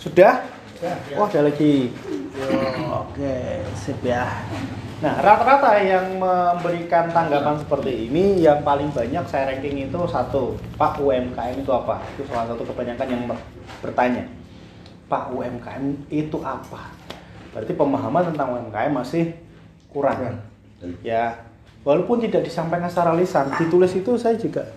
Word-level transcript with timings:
Sudah? 0.00 0.46
Oh, 1.16 1.28
ada 1.28 1.44
lagi. 1.44 1.92
Oke, 2.88 3.60
sip 3.76 4.00
ya. 4.00 4.24
Nah, 5.00 5.16
rata-rata 5.20 5.80
yang 5.80 6.20
memberikan 6.20 7.08
tanggapan 7.08 7.56
seperti 7.60 8.08
ini 8.08 8.44
yang 8.44 8.60
paling 8.60 8.92
banyak 8.92 9.24
saya 9.28 9.52
ranking 9.52 9.88
itu 9.88 10.00
satu, 10.08 10.56
Pak 10.76 11.00
UMKM 11.00 11.56
itu 11.60 11.72
apa? 11.72 12.04
Itu 12.16 12.28
salah 12.28 12.48
satu 12.48 12.64
kebanyakan 12.68 13.08
yang 13.08 13.22
bertanya. 13.80 14.24
Pak 15.08 15.32
UMKM 15.32 16.08
itu 16.12 16.36
apa? 16.44 16.92
Berarti 17.52 17.72
pemahaman 17.76 18.32
tentang 18.32 18.48
UMKM 18.56 18.92
masih 18.92 19.36
kurang. 19.92 20.40
Ya, 21.04 21.44
walaupun 21.84 22.24
tidak 22.24 22.48
disampaikan 22.48 22.88
secara 22.88 23.12
lisan, 23.12 23.52
ditulis 23.60 23.92
itu 23.92 24.16
saya 24.16 24.36
juga 24.40 24.68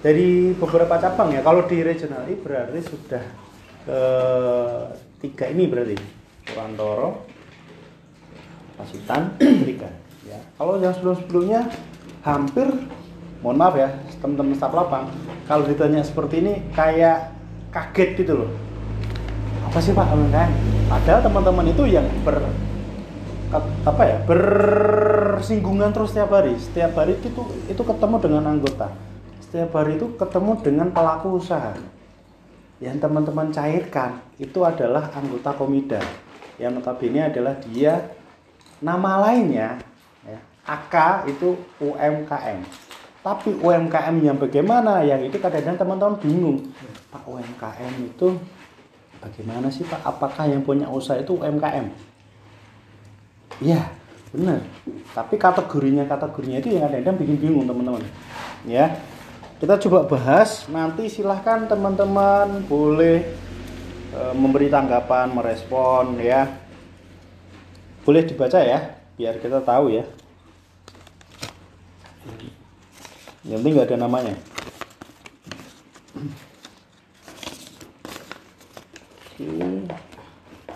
dari 0.00 0.56
beberapa 0.56 0.96
cabang 0.96 1.32
ya. 1.32 1.44
Kalau 1.44 1.64
di 1.68 1.80
regional 1.80 2.24
ini 2.24 2.40
berarti 2.40 2.80
sudah 2.84 3.24
tiga 5.22 5.44
ini 5.50 5.64
berarti 5.70 5.96
Purantoro, 6.46 7.26
Pasitan, 8.76 9.34
Berikan. 9.38 9.94
Ya. 10.26 10.38
Kalau 10.58 10.78
yang 10.82 10.94
sebelum-sebelumnya 10.94 11.70
hampir, 12.26 12.66
mohon 13.40 13.58
maaf 13.58 13.78
ya, 13.78 13.94
teman-teman 14.18 14.58
staf 14.58 14.74
lapang, 14.74 15.06
kalau 15.46 15.62
ditanya 15.66 16.02
seperti 16.02 16.42
ini 16.42 16.54
kayak 16.74 17.30
kaget 17.70 18.26
gitu 18.26 18.44
loh. 18.44 18.50
Apa 19.70 19.78
sih 19.82 19.94
Pak 19.94 20.10
UMKM? 20.10 20.50
Padahal 20.86 21.20
teman-teman 21.22 21.66
itu 21.70 21.82
yang 21.86 22.06
ber 22.22 22.42
apa 23.86 24.02
ya 24.02 24.18
bersinggungan 24.26 25.94
terus 25.94 26.10
setiap 26.10 26.34
hari 26.34 26.58
setiap 26.58 26.98
hari 26.98 27.14
itu 27.14 27.30
itu 27.70 27.78
ketemu 27.78 28.16
dengan 28.18 28.42
anggota 28.50 28.90
setiap 29.38 29.70
hari 29.78 29.96
itu 29.96 30.18
ketemu 30.18 30.52
dengan 30.66 30.90
pelaku 30.90 31.38
usaha 31.38 31.78
yang 32.82 32.96
teman-teman 33.00 33.48
cairkan 33.52 34.20
itu 34.36 34.62
adalah 34.62 35.08
anggota 35.16 35.52
komida. 35.56 36.02
Yang 36.56 36.80
notabene 36.80 37.28
adalah 37.28 37.54
dia 37.68 38.16
nama 38.80 39.20
lainnya 39.28 39.80
ya, 40.24 40.38
AK 40.64 40.94
itu 41.32 41.56
UMKM 41.80 42.64
tapi 43.26 43.58
UMKM 43.58 44.22
yang 44.22 44.38
bagaimana? 44.38 45.02
Yang 45.02 45.34
itu 45.34 45.36
kadang-kadang 45.42 45.74
teman-teman 45.82 46.14
bingung. 46.22 46.58
Pak 47.10 47.26
UMKM 47.26 47.94
itu 48.06 48.38
bagaimana 49.18 49.66
sih 49.66 49.82
Pak? 49.82 49.98
Apakah 50.06 50.46
yang 50.46 50.62
punya 50.62 50.86
usaha 50.86 51.18
itu 51.18 51.34
UMKM 51.34 51.90
iya 53.64 53.88
benar. 54.30 54.60
Tapi 55.16 55.34
kategorinya 55.40 56.04
kategorinya 56.04 56.60
itu 56.60 56.76
yang 56.76 56.86
kadang-kadang 56.88 57.16
bikin 57.24 57.36
bingung 57.40 57.64
teman-teman. 57.64 58.04
Ya 58.68 59.00
kita 59.56 59.80
coba 59.88 60.04
bahas 60.04 60.68
nanti 60.68 61.08
silahkan 61.08 61.64
teman-teman 61.64 62.60
boleh 62.68 63.24
e, 64.12 64.20
memberi 64.36 64.68
tanggapan 64.68 65.32
merespon 65.32 66.20
ya 66.20 66.44
boleh 68.04 68.22
dibaca 68.28 68.60
ya 68.60 69.00
biar 69.16 69.40
kita 69.40 69.64
tahu 69.64 69.96
ya 69.96 70.04
yang 73.48 73.64
penting 73.64 73.72
nggak 73.80 73.88
ada 73.88 73.96
namanya 73.96 74.36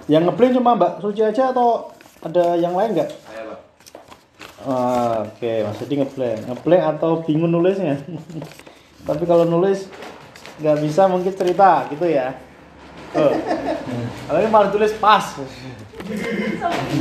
yang 0.08 0.24
ngeblend 0.26 0.56
cuma 0.56 0.74
Mbak 0.74 0.92
Suci 1.04 1.22
aja 1.22 1.54
atau 1.54 1.94
ada 2.20 2.58
yang 2.58 2.74
lain 2.76 2.92
nggak? 2.98 3.08
Saya 3.08 3.42
Pak. 3.46 3.58
Ah, 4.60 5.24
Oke, 5.24 5.38
okay. 5.40 5.56
Mas 5.64 5.80
Edi 5.80 5.94
ngeblend, 5.96 6.40
ngeblend 6.50 6.84
atau 6.84 7.22
bingung 7.24 7.48
nulisnya? 7.48 7.96
tapi 9.04 9.24
kalau 9.24 9.48
nulis 9.48 9.88
nggak 10.60 10.78
bisa 10.84 11.08
mungkin 11.08 11.32
cerita 11.32 11.88
gitu 11.88 12.04
ya. 12.04 12.36
Oh. 13.10 13.34
kalau 14.28 14.38
ini 14.38 14.50
malah 14.52 14.70
tulis 14.70 14.92
pas. 15.00 15.24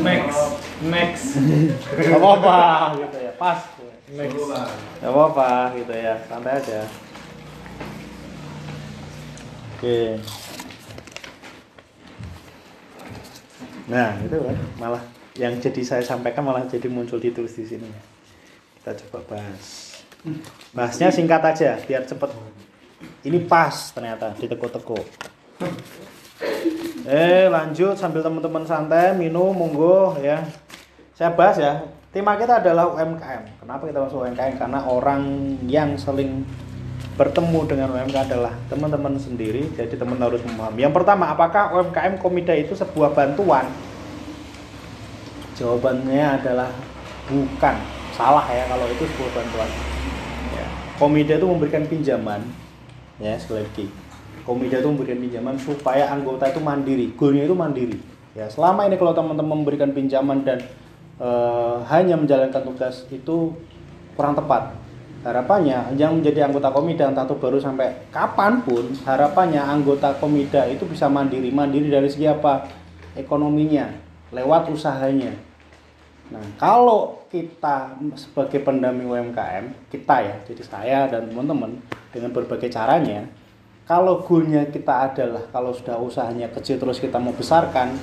Max 0.01 0.25
max. 0.81 1.13
Nggak 1.93 2.17
apa 2.17 2.29
apa 2.33 2.57
gitu 2.97 3.17
ya. 3.19 3.31
Pas. 3.35 3.59
Max. 4.15 4.31
Nggak 5.03 5.11
apa 5.11 5.21
apa 5.29 5.49
gitu 5.75 5.93
ya. 5.93 6.13
Santai 6.25 6.53
aja. 6.57 6.79
Oke. 9.77 9.99
Nah 13.89 14.09
itu 14.23 14.35
kan 14.39 14.57
malah 14.81 15.03
yang 15.37 15.55
jadi 15.61 15.81
saya 15.85 16.03
sampaikan 16.03 16.41
malah 16.41 16.65
jadi 16.65 16.87
muncul 16.89 17.21
ditulis 17.21 17.53
di 17.53 17.65
sini. 17.67 17.89
Kita 18.79 18.95
coba 18.95 19.35
bahas 19.35 19.88
Bahasnya 20.75 21.07
singkat 21.11 21.39
aja 21.39 21.79
biar 21.87 22.03
cepet. 22.03 22.31
Ini 23.23 23.39
pas 23.47 23.71
ternyata 23.95 24.35
di 24.35 24.47
teko-teko. 24.47 24.99
Eh 27.07 27.47
lanjut 27.47 27.95
sambil 27.95 28.19
teman-teman 28.19 28.67
santai 28.67 29.15
minum 29.15 29.55
monggo 29.55 30.19
ya. 30.19 30.43
Saya 31.15 31.31
bahas 31.31 31.55
ya. 31.59 31.73
Tema 32.09 32.35
kita 32.35 32.59
adalah 32.59 32.89
UMKM. 32.89 33.63
Kenapa 33.63 33.83
kita 33.85 34.01
masuk 34.01 34.25
UMKM? 34.25 34.57
Karena 34.57 34.79
orang 34.81 35.21
yang 35.69 35.93
saling 35.93 36.41
bertemu 37.15 37.59
dengan 37.69 37.87
UMKM 37.93 38.33
adalah 38.33 38.53
teman-teman 38.65 39.13
sendiri. 39.15 39.69
Jadi 39.77 39.93
teman 39.93 40.17
harus 40.17 40.41
memahami. 40.41 40.89
Yang 40.89 40.95
pertama, 40.99 41.29
apakah 41.29 41.69
UMKM 41.77 42.17
Komida 42.17 42.57
itu 42.57 42.73
sebuah 42.73 43.13
bantuan? 43.13 43.69
Jawabannya 45.53 46.41
adalah 46.41 46.73
bukan. 47.29 47.75
Salah 48.17 48.47
ya 48.49 48.65
kalau 48.65 48.89
itu 48.89 49.05
sebuah 49.05 49.31
bantuan 49.31 49.69
Komida 50.99 51.39
itu 51.39 51.47
memberikan 51.47 51.87
pinjaman, 51.87 52.43
ya 53.23 53.39
sekali 53.39 53.63
lagi. 53.63 53.87
Komida 54.43 54.83
itu 54.83 54.91
memberikan 54.91 55.23
pinjaman 55.23 55.55
supaya 55.55 56.11
anggota 56.11 56.51
itu 56.51 56.59
mandiri, 56.59 57.15
goalnya 57.15 57.47
itu 57.47 57.55
mandiri. 57.55 57.95
Ya 58.35 58.51
selama 58.51 58.83
ini 58.83 58.99
kalau 58.99 59.15
teman-teman 59.15 59.63
memberikan 59.63 59.95
pinjaman 59.95 60.43
dan 60.43 60.59
e, 61.15 61.29
hanya 61.87 62.19
menjalankan 62.19 62.67
tugas 62.67 63.07
itu 63.15 63.55
kurang 64.19 64.35
tepat. 64.35 64.75
Harapannya 65.23 65.95
yang 65.95 66.19
menjadi 66.19 66.51
anggota 66.51 66.67
komida 66.67 67.07
entah 67.07 67.23
itu 67.23 67.35
baru 67.39 67.63
sampai 67.63 68.11
kapan 68.11 68.59
pun, 68.59 68.91
harapannya 69.07 69.63
anggota 69.63 70.19
komida 70.19 70.67
itu 70.67 70.83
bisa 70.83 71.07
mandiri, 71.07 71.47
mandiri 71.47 71.87
dari 71.87 72.11
segi 72.11 72.27
apa? 72.27 72.67
Ekonominya, 73.15 73.87
lewat 74.35 74.67
usahanya 74.67 75.31
Nah, 76.29 76.45
kalau 76.61 77.25
kita 77.33 77.97
sebagai 78.13 78.61
pendamping 78.61 79.09
UMKM, 79.09 79.89
kita 79.89 80.15
ya, 80.21 80.35
jadi 80.45 80.61
saya 80.61 80.99
dan 81.09 81.25
teman-teman 81.25 81.81
dengan 82.13 82.29
berbagai 82.29 82.69
caranya, 82.69 83.25
kalau 83.89 84.21
goalnya 84.21 84.69
kita 84.69 85.09
adalah 85.09 85.41
kalau 85.49 85.73
sudah 85.73 85.97
usahanya 85.97 86.45
kecil 86.53 86.77
terus 86.77 87.01
kita 87.01 87.17
mau 87.17 87.33
besarkan 87.33 87.97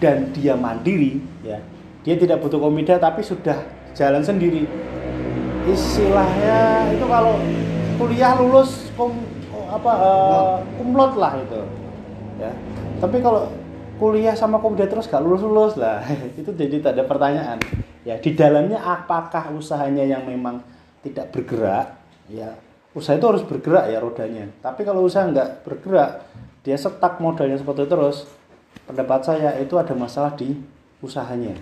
dan 0.00 0.32
dia 0.32 0.56
mandiri, 0.56 1.20
ya, 1.44 1.60
dia 2.00 2.16
tidak 2.16 2.40
butuh 2.40 2.56
komida 2.56 2.96
tapi 2.96 3.20
sudah 3.20 3.60
jalan 3.92 4.24
sendiri. 4.24 4.64
Istilahnya 5.68 6.88
itu 6.96 7.04
kalau 7.04 7.36
kuliah 8.00 8.40
lulus 8.40 8.88
kom, 8.96 9.20
apa 9.68 9.92
uh, 9.92 10.56
kumlot 10.80 11.12
lah 11.20 11.36
itu, 11.36 11.60
ya. 12.40 12.52
Tapi 13.04 13.20
kalau 13.20 13.52
kuliah 14.04 14.36
sama 14.36 14.60
komida 14.60 14.84
terus 14.84 15.08
gak 15.08 15.24
lulus-lulus 15.24 15.80
lah. 15.80 16.04
Itu 16.40 16.52
jadi 16.52 16.84
tak 16.84 17.00
ada 17.00 17.08
pertanyaan. 17.08 17.56
Ya 18.04 18.20
di 18.20 18.36
dalamnya 18.36 18.84
apakah 18.84 19.48
usahanya 19.56 20.04
yang 20.04 20.28
memang 20.28 20.60
tidak 21.00 21.32
bergerak? 21.32 21.96
Ya 22.28 22.52
usaha 22.92 23.16
itu 23.16 23.24
harus 23.24 23.40
bergerak 23.48 23.88
ya 23.88 23.96
rodanya. 23.96 24.44
Tapi 24.60 24.84
kalau 24.84 25.08
usaha 25.08 25.24
nggak 25.24 25.64
bergerak 25.64 26.20
dia 26.60 26.76
setak 26.76 27.16
modalnya 27.16 27.56
seperti 27.56 27.88
itu 27.88 27.88
terus. 27.88 28.16
Pendapat 28.84 29.24
saya 29.24 29.56
itu 29.56 29.80
ada 29.80 29.96
masalah 29.96 30.36
di 30.36 30.52
usahanya. 31.00 31.56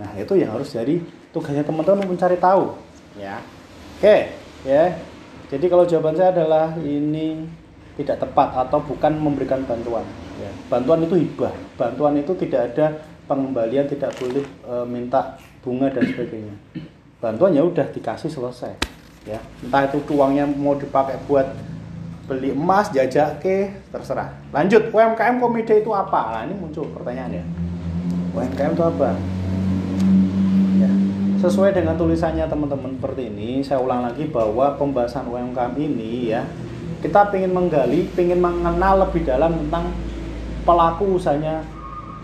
Nah 0.00 0.16
itu 0.16 0.32
yang 0.40 0.56
harus 0.56 0.72
jadi 0.72 0.96
tugasnya 1.28 1.60
teman-teman 1.60 2.08
mencari 2.08 2.40
tahu. 2.40 2.72
Ya. 3.20 3.44
Oke 4.00 4.32
ya. 4.64 4.96
Jadi 5.52 5.68
kalau 5.68 5.84
jawaban 5.84 6.16
saya 6.16 6.32
adalah 6.32 6.72
ini 6.80 7.44
tidak 8.00 8.24
tepat 8.24 8.56
atau 8.64 8.80
bukan 8.80 9.12
memberikan 9.12 9.60
bantuan 9.68 10.08
ya, 10.40 10.52
bantuan 10.72 11.04
itu 11.04 11.14
hibah. 11.20 11.52
Bantuan 11.76 12.16
itu 12.16 12.32
tidak 12.40 12.72
ada 12.72 12.86
pengembalian 13.30 13.86
tidak 13.86 14.10
boleh 14.18 14.42
e, 14.42 14.74
minta 14.90 15.38
bunga 15.62 15.86
dan 15.92 16.02
sebagainya. 16.02 16.54
Bantuan 17.22 17.54
ya 17.54 17.62
udah 17.62 17.86
dikasih 17.92 18.26
selesai 18.26 18.74
ya. 19.28 19.38
Entah 19.62 19.86
itu 19.86 20.02
uangnya 20.10 20.50
mau 20.50 20.74
dipakai 20.74 21.20
buat 21.30 21.46
beli 22.26 22.54
emas 22.54 22.90
jajak 22.90 23.38
ke 23.38 23.70
terserah. 23.94 24.34
Lanjut 24.50 24.90
UMKM 24.90 25.38
komite 25.38 25.78
itu 25.78 25.90
apa? 25.94 26.34
Nah 26.34 26.42
ini 26.50 26.54
muncul 26.58 26.90
pertanyaan 26.90 27.42
ya. 27.42 27.44
UMKM 28.34 28.72
itu 28.74 28.84
apa? 28.86 29.18
Ya. 30.78 30.90
Sesuai 31.42 31.74
dengan 31.74 31.94
tulisannya 31.98 32.46
teman-teman 32.46 32.98
seperti 32.98 33.30
ini 33.30 33.62
saya 33.62 33.78
ulang 33.78 34.06
lagi 34.06 34.26
bahwa 34.26 34.74
pembahasan 34.74 35.26
UMKM 35.30 35.74
ini 35.78 36.34
ya 36.34 36.42
kita 37.00 37.32
ingin 37.32 37.56
menggali, 37.56 38.06
ingin 38.12 38.38
mengenal 38.38 39.08
lebih 39.08 39.24
dalam 39.24 39.56
tentang 39.56 39.88
pelaku 40.70 41.18
usahanya 41.18 41.66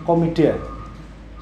komida 0.07 0.55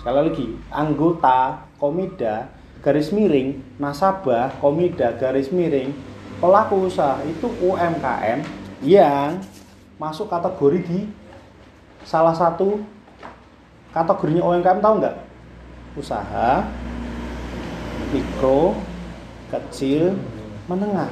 sekali 0.00 0.16
lagi 0.24 0.46
anggota 0.72 1.60
komida 1.76 2.48
garis 2.80 3.12
miring 3.12 3.60
nasabah 3.76 4.48
komida 4.56 5.12
garis 5.20 5.52
miring 5.52 5.92
pelaku 6.40 6.88
usaha 6.88 7.20
itu 7.28 7.44
UMKM 7.60 8.40
yang 8.80 9.36
masuk 10.00 10.32
kategori 10.32 10.80
di 10.80 11.00
salah 12.08 12.32
satu 12.32 12.80
kategorinya 13.92 14.42
UMKM 14.42 14.82
tahu 14.82 14.94
nggak? 15.00 15.16
Usaha, 15.94 16.66
mikro, 18.10 18.74
kecil, 19.54 20.18
menengah. 20.66 21.06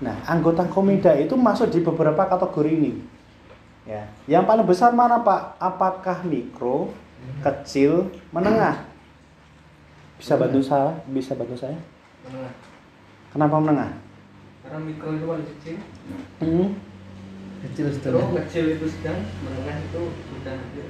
Nah, 0.00 0.16
anggota 0.24 0.64
Komida 0.64 1.12
itu 1.20 1.36
masuk 1.36 1.68
di 1.68 1.84
beberapa 1.84 2.24
kategori 2.24 2.70
ini. 2.72 2.92
Ya, 3.84 4.08
yang 4.24 4.48
paling 4.48 4.64
besar 4.64 4.96
mana 4.96 5.20
Pak? 5.20 5.60
Apakah 5.60 6.24
mikro, 6.24 6.88
kecil, 7.44 8.08
menengah? 8.32 8.80
Bisa 10.16 10.40
bantu 10.40 10.64
saya? 10.64 10.96
Bisa 11.04 11.36
bantu 11.36 11.52
saya? 11.52 11.76
Menengah. 12.24 12.54
Kenapa 13.28 13.56
menengah? 13.60 13.92
Karena 14.64 14.78
mikro 14.80 15.12
itu 15.12 15.24
paling 15.28 15.46
kecil, 15.52 15.76
Hmm. 16.40 16.68
Kecil 17.60 17.86
setengah. 17.92 18.24
kecil 18.44 18.64
itu 18.76 18.86
sedang, 18.88 19.20
menengah 19.44 19.76
itu 19.76 20.00
sudah 20.32 20.52
hampir. 20.56 20.88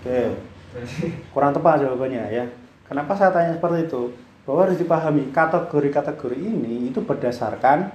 Oke, 0.00 0.20
kurang 1.32 1.52
tepat 1.52 1.84
jawabannya 1.84 2.24
ya. 2.32 2.44
Kenapa 2.88 3.12
saya 3.12 3.32
tanya 3.36 3.52
seperti 3.52 3.88
itu? 3.90 4.16
Bahwa 4.48 4.64
harus 4.64 4.78
dipahami 4.78 5.28
kategori-kategori 5.34 6.38
ini 6.38 6.88
itu 6.88 7.02
berdasarkan 7.02 7.90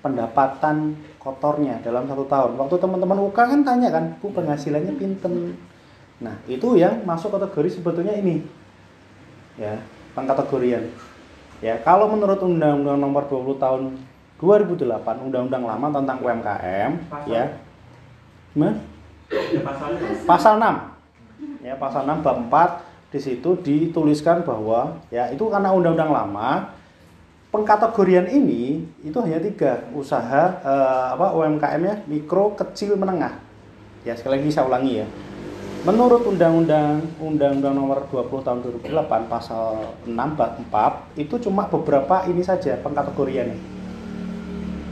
pendapatan 0.00 0.94
kotornya 1.18 1.82
dalam 1.82 2.06
satu 2.06 2.24
tahun. 2.26 2.54
Waktu 2.56 2.76
teman-teman 2.78 3.18
UK 3.28 3.38
kan 3.38 3.60
tanya 3.66 3.88
kan, 3.90 4.04
bu 4.22 4.30
penghasilannya 4.30 4.94
pinten. 4.94 5.58
Nah 6.22 6.34
itu 6.46 6.78
yang 6.78 7.02
masuk 7.02 7.34
kategori 7.34 7.78
sebetulnya 7.78 8.14
ini, 8.14 8.42
ya 9.58 9.78
pengkategorian. 10.14 10.90
Ya 11.58 11.74
kalau 11.82 12.06
menurut 12.10 12.38
Undang-Undang 12.38 12.98
Nomor 13.02 13.26
20 13.26 13.58
Tahun 13.58 13.82
2008, 14.38 15.26
Undang-Undang 15.26 15.64
lama 15.66 15.86
tentang 15.90 16.18
UMKM, 16.22 16.90
Pasal. 17.10 17.26
ya, 17.26 17.44
Gimana? 18.54 18.78
Ya 19.28 19.60
pasalnya. 19.60 20.00
pasal 20.24 20.52
6 20.56 20.98
ya 21.60 21.74
pasal 21.76 22.02
6 22.08 22.24
bab 22.24 22.36
4 22.48 23.12
di 23.12 23.18
situ 23.20 23.50
dituliskan 23.60 24.40
bahwa 24.40 24.96
ya 25.12 25.28
itu 25.28 25.44
karena 25.52 25.68
undang-undang 25.68 26.08
lama 26.08 26.72
pengkategorian 27.48 28.28
ini 28.28 28.84
itu 29.04 29.18
hanya 29.20 29.40
tiga. 29.40 29.86
Usaha 29.92 30.60
eh, 30.60 31.06
apa 31.16 31.32
UMKM 31.36 31.82
ya 31.84 31.94
mikro 32.08 32.56
kecil 32.56 32.96
menengah. 32.96 33.40
Ya 34.04 34.16
sekali 34.16 34.40
lagi 34.40 34.50
saya 34.52 34.68
ulangi 34.68 35.04
ya. 35.04 35.06
Menurut 35.86 36.26
undang-undang 36.26 37.06
undang-undang 37.22 37.74
nomor 37.74 38.02
20 38.10 38.42
tahun 38.42 38.58
2008 38.82 39.30
pasal 39.30 39.94
6 40.02 40.10
bab 40.10 40.58
4 41.14 41.22
itu 41.22 41.34
cuma 41.46 41.70
beberapa 41.70 42.26
ini 42.26 42.42
saja 42.42 42.74
pengkategoriannya 42.82 43.78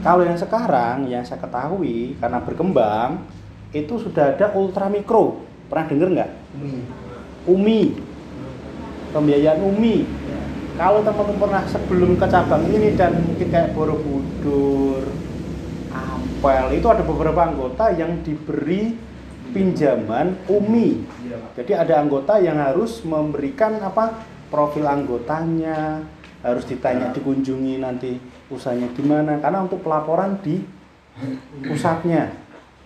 kalau 0.07 0.23
yang 0.23 0.37
sekarang 0.37 1.09
yang 1.09 1.25
saya 1.25 1.41
ketahui 1.41 2.15
karena 2.21 2.39
berkembang 2.39 3.27
itu 3.75 3.97
sudah 3.97 4.37
ada 4.37 4.53
ultra 4.53 4.87
mikro 4.87 5.41
pernah 5.67 5.85
dengar 5.89 6.07
nggak? 6.15 6.31
Mie. 6.63 6.81
umi. 7.43 7.81
Pembiayaan 9.11 9.59
umi 9.67 10.07
kalau 10.77 11.01
teman-teman 11.01 11.41
pernah 11.41 11.63
sebelum 11.65 12.11
ke 12.21 12.25
cabang 12.29 12.63
ini 12.69 12.93
dan 12.93 13.17
mungkin 13.25 13.47
kayak 13.49 13.73
Borobudur 13.73 15.09
Ampel 15.89 16.77
itu 16.77 16.87
ada 16.87 17.01
beberapa 17.01 17.41
anggota 17.41 17.89
yang 17.97 18.21
diberi 18.21 18.93
pinjaman 19.51 20.37
umi. 20.45 21.01
Iya, 21.25 21.37
jadi 21.57 21.71
ada 21.81 21.93
anggota 22.05 22.37
yang 22.37 22.61
harus 22.61 23.01
memberikan 23.01 23.81
apa 23.81 24.21
profil 24.53 24.85
anggotanya 24.85 26.05
harus 26.45 26.63
ditanya 26.69 27.09
dikunjungi 27.11 27.81
nanti 27.81 28.21
usahanya 28.53 28.93
gimana 28.93 29.41
karena 29.41 29.65
untuk 29.65 29.81
pelaporan 29.81 30.37
di 30.45 30.61
pusatnya. 31.65 32.29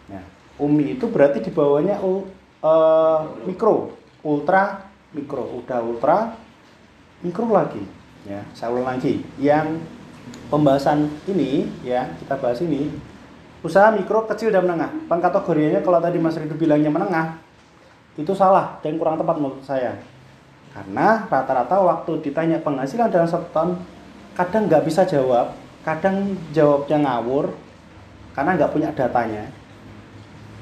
Nah, 0.08 0.24
umi 0.64 0.96
itu 0.96 1.12
berarti 1.12 1.44
di 1.44 1.52
bawahnya 1.52 2.00
u- 2.00 2.32
eh, 2.64 3.20
mikro 3.44 3.92
ultra 4.24 4.88
mikro 5.12 5.44
udah 5.60 5.80
ultra 5.84 6.18
mikro 7.22 7.50
lagi 7.50 8.02
ya 8.26 8.42
saya 8.54 8.74
ulang 8.74 8.98
lagi. 8.98 9.26
Yang 9.42 9.82
pembahasan 10.52 11.10
ini 11.26 11.70
ya 11.82 12.12
kita 12.22 12.38
bahas 12.38 12.60
ini 12.62 12.92
usaha 13.62 13.90
mikro 13.94 14.26
kecil 14.30 14.54
dan 14.54 14.66
menengah. 14.66 14.92
Pengkategoriannya 15.10 15.82
kalau 15.82 16.00
tadi 16.02 16.18
Mas 16.22 16.38
Ridu 16.38 16.58
bilangnya 16.58 16.92
menengah 16.94 17.42
itu 18.20 18.34
salah 18.36 18.78
dan 18.84 19.00
kurang 19.00 19.18
tepat 19.18 19.36
menurut 19.40 19.64
saya. 19.64 19.98
Karena 20.72 21.28
rata-rata 21.28 21.84
waktu 21.84 22.24
ditanya 22.24 22.64
penghasilan 22.64 23.12
dalam 23.12 23.28
satu 23.28 23.48
tahun 23.52 23.72
kadang 24.32 24.72
nggak 24.72 24.84
bisa 24.88 25.04
jawab 25.04 25.52
kadang 25.84 26.40
jawabnya 26.56 27.04
ngawur 27.04 27.52
karena 28.32 28.56
nggak 28.56 28.72
punya 28.72 28.90
datanya 28.96 29.44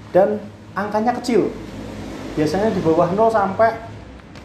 dan 0.10 0.42
angkanya 0.74 1.14
kecil. 1.22 1.54
Biasanya 2.34 2.72
di 2.72 2.80
bawah 2.80 3.12
0 3.12 3.30
sampai 3.30 3.70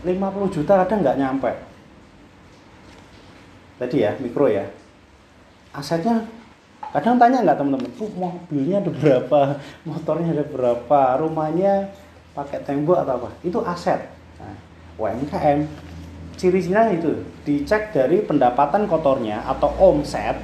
50 0.02 0.10
juta 0.52 0.82
kadang 0.84 1.00
nggak 1.00 1.16
nyampe 1.16 1.73
tadi 3.80 4.04
ya 4.04 4.14
mikro 4.20 4.46
ya. 4.46 4.66
Asetnya 5.74 6.22
kadang 6.94 7.18
tanya 7.18 7.42
nggak 7.42 7.58
teman-teman? 7.58 7.90
"Bu, 7.98 8.06
mobilnya 8.14 8.78
ada 8.82 8.90
berapa? 8.94 9.40
Motornya 9.88 10.30
ada 10.34 10.44
berapa? 10.46 11.00
Rumahnya 11.18 11.90
pakai 12.34 12.62
tembok 12.62 13.02
atau 13.02 13.14
apa? 13.22 13.30
Itu 13.42 13.58
aset. 13.62 14.10
Nah, 14.38 14.54
UMKM 14.98 15.66
ciri-cirinya 16.34 16.90
itu 16.90 17.22
dicek 17.46 17.94
dari 17.94 18.22
pendapatan 18.22 18.90
kotornya 18.90 19.46
atau 19.46 19.70
omset. 19.78 20.38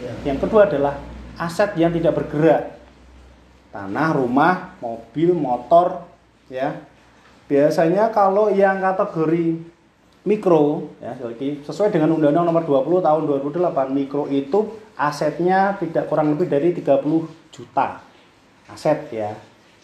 Iya. 0.00 0.32
yang 0.32 0.38
kedua 0.40 0.64
adalah 0.64 0.96
aset 1.36 1.76
yang 1.76 1.92
tidak 1.92 2.16
bergerak. 2.16 2.76
Tanah 3.72 4.16
rumah 4.16 4.76
mobil 4.80 5.32
motor 5.32 6.04
ya. 6.52 6.76
Biasanya 7.50 8.14
kalau 8.14 8.48
yang 8.52 8.78
kategori 8.78 9.58
mikro 10.20 10.92
ya 11.00 11.16
lagi, 11.16 11.64
sesuai 11.64 11.88
dengan 11.88 12.12
Undang-Undang 12.12 12.46
Nomor 12.52 12.64
20 12.68 13.06
Tahun 13.06 13.22
2008 13.24 13.96
mikro 13.96 14.28
itu 14.28 14.76
asetnya 15.00 15.80
tidak 15.80 16.12
kurang 16.12 16.36
lebih 16.36 16.44
dari 16.44 16.76
30 16.76 17.24
juta 17.48 18.04
aset 18.68 19.08
ya. 19.10 19.32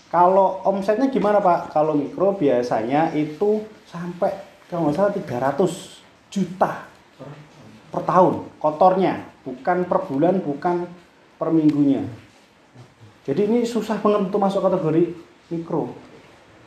Kalau 0.07 0.63
omsetnya 0.63 1.11
gimana 1.11 1.43
Pak? 1.43 1.75
Kalau 1.75 1.97
mikro 1.97 2.39
biasanya 2.39 3.11
itu 3.17 3.65
sampai 3.89 4.31
kalau 4.71 4.87
nggak 4.87 4.95
salah 4.95 5.13
300 5.15 6.31
juta 6.31 6.87
per 7.91 8.03
tahun 8.05 8.47
kotornya, 8.61 9.25
bukan 9.43 9.89
per 9.89 9.99
bulan, 10.07 10.35
bukan 10.45 10.87
per 11.41 11.49
minggunya. 11.51 12.07
Jadi 13.27 13.51
ini 13.51 13.59
susah 13.67 13.99
banget 13.99 14.31
untuk 14.31 14.39
masuk 14.39 14.63
kategori 14.63 15.17
mikro. 15.51 15.91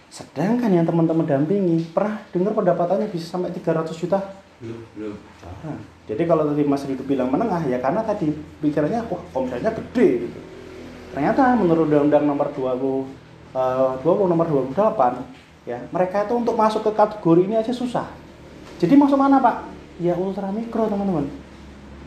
Sedangkan 0.09 0.73
yang 0.73 0.89
teman-teman 0.89 1.25
dampingi 1.25 1.85
pernah 1.93 2.17
dengar 2.33 2.57
pendapatannya 2.57 3.13
bisa 3.13 3.29
sampai 3.29 3.53
300 3.53 3.93
juta? 3.93 4.17
Belum, 4.59 4.81
belum. 4.97 5.15
Nah, 5.63 5.79
jadi 6.09 6.25
kalau 6.25 6.43
tadi 6.49 6.65
Mas 6.67 6.83
Ridu 6.83 7.05
bilang 7.05 7.31
menengah 7.31 7.63
ya 7.69 7.79
karena 7.79 8.03
tadi 8.03 8.33
pikirannya 8.59 9.07
wah 9.07 9.21
omsetnya 9.37 9.71
gede 9.71 10.27
gitu. 10.27 10.39
Ternyata 11.15 11.55
menurut 11.55 11.87
Undang-Undang 11.87 12.25
Nomor 12.25 12.47
20 12.51 13.55
eh, 13.55 13.91
20 14.03 14.31
Nomor 14.33 14.45
28 14.75 15.69
ya 15.69 15.77
mereka 15.93 16.25
itu 16.25 16.33
untuk 16.33 16.57
masuk 16.57 16.81
ke 16.89 16.91
kategori 16.91 17.41
ini 17.45 17.55
aja 17.55 17.71
susah. 17.71 18.09
Jadi 18.81 18.97
masuk 18.97 19.15
mana 19.15 19.39
Pak? 19.39 19.69
Ya 20.01 20.17
ultra 20.17 20.49
mikro 20.49 20.89
teman-teman. 20.89 21.29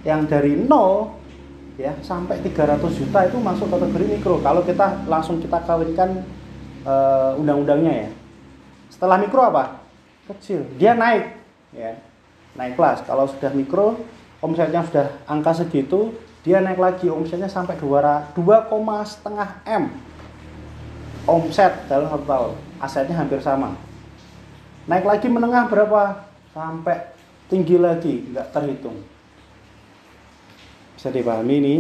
Yang 0.03 0.21
dari 0.29 0.53
nol 0.59 1.15
ya 1.79 1.95
sampai 2.05 2.43
300 2.43 2.83
juta 2.99 3.19
itu 3.31 3.39
masuk 3.41 3.71
kategori 3.71 4.19
mikro. 4.19 4.43
Kalau 4.43 4.61
kita 4.61 5.09
langsung 5.09 5.41
kita 5.41 5.63
kawinkan 5.65 6.21
eh, 6.83 7.41
undang-undangnya 7.41 8.07
ya. 8.07 8.09
Setelah 8.93 9.17
mikro 9.19 9.43
apa? 9.43 9.83
Kecil. 10.29 10.67
Dia 10.77 10.95
naik 10.95 11.35
ya. 11.75 11.99
Naik 12.55 12.77
kelas. 12.77 13.03
Kalau 13.09 13.27
sudah 13.27 13.51
mikro 13.57 13.99
omsetnya 14.43 14.85
sudah 14.85 15.07
angka 15.25 15.57
segitu, 15.57 16.13
dia 16.43 16.59
naik 16.59 16.79
lagi 16.79 17.07
omsetnya 17.09 17.49
sampai 17.49 17.79
2 17.79 18.35
2,5 18.37 19.67
M. 19.67 19.85
Omset 21.27 21.73
dalam 21.87 22.11
satu 22.11 22.25
tahun. 22.27 22.53
Asetnya 22.83 23.15
hampir 23.15 23.39
sama. 23.39 23.79
Naik 24.91 25.07
lagi 25.07 25.31
menengah 25.31 25.71
berapa? 25.71 26.27
Sampai 26.51 27.15
tinggi 27.47 27.79
lagi, 27.79 28.27
nggak 28.35 28.51
terhitung. 28.51 28.99
Bisa 30.99 31.15
dipahami 31.15 31.55
ini? 31.63 31.75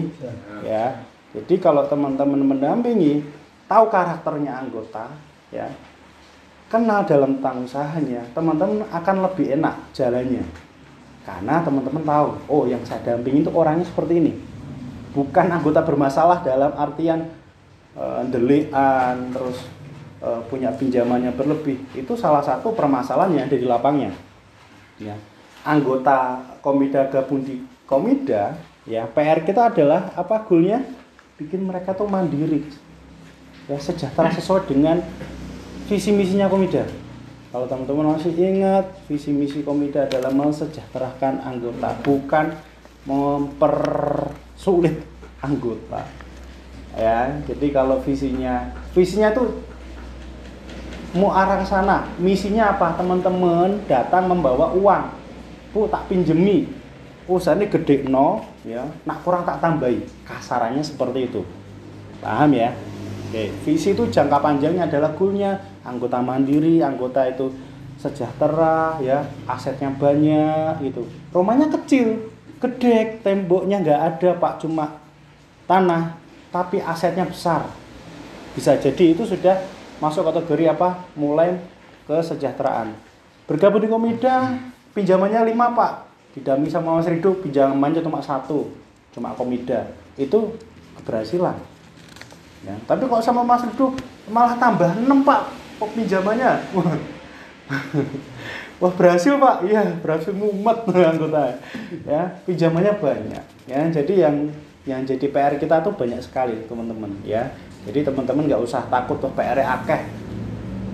ya 0.62 1.02
jadi 1.32 1.54
kalau 1.56 1.88
teman-teman 1.88 2.44
mendampingi 2.44 3.25
tahu 3.72 3.84
karakternya 3.88 4.52
anggota 4.60 5.08
ya 5.48 5.72
kenal 6.72 7.04
dalam 7.04 7.36
tentang 7.36 7.68
usahanya 7.68 8.24
teman-teman 8.32 8.88
akan 8.88 9.16
lebih 9.28 9.60
enak 9.60 9.92
jalannya. 9.92 10.40
Karena 11.22 11.60
teman-teman 11.60 12.02
tahu 12.02 12.26
oh 12.48 12.64
yang 12.64 12.80
saya 12.88 13.04
dampingi 13.04 13.44
itu 13.44 13.52
orangnya 13.52 13.84
seperti 13.84 14.12
ini. 14.16 14.32
Bukan 15.12 15.52
anggota 15.52 15.84
bermasalah 15.84 16.40
dalam 16.40 16.72
artian 16.72 17.28
eh, 17.92 18.22
delian 18.32 19.28
terus 19.36 19.68
eh, 20.24 20.40
punya 20.48 20.72
pinjamannya 20.72 21.36
berlebih. 21.36 21.76
Itu 21.92 22.16
salah 22.16 22.40
satu 22.40 22.72
permasalahan 22.72 23.36
yang 23.36 23.44
ada 23.52 23.56
di 23.60 23.68
lapangnya. 23.68 24.16
Ya. 24.96 25.20
Anggota 25.68 26.40
komida 26.64 27.06
gabung 27.12 27.44
di 27.44 27.60
komida 27.84 28.56
ya 28.88 29.04
PR 29.12 29.44
kita 29.44 29.68
adalah 29.68 30.10
apa 30.16 30.40
goalnya? 30.48 30.80
Bikin 31.36 31.68
mereka 31.68 31.92
tuh 31.92 32.08
mandiri 32.08 32.64
ya 33.72 33.80
sejahtera 33.80 34.28
sesuai 34.36 34.68
dengan 34.68 35.00
visi 35.88 36.12
misinya 36.12 36.52
Komida. 36.52 36.84
Kalau 37.52 37.68
teman-teman 37.68 38.16
masih 38.16 38.32
ingat, 38.36 38.84
visi 39.08 39.32
misi 39.32 39.64
Komida 39.64 40.04
adalah 40.04 40.32
mensejahterakan 40.32 41.40
anggota, 41.44 41.88
bukan 42.04 42.52
mempersulit 43.08 45.00
anggota. 45.40 46.04
Ya, 46.92 47.40
jadi 47.48 47.72
kalau 47.72 48.04
visinya, 48.04 48.76
visinya 48.92 49.32
tuh 49.32 49.64
mau 51.16 51.32
arah 51.32 51.60
ke 51.60 51.66
sana. 51.68 52.08
Misinya 52.20 52.76
apa? 52.76 52.96
Teman-teman 52.96 53.80
datang 53.88 54.28
membawa 54.28 54.76
uang. 54.76 55.04
Bu, 55.72 55.88
tak 55.88 56.08
pinjemi. 56.12 56.68
Usahanya 57.24 57.68
gede 57.68 58.04
no, 58.04 58.44
ya. 58.64 58.84
Nak 59.08 59.24
kurang 59.24 59.48
tak 59.48 59.64
tambahi. 59.64 60.04
Kasarannya 60.28 60.84
seperti 60.84 61.32
itu. 61.32 61.40
Paham 62.20 62.52
ya? 62.52 62.76
Oke, 63.32 63.48
visi 63.64 63.96
itu 63.96 64.04
jangka 64.12 64.44
panjangnya 64.44 64.84
adalah 64.84 65.16
goalnya 65.16 65.56
anggota 65.88 66.20
mandiri, 66.20 66.84
anggota 66.84 67.24
itu 67.24 67.48
sejahtera, 67.96 69.00
ya, 69.00 69.24
asetnya 69.48 69.88
banyak, 69.88 70.84
gitu. 70.84 71.08
Rumahnya 71.32 71.72
kecil, 71.80 72.28
gede, 72.60 73.24
temboknya 73.24 73.80
nggak 73.80 74.00
ada, 74.04 74.30
Pak, 74.36 74.60
cuma 74.60 75.00
tanah, 75.64 76.20
tapi 76.52 76.84
asetnya 76.84 77.24
besar. 77.24 77.72
Bisa 78.52 78.76
jadi 78.76 79.16
itu 79.16 79.24
sudah 79.24 79.64
masuk 79.96 80.28
kategori 80.28 80.76
apa? 80.76 81.00
Mulai 81.16 81.56
kesejahteraan. 82.04 82.92
Bergabung 83.48 83.80
di 83.80 83.88
Komida, 83.88 84.60
pinjamannya 84.92 85.40
5, 85.56 85.72
Pak. 85.72 85.92
Didami 86.36 86.68
sama 86.68 87.00
Mas 87.00 87.08
Rido, 87.08 87.32
pinjamannya 87.40 88.04
cuma 88.04 88.20
satu, 88.20 88.76
cuma 89.16 89.32
Komida. 89.32 89.88
Itu 90.20 90.52
keberhasilan. 91.00 91.71
Ya, 92.62 92.75
tapi 92.87 93.11
kalau 93.11 93.23
sama 93.23 93.42
Mas 93.42 93.66
Rido 93.66 93.99
malah 94.31 94.54
tambah 94.54 94.95
6 94.95 95.26
Pak 95.26 95.42
pinjamannya. 95.83 96.52
Wah. 98.83 98.90
Berhasil 98.99 99.38
Pak, 99.38 99.62
iya 99.66 99.95
berhasil 99.99 100.35
mumet 100.35 100.87
anggota. 101.14 101.59
Ya 102.07 102.38
pinjamannya 102.47 102.99
banyak. 102.99 103.45
Ya 103.66 103.81
jadi 103.90 104.14
yang 104.28 104.50
yang 104.83 105.07
jadi 105.07 105.31
PR 105.31 105.54
kita 105.59 105.83
tuh 105.83 105.95
banyak 105.95 106.19
sekali 106.23 106.66
teman-teman. 106.66 107.14
Ya 107.26 107.54
jadi 107.87 108.07
teman-teman 108.07 108.47
nggak 108.50 108.62
usah 108.62 108.87
takut 108.90 109.19
tuh 109.19 109.31
PR 109.35 109.59
akeh. 109.59 110.02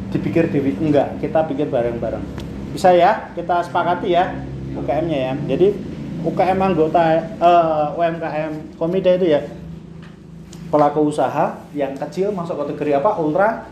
Dipikir 0.08 0.48
dewi 0.48 0.72
enggak, 0.80 1.20
kita 1.20 1.44
pikir 1.44 1.68
bareng-bareng. 1.68 2.24
Bisa 2.72 2.96
ya 2.96 3.32
kita 3.36 3.60
sepakati 3.64 4.08
ya 4.12 4.36
UKM-nya 4.72 5.18
ya. 5.20 5.32
Jadi 5.56 5.76
UKM 6.24 6.58
anggota 6.60 7.00
eh, 7.20 7.86
UMKM 7.96 8.76
Komida 8.76 9.16
itu 9.16 9.32
ya 9.32 9.40
pelaku 10.68 11.08
usaha 11.08 11.64
yang 11.72 11.96
kecil 11.96 12.32
masuk 12.32 12.60
kategori 12.64 13.00
apa? 13.00 13.16
Ultra 13.20 13.68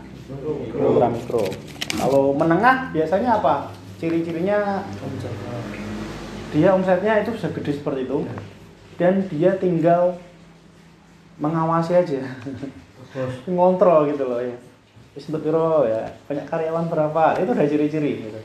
ultra 0.75 1.07
mikro. 1.07 1.45
Kalau 1.97 2.35
menengah 2.35 2.91
biasanya 2.91 3.39
apa? 3.39 3.71
Ciri-cirinya 3.97 4.85
dia 6.53 6.69
omsetnya 6.73 7.23
itu 7.23 7.33
sudah 7.37 7.51
gede 7.55 7.71
seperti 7.79 8.01
itu. 8.05 8.27
Dan 8.97 9.29
dia 9.29 9.53
tinggal 9.55 10.17
mengawasi 11.37 11.93
aja. 11.93 12.33
Ngontrol 13.45 14.09
gitu 14.13 14.25
loh 14.25 14.41
ya. 14.41 14.57
Untuk 15.17 15.41
piro 15.41 15.85
ya? 15.85 16.13
Banyak 16.29 16.45
karyawan 16.45 16.85
berapa? 16.89 17.37
Itu 17.41 17.53
udah 17.53 17.65
ciri-ciri 17.65 18.29
gitu. 18.29 18.39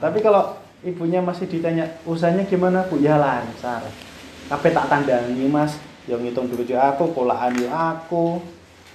Tapi 0.00 0.24
kalau 0.24 0.56
ibunya 0.80 1.20
masih 1.20 1.48
ditanya 1.48 2.00
usahanya 2.08 2.48
gimana? 2.48 2.84
Bu 2.88 2.96
ya 3.00 3.20
lancar. 3.20 3.84
Tapi 4.48 4.72
tak 4.72 4.88
tandangi 4.88 5.46
mas 5.46 5.76
yang 6.10 6.20
ngitung 6.20 6.50
ya 6.66 6.92
aku 6.92 7.14
polaan 7.14 7.54
ya 7.54 7.70
aku 7.94 8.42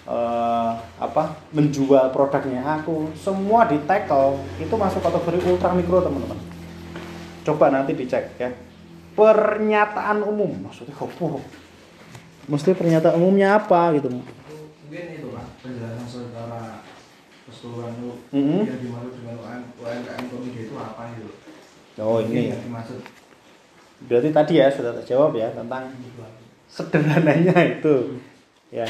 eh, 0.05 0.71
apa 0.99 1.23
menjual 1.55 2.11
produknya 2.11 2.61
aku. 2.61 3.09
Semua 3.15 3.65
di 3.65 3.79
tackle 3.87 4.37
itu 4.59 4.75
masuk 4.75 4.99
kategori 4.99 5.39
ultra 5.47 5.71
mikro 5.71 6.03
teman-teman. 6.03 6.37
Coba 7.47 7.71
nanti 7.71 7.95
dicek 7.95 8.35
ya. 8.35 8.51
Pernyataan 9.15 10.27
umum 10.27 10.67
maksudnya 10.67 10.91
apa 10.91 11.39
mesti 12.45 12.77
pernyataan 12.77 13.17
umumnya 13.17 13.57
apa 13.57 13.95
gitu 13.97 14.09
Mungkin 14.11 15.05
itu 15.17 15.27
Pak, 15.33 15.45
penjelasan 15.65 16.05
saudara 16.05 16.85
keseluruhan 17.49 17.93
itu. 17.97 18.11
Mhm. 18.31 18.59
yang 18.69 18.79
dimaksud 18.81 19.11
dengan 19.17 19.35
UM- 19.41 19.71
UMKM 19.81 20.23
Komida 20.29 20.59
itu 20.61 20.75
apa 20.77 21.01
gitu. 21.17 21.31
oh 22.01 22.17
ini 22.21 22.53
yang 22.53 22.61
dimaksud. 22.61 22.99
berarti 24.05 24.29
tadi 24.29 24.53
ya 24.61 24.67
sudah 24.69 24.91
terjawab 25.01 25.31
ya 25.33 25.47
tentang 25.55 25.89
sederhananya 26.75 27.55
itu. 27.63 28.19
Ya. 28.67 28.83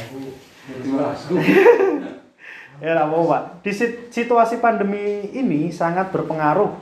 Ya 2.81 3.05
apa 3.05 3.15
pak. 3.15 3.43
Di 3.61 3.71
sit- 3.71 4.09
situasi 4.09 4.57
pandemi 4.57 5.29
ini 5.31 5.69
sangat 5.69 6.09
berpengaruh 6.09 6.73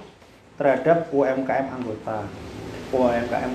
terhadap 0.55 1.12
UMKM 1.12 1.67
anggota 1.69 2.24
UMKM 2.95 3.53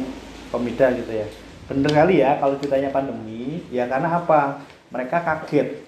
Komida 0.53 0.93
gitu 0.93 1.09
ya. 1.09 1.27
Bener 1.67 1.91
kali 1.91 2.21
ya 2.21 2.37
kalau 2.37 2.61
ditanya 2.61 2.93
pandemi 2.93 3.65
ya 3.73 3.89
karena 3.89 4.21
apa? 4.21 4.61
Mereka 4.93 5.17
kaget. 5.25 5.83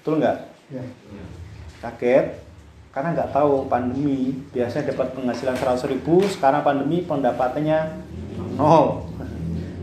Betul 0.00 0.22
nggak? 0.22 0.38
Kaget 1.82 2.26
karena 2.94 3.08
nggak 3.18 3.32
tahu 3.34 3.66
pandemi. 3.66 4.40
Biasanya 4.54 4.94
dapat 4.94 5.12
penghasilan 5.18 5.58
100.000 5.58 5.90
ribu 5.90 6.22
sekarang 6.30 6.62
pandemi 6.62 7.02
pendapatannya 7.02 8.06
nol 8.54 9.13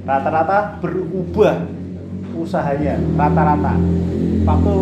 rata-rata 0.05 0.81
berubah 0.81 1.61
usahanya 2.33 2.97
rata-rata. 3.13 3.73
Waktu 4.41 4.75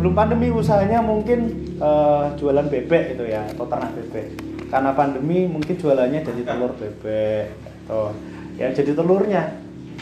belum 0.00 0.12
pandemi 0.12 0.52
usahanya 0.52 1.00
mungkin 1.00 1.72
eh, 1.80 2.24
jualan 2.36 2.66
bebek 2.68 3.16
gitu 3.16 3.24
ya 3.24 3.40
atau 3.56 3.64
ternak 3.64 3.92
bebek. 3.96 4.26
Karena 4.68 4.90
pandemi 4.92 5.48
mungkin 5.48 5.74
jualannya 5.78 6.20
jadi 6.20 6.42
telur 6.44 6.72
bebek 6.76 7.46
atau 7.86 8.12
ya 8.60 8.68
jadi 8.74 8.92
telurnya. 8.92 9.42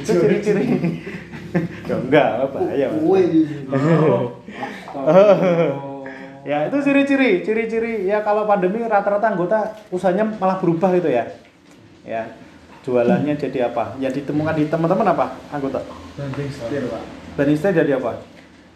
Itu 0.02 0.18
ciri-ciri. 0.18 0.64
ya 1.88 1.94
enggak 2.00 2.48
bahaya 2.50 2.86
Mas. 2.88 3.02
ya 6.48 6.58
itu 6.66 6.76
ciri-ciri 6.82 7.30
ciri-ciri. 7.46 7.94
Ya 8.10 8.26
kalau 8.26 8.48
pandemi 8.50 8.82
rata-rata 8.82 9.30
anggota 9.30 9.78
usahanya 9.94 10.26
malah 10.34 10.58
berubah 10.58 10.90
gitu 10.98 11.12
ya. 11.12 11.30
Ya 12.02 12.41
jualannya 12.82 13.34
jadi 13.38 13.70
apa? 13.70 13.94
Yang 14.02 14.22
ditemukan 14.22 14.54
di 14.58 14.64
teman-teman 14.66 15.06
apa? 15.14 15.26
Anggota? 15.54 15.80
Banding 16.18 16.50
setir 16.50 16.82
pak. 16.90 17.02
Banding 17.38 17.58
stay 17.58 17.72
jadi 17.72 17.98
apa? 17.98 18.20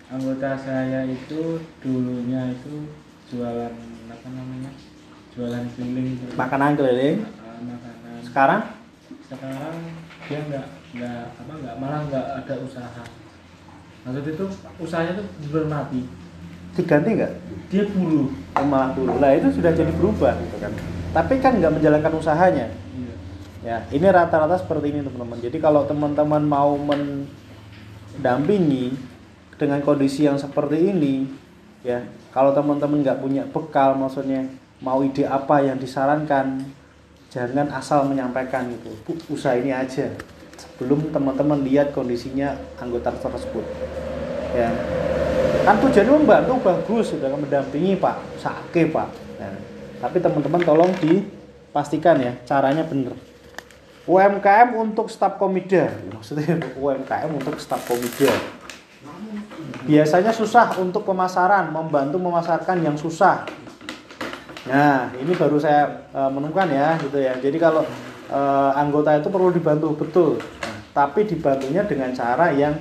Anggota 0.06 0.54
saya 0.54 1.02
itu 1.06 1.60
dulunya 1.82 2.54
itu 2.54 2.86
jualan 3.30 3.74
apa 4.10 4.28
namanya? 4.30 4.70
Jualan 5.34 5.66
keliling. 5.74 6.16
Makanan 6.38 6.78
keliling. 6.78 7.26
Makanan. 7.66 8.18
Sekarang? 8.22 8.60
Sekarang 9.26 9.76
dia 10.30 10.40
nggak 10.46 10.66
nggak 10.96 11.22
apa 11.34 11.52
nggak 11.58 11.74
malah 11.82 12.00
nggak 12.06 12.26
ada 12.44 12.54
usaha. 12.62 13.02
Maksud 14.06 14.22
itu 14.22 14.44
usahanya 14.78 15.18
tuh 15.18 15.26
bermati 15.50 16.06
diganti 16.76 17.10
nggak? 17.16 17.32
Dia 17.72 17.84
buruh 17.90 18.28
Oh, 18.56 18.64
malah 18.64 18.92
dulu 18.96 19.20
lah 19.20 19.36
itu 19.36 19.52
sudah 19.52 19.72
jadi 19.72 19.92
berubah 19.96 20.32
gitu 20.40 20.56
kan. 20.60 20.72
Tapi 21.12 21.34
kan 21.40 21.56
nggak 21.56 21.72
menjalankan 21.76 22.12
usahanya. 22.16 22.68
Iya 22.96 23.15
ya 23.66 23.82
ini 23.90 24.06
rata-rata 24.06 24.62
seperti 24.62 24.94
ini 24.94 25.02
teman-teman. 25.02 25.42
Jadi 25.42 25.58
kalau 25.58 25.82
teman-teman 25.82 26.46
mau 26.46 26.78
mendampingi 26.78 28.94
dengan 29.58 29.82
kondisi 29.82 30.22
yang 30.22 30.38
seperti 30.38 30.94
ini 30.94 31.26
ya 31.82 32.06
kalau 32.30 32.54
teman-teman 32.54 33.02
nggak 33.02 33.18
punya 33.18 33.42
bekal 33.50 33.98
maksudnya 33.98 34.46
mau 34.78 35.02
ide 35.02 35.26
apa 35.26 35.66
yang 35.66 35.82
disarankan 35.82 36.62
jangan 37.32 37.72
asal 37.74 38.04
menyampaikan 38.06 38.70
Bu, 39.02 39.18
usaha 39.34 39.58
ini 39.58 39.74
aja. 39.74 40.14
Sebelum 40.56 41.10
teman-teman 41.10 41.60
lihat 41.66 41.92
kondisinya 41.92 42.56
anggota 42.80 43.12
tersebut. 43.12 43.66
Ya. 44.54 44.70
Kan 45.66 45.82
tujuannya 45.82 46.22
membantu 46.22 46.62
bagus 46.62 47.10
sudah 47.12 47.28
mendampingi 47.34 47.98
pak. 47.98 48.22
Sake 48.38 48.94
pak. 48.94 49.10
Nah, 49.42 49.58
tapi 50.00 50.22
teman-teman 50.22 50.62
tolong 50.64 50.88
dipastikan 51.02 52.22
ya 52.22 52.38
caranya 52.46 52.86
bener 52.86 53.35
UMKM 54.06 54.78
untuk 54.78 55.10
staf 55.10 55.34
komida. 55.36 55.90
Maksudnya 56.14 56.62
UMKM 56.78 57.30
untuk 57.34 57.58
staf 57.58 57.82
komida. 57.90 58.30
Biasanya 59.86 60.30
susah 60.30 60.78
untuk 60.78 61.02
pemasaran 61.02 61.74
membantu 61.74 62.18
memasarkan 62.22 62.82
yang 62.82 62.94
susah. 62.94 63.46
Nah 64.66 65.10
ini 65.18 65.34
baru 65.34 65.58
saya 65.58 66.06
eh, 66.10 66.30
menemukan 66.30 66.70
ya 66.70 66.98
gitu 67.02 67.18
ya. 67.18 67.34
Jadi 67.38 67.58
kalau 67.58 67.82
eh, 68.30 68.70
anggota 68.78 69.14
itu 69.18 69.26
perlu 69.30 69.50
dibantu 69.50 69.94
betul 69.94 70.38
tapi 70.96 71.28
dibantunya 71.28 71.84
dengan 71.84 72.08
cara 72.16 72.56
yang 72.56 72.72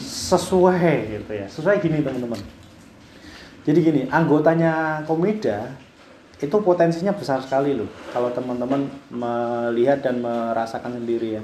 sesuai 0.00 1.20
gitu 1.20 1.32
ya. 1.36 1.46
Sesuai 1.50 1.76
gini 1.82 2.00
teman-teman. 2.00 2.40
Jadi 3.66 3.78
gini 3.84 4.02
anggotanya 4.08 5.04
komida 5.04 5.76
itu 6.40 6.56
potensinya 6.64 7.12
besar 7.12 7.44
sekali 7.44 7.76
loh 7.76 7.88
kalau 8.16 8.32
teman-teman 8.32 8.88
melihat 9.12 10.00
dan 10.00 10.24
merasakan 10.24 10.96
sendiri 10.96 11.36
ya 11.36 11.42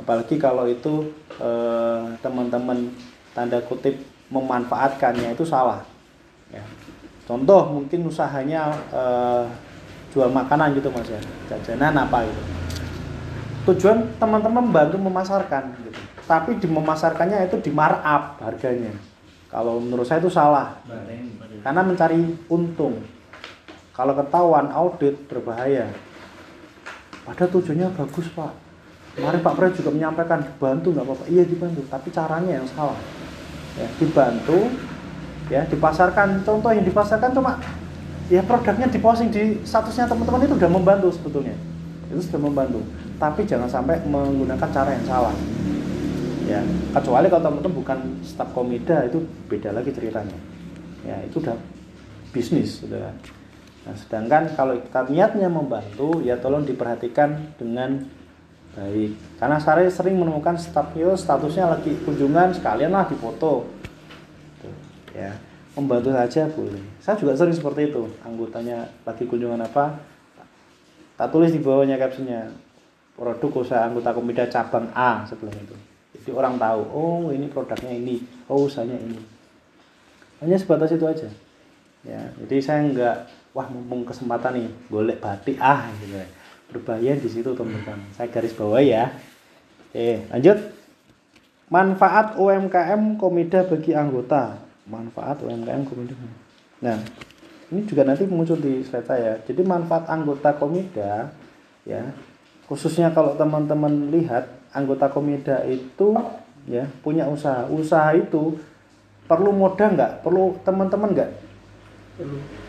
apalagi 0.00 0.40
kalau 0.40 0.64
itu 0.64 1.12
eh, 1.36 2.00
teman-teman 2.24 2.88
tanda 3.36 3.60
kutip 3.68 4.00
memanfaatkannya 4.32 5.36
itu 5.36 5.44
salah. 5.44 5.84
Ya. 6.48 6.64
Contoh 7.28 7.68
mungkin 7.68 8.08
usahanya 8.08 8.72
eh, 8.90 9.44
jual 10.10 10.32
makanan 10.32 10.74
gitu 10.74 10.88
mas 10.90 11.06
ya, 11.06 11.20
jajanan 11.52 11.94
apa 11.94 12.24
gitu. 12.26 12.42
Tujuan 13.70 14.08
teman-teman 14.16 14.64
membantu 14.64 14.96
memasarkan 14.96 15.76
gitu. 15.84 16.00
Tapi 16.24 16.56
di 16.58 16.66
memasarkannya 16.66 17.46
itu 17.46 17.60
di 17.60 17.70
markup 17.70 18.40
harganya. 18.40 18.90
Kalau 19.50 19.82
menurut 19.82 20.06
saya 20.06 20.22
itu 20.22 20.30
salah. 20.30 20.78
Karena 21.60 21.82
mencari 21.84 22.18
untung. 22.48 23.02
Kalau 24.00 24.16
ketahuan 24.16 24.72
audit 24.72 25.12
berbahaya. 25.28 25.92
Padahal 27.20 27.52
tujuannya 27.52 27.92
bagus 28.00 28.32
pak. 28.32 28.48
Kemarin 29.12 29.44
Pak 29.44 29.54
Pres 29.60 29.76
juga 29.76 29.92
menyampaikan 29.92 30.40
dibantu 30.40 30.96
nggak 30.96 31.04
apa-apa. 31.04 31.24
Iya 31.28 31.44
dibantu, 31.44 31.84
tapi 31.92 32.08
caranya 32.08 32.56
yang 32.56 32.66
salah. 32.72 32.96
Ya, 33.76 33.84
dibantu, 34.00 34.72
ya 35.52 35.68
dipasarkan. 35.68 36.40
Contoh 36.48 36.72
yang 36.72 36.88
dipasarkan 36.88 37.36
cuma 37.36 37.60
ya 38.32 38.40
produknya 38.40 38.88
diposting 38.88 39.28
di 39.28 39.60
statusnya 39.68 40.08
teman-teman 40.08 40.48
itu 40.48 40.56
sudah 40.56 40.72
membantu 40.72 41.08
sebetulnya. 41.12 41.52
Itu 42.08 42.24
sudah 42.24 42.40
membantu. 42.40 42.80
Tapi 43.20 43.44
jangan 43.44 43.68
sampai 43.68 44.00
menggunakan 44.08 44.68
cara 44.72 44.96
yang 44.96 45.04
salah. 45.04 45.36
Ya, 46.48 46.64
kecuali 46.96 47.28
kalau 47.28 47.52
teman-teman 47.52 47.76
bukan 47.84 47.98
staf 48.24 48.48
komida 48.56 49.04
itu 49.04 49.20
beda 49.44 49.76
lagi 49.76 49.92
ceritanya. 49.92 50.40
Ya, 51.04 51.20
itu 51.20 51.36
udah 51.36 51.60
bisnis 52.32 52.80
sudah. 52.80 53.12
Nah, 53.90 53.98
sedangkan 53.98 54.54
kalau 54.54 54.78
kita 54.78 55.10
niatnya 55.10 55.50
membantu, 55.50 56.22
ya 56.22 56.38
tolong 56.38 56.62
diperhatikan 56.62 57.58
dengan 57.58 58.06
baik. 58.78 59.18
Karena 59.34 59.58
saya 59.58 59.90
sering 59.90 60.14
menemukan 60.14 60.54
staf 60.54 60.94
itu 60.94 61.10
statusnya 61.18 61.66
lagi 61.66 61.98
kunjungan 62.06 62.54
sekalian 62.54 62.94
lah 62.94 63.10
difoto. 63.10 63.66
Tuh, 64.62 64.74
ya, 65.10 65.34
membantu 65.74 66.14
saja 66.14 66.46
boleh. 66.54 66.78
Saya 67.02 67.18
juga 67.18 67.34
sering 67.34 67.50
seperti 67.50 67.90
itu. 67.90 68.06
Anggotanya 68.22 68.86
lagi 69.02 69.26
kunjungan 69.26 69.58
apa? 69.58 69.98
Tak 71.18 71.34
tulis 71.34 71.50
di 71.50 71.58
bawahnya 71.58 71.98
captionnya 71.98 72.54
produk 73.18 73.66
usaha 73.66 73.90
anggota 73.90 74.14
komida 74.14 74.46
cabang 74.46 74.86
A 74.94 75.26
sebelum 75.26 75.50
itu. 75.50 75.74
Jadi 76.14 76.30
orang 76.30 76.62
tahu, 76.62 76.80
oh 76.94 77.34
ini 77.34 77.50
produknya 77.50 77.90
ini, 77.90 78.22
oh 78.46 78.70
usahanya 78.70 79.02
ini. 79.02 79.18
Hanya 80.38 80.54
sebatas 80.54 80.94
itu 80.94 81.10
aja. 81.10 81.26
Ya, 82.06 82.32
jadi 82.38 82.56
saya 82.62 82.80
nggak 82.86 83.39
wah 83.50 83.66
mumpung 83.66 84.06
kesempatan 84.06 84.62
nih 84.62 84.68
golek 84.86 85.18
batik 85.18 85.58
ah 85.58 85.90
gitu 85.98 86.14
ya. 86.14 86.28
berbahaya 86.70 87.18
di 87.18 87.26
situ 87.26 87.50
teman-teman 87.50 87.98
saya 88.14 88.30
garis 88.30 88.54
bawah 88.54 88.78
ya. 88.78 89.10
Oke 89.90 90.22
lanjut. 90.30 90.58
Manfaat 91.70 92.34
UMKM 92.38 93.18
Komida 93.18 93.66
bagi 93.66 93.94
anggota. 93.94 94.58
Manfaat 94.86 95.42
UMKM 95.42 95.82
Komida. 95.82 96.14
Nah 96.78 96.98
ini 97.74 97.86
juga 97.86 98.06
nanti 98.06 98.22
muncul 98.26 98.58
di 98.58 98.86
slide 98.86 99.06
saya. 99.06 99.32
Jadi 99.42 99.66
manfaat 99.66 100.06
anggota 100.06 100.54
Komida 100.54 101.34
ya 101.82 102.06
khususnya 102.70 103.10
kalau 103.10 103.34
teman-teman 103.34 104.14
lihat 104.14 104.46
anggota 104.70 105.10
Komida 105.10 105.66
itu 105.66 106.14
ya 106.70 106.86
punya 107.02 107.26
usaha. 107.26 107.66
Usaha 107.66 108.14
itu 108.14 108.62
perlu 109.26 109.50
modal 109.50 109.98
nggak? 109.98 110.22
Perlu 110.22 110.54
teman-teman 110.62 111.18
nggak 111.18 111.49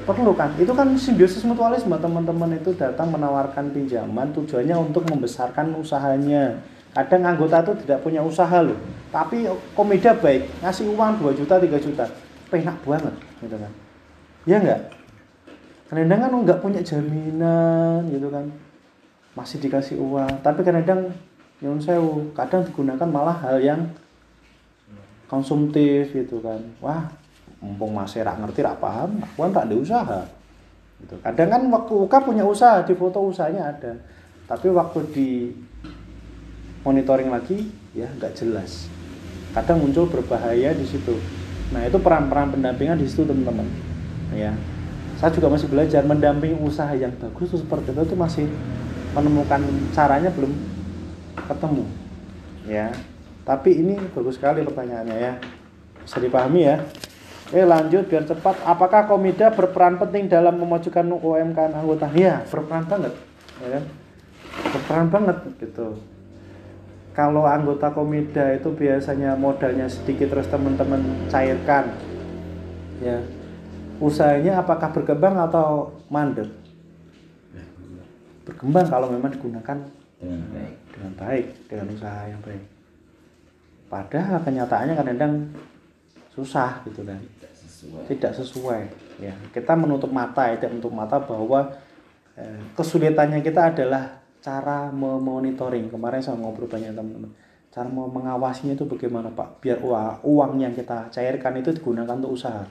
perlu 0.06 0.32
kan? 0.34 0.54
Itu 0.58 0.72
kan 0.76 0.92
simbiosis 0.98 1.46
mutualisme. 1.46 1.94
Teman-teman 1.98 2.58
itu 2.58 2.74
datang 2.76 3.12
menawarkan 3.12 3.72
pinjaman 3.72 4.32
tujuannya 4.36 4.76
untuk 4.78 5.08
membesarkan 5.08 5.76
usahanya. 5.78 6.60
Kadang 6.92 7.24
anggota 7.24 7.64
itu 7.64 7.88
tidak 7.88 8.04
punya 8.04 8.20
usaha 8.20 8.60
loh. 8.60 8.76
Tapi 9.12 9.48
komida 9.78 10.12
baik 10.16 10.48
ngasih 10.60 10.92
uang 10.92 11.24
2 11.24 11.40
juta 11.40 11.56
3 11.60 11.68
juta. 11.80 12.06
Penak 12.52 12.78
banget 12.84 13.16
gitu 13.40 13.56
kan. 13.56 13.72
Ya 14.44 14.58
enggak 14.60 15.02
kadang 15.92 16.24
kan 16.24 16.32
nggak 16.32 16.64
punya 16.64 16.80
jaminan 16.80 18.08
gitu 18.08 18.32
kan. 18.32 18.48
Masih 19.36 19.60
dikasih 19.60 20.00
uang. 20.00 20.40
Tapi 20.40 20.64
kadang 20.64 21.12
nyun 21.60 21.84
sewu 21.84 22.32
kadang 22.32 22.64
digunakan 22.64 23.06
malah 23.06 23.36
hal 23.44 23.60
yang 23.60 23.92
konsumtif 25.28 26.16
gitu 26.16 26.40
kan. 26.40 26.64
Wah 26.80 27.12
mumpung 27.62 27.94
masih 27.94 28.26
rak 28.26 28.42
ngerti 28.42 28.66
rak 28.66 28.82
paham 28.82 29.22
aku 29.22 29.38
kan 29.48 29.54
tak 29.54 29.66
ada 29.70 29.76
usaha. 29.78 30.22
Gitu. 31.02 31.18
kadang 31.26 31.50
kan 31.50 31.62
waktu 31.74 31.94
UK 31.98 32.14
punya 32.30 32.46
usaha 32.46 32.86
di 32.86 32.94
foto 32.94 33.22
usahanya 33.26 33.74
ada. 33.74 33.94
Tapi 34.46 34.70
waktu 34.70 35.00
di 35.14 35.30
monitoring 36.86 37.30
lagi 37.34 37.70
ya 37.94 38.10
nggak 38.18 38.34
jelas. 38.38 38.90
Kadang 39.54 39.82
muncul 39.82 40.10
berbahaya 40.10 40.74
di 40.74 40.86
situ. 40.86 41.18
Nah 41.74 41.86
itu 41.86 41.98
peran-peran 41.98 42.54
pendampingan 42.54 43.02
di 43.02 43.10
situ 43.10 43.26
teman-teman. 43.26 43.66
Ya. 44.34 44.54
Saya 45.18 45.34
juga 45.34 45.54
masih 45.54 45.70
belajar 45.70 46.02
mendampingi 46.06 46.58
usaha 46.62 46.90
yang 46.98 47.14
bagus 47.18 47.54
itu 47.54 47.62
seperti 47.62 47.94
itu, 47.94 48.02
itu 48.02 48.18
masih 48.18 48.46
menemukan 49.14 49.62
caranya 49.94 50.30
belum 50.34 50.54
ketemu. 51.34 51.86
Ya. 52.66 52.94
Tapi 53.42 53.70
ini 53.74 53.98
bagus 54.14 54.38
sekali 54.38 54.62
pertanyaannya 54.66 55.18
ya. 55.18 55.34
Bisa 56.02 56.18
dipahami 56.18 56.62
ya 56.66 56.82
Oke 57.52 57.68
lanjut 57.68 58.08
biar 58.08 58.24
cepat. 58.24 58.64
Apakah 58.64 59.12
Komida 59.12 59.52
berperan 59.52 60.00
penting 60.00 60.32
dalam 60.32 60.56
memajukan 60.56 61.04
UMKM 61.04 61.84
anggota? 61.84 62.08
Iya 62.16 62.48
berperan 62.48 62.88
banget, 62.88 63.12
ya 63.60 63.68
kan? 63.76 63.84
Berperan 64.72 65.08
banget 65.12 65.38
gitu. 65.60 66.00
Kalau 67.12 67.44
anggota 67.44 67.92
Komida 67.92 68.56
itu 68.56 68.72
biasanya 68.72 69.36
modalnya 69.36 69.84
sedikit 69.92 70.32
terus 70.32 70.48
teman-teman 70.48 71.28
cairkan, 71.28 71.92
ya 73.04 73.20
usahanya 74.00 74.64
apakah 74.64 74.88
berkembang 74.96 75.36
atau 75.36 75.92
mandek? 76.08 76.48
Berkembang 78.48 78.88
kalau 78.88 79.12
memang 79.12 79.28
digunakan 79.28 79.76
dengan 80.24 80.40
baik 80.56 80.76
dengan 80.88 81.12
baik 81.20 81.46
dengan 81.68 81.88
usaha 82.00 82.32
yang 82.32 82.40
baik. 82.48 82.64
Padahal 83.92 84.40
kenyataannya 84.40 84.96
kadang-kadang 84.96 85.52
susah 86.32 86.80
gitu 86.88 87.04
kan 87.04 87.20
sesuai. 87.82 88.04
Tidak 88.06 88.32
sesuai 88.38 88.82
ya. 89.18 89.34
Kita 89.50 89.74
menutup 89.74 90.14
mata 90.14 90.46
ya 90.54 90.70
menutup 90.70 90.94
mata 90.94 91.18
bahwa 91.18 91.74
eh, 92.38 92.62
kesulitannya 92.78 93.42
kita 93.42 93.74
adalah 93.74 94.22
cara 94.42 94.94
memonitoring. 94.94 95.90
Kemarin 95.90 96.22
saya 96.22 96.38
ngobrol 96.38 96.70
banyak 96.70 96.94
teman-teman. 96.94 97.34
Cara 97.72 97.88
mau 97.88 98.06
mengawasinya 98.06 98.76
itu 98.76 98.84
bagaimana 98.84 99.32
pak? 99.32 99.64
Biar 99.64 99.80
uang, 99.80 100.28
uang 100.28 100.52
yang 100.60 100.76
kita 100.76 101.08
cairkan 101.10 101.56
itu 101.58 101.72
digunakan 101.72 102.20
untuk 102.20 102.36
usaha. 102.36 102.68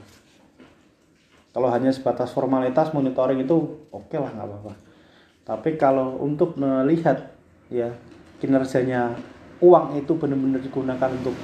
Kalau 1.51 1.67
hanya 1.73 1.91
sebatas 1.91 2.31
formalitas 2.31 2.95
monitoring 2.95 3.43
itu 3.43 3.57
oke 3.91 4.15
lah 4.15 4.31
nggak 4.31 4.47
apa-apa. 4.47 4.75
Tapi 5.43 5.75
kalau 5.81 6.21
untuk 6.21 6.55
melihat 6.61 7.33
ya 7.73 7.91
kinerjanya 8.39 9.19
uang 9.59 9.99
itu 9.99 10.13
benar-benar 10.15 10.63
digunakan 10.63 11.11
untuk 11.11 11.35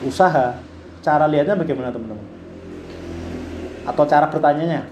usaha 0.00 0.56
cara 1.04 1.24
lihatnya 1.28 1.60
bagaimana 1.60 1.92
teman-teman 1.92 2.39
atau 3.84 4.04
cara 4.04 4.26
bertanyanya? 4.28 4.86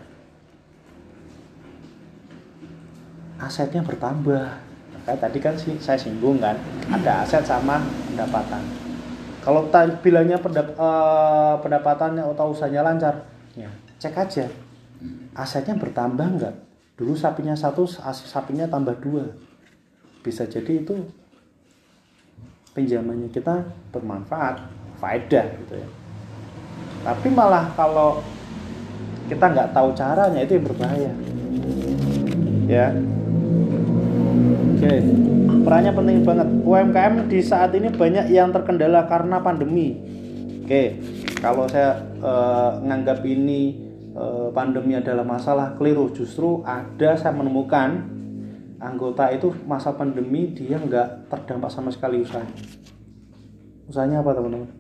Asetnya 3.39 3.87
bertambah. 3.87 4.67
Kayak 5.09 5.21
tadi 5.25 5.39
kan 5.41 5.55
sih 5.57 5.73
saya 5.81 5.97
singgung 5.97 6.37
kan 6.37 6.59
ada 6.93 7.25
aset 7.25 7.41
sama 7.41 7.81
pendapatan. 8.13 8.61
Kalau 9.41 9.65
bilangnya 10.05 10.37
pendap- 10.37 10.77
eh, 10.77 11.55
pendapatannya 11.65 12.21
atau 12.29 12.53
usahanya 12.53 12.85
lancar 12.85 13.25
ya 13.57 13.73
cek 13.97 14.15
aja. 14.15 14.47
Asetnya 15.33 15.79
bertambah 15.81 16.29
nggak? 16.37 16.55
Dulu 17.01 17.17
sapinya 17.17 17.57
satu 17.57 17.89
sapinya 18.13 18.69
tambah 18.69 19.01
dua. 19.01 19.33
Bisa 20.21 20.45
jadi 20.45 20.83
itu 20.85 20.93
pinjamannya 22.77 23.33
kita 23.33 23.65
bermanfaat 23.95 24.61
faedah 25.01 25.47
gitu 25.65 25.75
ya. 25.79 25.89
Tapi 27.07 27.33
malah 27.33 27.71
kalau 27.79 28.21
kita 29.29 29.45
nggak 29.45 29.71
tahu 29.77 29.93
caranya 29.93 30.41
itu 30.41 30.57
yang 30.57 30.67
berbahaya. 30.67 31.13
Ya. 32.65 32.87
Oke. 34.75 34.93
Perannya 35.65 35.93
penting 35.93 36.17
banget. 36.25 36.49
UMKM 36.65 37.15
di 37.29 37.41
saat 37.45 37.77
ini 37.77 37.93
banyak 37.93 38.33
yang 38.33 38.49
terkendala 38.51 39.05
karena 39.05 39.41
pandemi. 39.45 40.01
Oke. 40.65 40.97
Kalau 41.39 41.69
saya 41.69 42.01
eh, 42.19 42.71
nganggap 42.89 43.21
ini 43.29 43.77
eh, 44.17 44.49
pandemi 44.51 44.97
adalah 44.97 45.23
masalah 45.23 45.77
keliru 45.77 46.09
justru 46.11 46.65
ada 46.65 47.15
saya 47.21 47.37
menemukan 47.37 48.17
anggota 48.79 49.29
itu 49.35 49.53
masa 49.67 49.93
pandemi 49.93 50.55
dia 50.55 50.81
nggak 50.81 51.29
terdampak 51.29 51.69
sama 51.69 51.93
sekali 51.93 52.25
usahanya. 52.25 52.57
Usahanya 53.89 54.25
apa 54.25 54.31
teman-teman? 54.37 54.71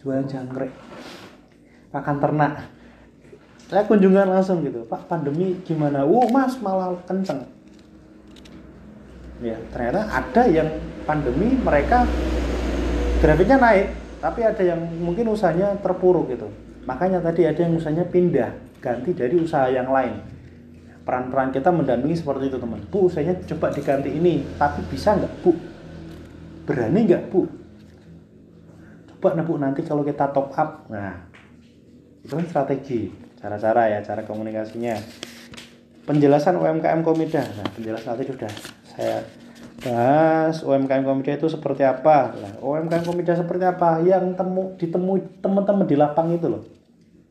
Jualan 0.00 0.26
jangkrik. 0.28 0.72
Pakan 1.90 2.16
ternak 2.22 2.79
saya 3.70 3.86
kunjungan 3.86 4.26
langsung 4.26 4.66
gitu 4.66 4.82
pak 4.90 5.06
pandemi 5.06 5.54
gimana 5.62 6.02
wow 6.02 6.26
mas 6.28 6.58
malah 6.58 6.98
kenceng 7.06 7.46
ya 9.40 9.56
ternyata 9.70 10.10
ada 10.10 10.42
yang 10.50 10.68
pandemi 11.06 11.54
mereka 11.62 12.02
grafiknya 13.22 13.56
naik 13.56 14.00
tapi 14.20 14.44
ada 14.44 14.60
yang 14.60 14.80
mungkin 15.00 15.32
usahanya 15.32 15.80
terpuruk 15.80 16.28
gitu. 16.28 16.46
Makanya 16.84 17.24
tadi 17.24 17.48
ada 17.48 17.56
yang 17.56 17.72
usahanya 17.72 18.04
pindah, 18.04 18.52
ganti 18.84 19.16
dari 19.16 19.32
usaha 19.40 19.72
yang 19.72 19.88
lain. 19.88 20.20
Peran-peran 21.08 21.48
kita 21.50 21.72
mendampingi 21.72 22.20
seperti 22.20 22.52
itu 22.52 22.60
teman. 22.60 22.84
Bu, 22.92 23.08
usahanya 23.08 23.40
coba 23.48 23.72
diganti 23.72 24.12
ini, 24.12 24.44
tapi 24.60 24.84
bisa 24.92 25.16
nggak 25.16 25.32
bu? 25.40 25.56
Berani 26.68 27.00
nggak 27.08 27.32
bu? 27.32 27.48
Coba 29.08 29.28
nah 29.40 29.44
bu 29.44 29.56
nanti 29.56 29.80
kalau 29.88 30.04
kita 30.04 30.28
top 30.36 30.52
up, 30.52 30.84
nah 30.92 31.16
itu 32.20 32.36
kan 32.36 32.44
strategi, 32.44 33.08
cara-cara 33.40 33.82
ya, 33.88 33.98
cara 34.04 34.22
komunikasinya. 34.28 35.00
Penjelasan 36.04 36.60
UMKM 36.60 37.00
Komida, 37.00 37.44
nah 37.56 37.66
penjelasan 37.72 38.16
tadi 38.16 38.24
sudah 38.28 38.52
saya 38.84 39.24
bahas 39.80 40.60
UMKM 40.60 41.04
Komida 41.04 41.32
itu 41.40 41.48
seperti 41.48 41.82
apa. 41.86 42.36
Nah, 42.36 42.54
UMKM 42.60 43.04
Komida 43.04 43.32
seperti 43.32 43.64
apa? 43.64 44.04
Yang 44.04 44.36
temu 44.36 44.76
ditemui 44.76 45.40
teman-teman 45.40 45.88
di 45.88 45.96
lapang 45.96 46.28
itu 46.36 46.46
loh. 46.52 46.62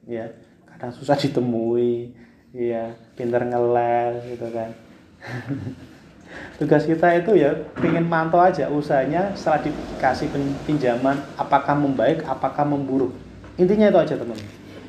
Ya, 0.09 0.33
kadang 0.65 0.89
susah 0.95 1.13
ditemui, 1.13 2.17
ya, 2.55 2.97
pinter 3.13 3.45
ngeles 3.45 4.25
gitu 4.25 4.47
kan. 4.49 4.73
Tugas 6.61 6.85
kita 6.85 7.09
itu 7.17 7.39
ya 7.39 7.57
pengen 7.79 8.05
mantau 8.05 8.37
aja 8.37 8.69
usahanya 8.69 9.33
setelah 9.33 9.65
dikasih 9.65 10.27
pin- 10.29 10.57
pinjaman 10.65 11.17
apakah 11.35 11.73
membaik, 11.73 12.21
apakah 12.25 12.63
memburuk. 12.63 13.15
Intinya 13.57 13.89
itu 13.89 13.99
aja 13.99 14.15
teman. 14.15 14.37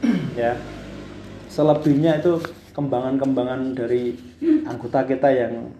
ya. 0.40 0.56
Selebihnya 1.50 2.22
itu 2.22 2.38
kembangan-kembangan 2.70 3.74
dari 3.74 4.14
anggota 4.64 5.02
kita 5.02 5.28
yang 5.34 5.74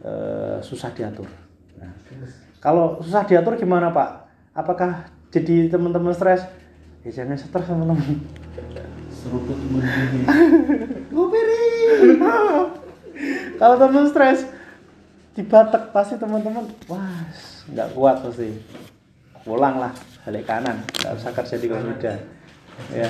eh, 0.00 0.58
susah 0.64 0.90
diatur. 0.96 1.28
Nah, 1.76 1.92
kalau 2.58 2.98
susah 3.04 3.28
diatur 3.28 3.60
gimana 3.60 3.92
Pak? 3.92 4.08
Apakah 4.56 5.12
jadi 5.28 5.68
teman-teman 5.68 6.16
stres? 6.16 6.48
Ya 7.04 7.22
jangan 7.22 7.36
stres 7.36 7.68
teman-teman. 7.68 8.24
seruput 9.20 9.60
mendidih 9.68 10.24
Ngopiri. 11.12 11.60
Kalau 13.60 13.76
teman 13.76 14.08
stres 14.08 14.48
dibatek 15.40 15.94
pasti 15.94 16.18
teman-teman 16.18 16.66
wah 16.90 17.22
nggak 17.70 17.88
kuat 17.94 18.16
pasti 18.18 18.50
pulang 19.46 19.78
lah 19.78 19.92
balik 20.26 20.44
kanan 20.44 20.82
nggak 21.00 21.16
usah 21.16 21.32
kerja 21.32 21.56
di 21.56 21.66
Garuda 21.70 22.14
ya 22.90 23.08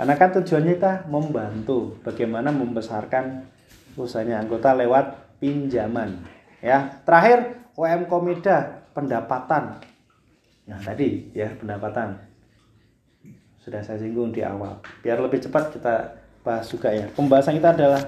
karena 0.00 0.16
kan 0.16 0.32
tujuannya 0.32 0.80
kita 0.80 1.12
membantu 1.12 2.00
bagaimana 2.00 2.48
membesarkan 2.48 3.44
usahanya 4.00 4.40
anggota 4.40 4.72
lewat 4.72 5.36
pinjaman 5.44 6.24
ya. 6.64 7.04
Terakhir 7.04 7.68
UM 7.76 8.08
Komida 8.08 8.80
pendapatan. 8.96 9.76
Nah 10.64 10.80
tadi 10.80 11.28
ya 11.36 11.52
pendapatan. 11.52 12.16
Sudah 13.60 13.84
saya 13.84 14.00
singgung 14.00 14.32
di 14.32 14.40
awal. 14.40 14.80
Biar 15.04 15.20
lebih 15.20 15.36
cepat 15.36 15.68
kita 15.76 16.16
bahas 16.40 16.64
juga 16.72 16.96
ya. 16.96 17.04
Pembahasan 17.12 17.60
kita 17.60 17.76
adalah 17.76 18.00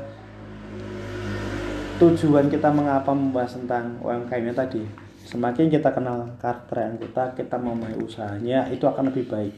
tujuan 2.00 2.48
kita 2.48 2.72
mengapa 2.72 3.12
membahas 3.12 3.52
tentang 3.60 4.00
UMKM 4.00 4.48
tadi. 4.56 4.80
Semakin 5.28 5.68
kita 5.68 5.92
kenal 5.92 6.40
karakter 6.40 6.88
anggota 6.88 7.36
kita 7.36 7.60
memulai 7.60 8.00
usahanya 8.00 8.72
itu 8.72 8.88
akan 8.88 9.12
lebih 9.12 9.28
baik. 9.28 9.52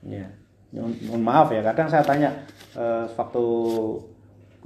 Ya 0.00 0.45
mohon 0.74 1.22
maaf 1.22 1.48
ya 1.54 1.62
kadang 1.62 1.86
saya 1.86 2.02
tanya 2.02 2.30
eh, 2.74 3.04
waktu 3.14 3.44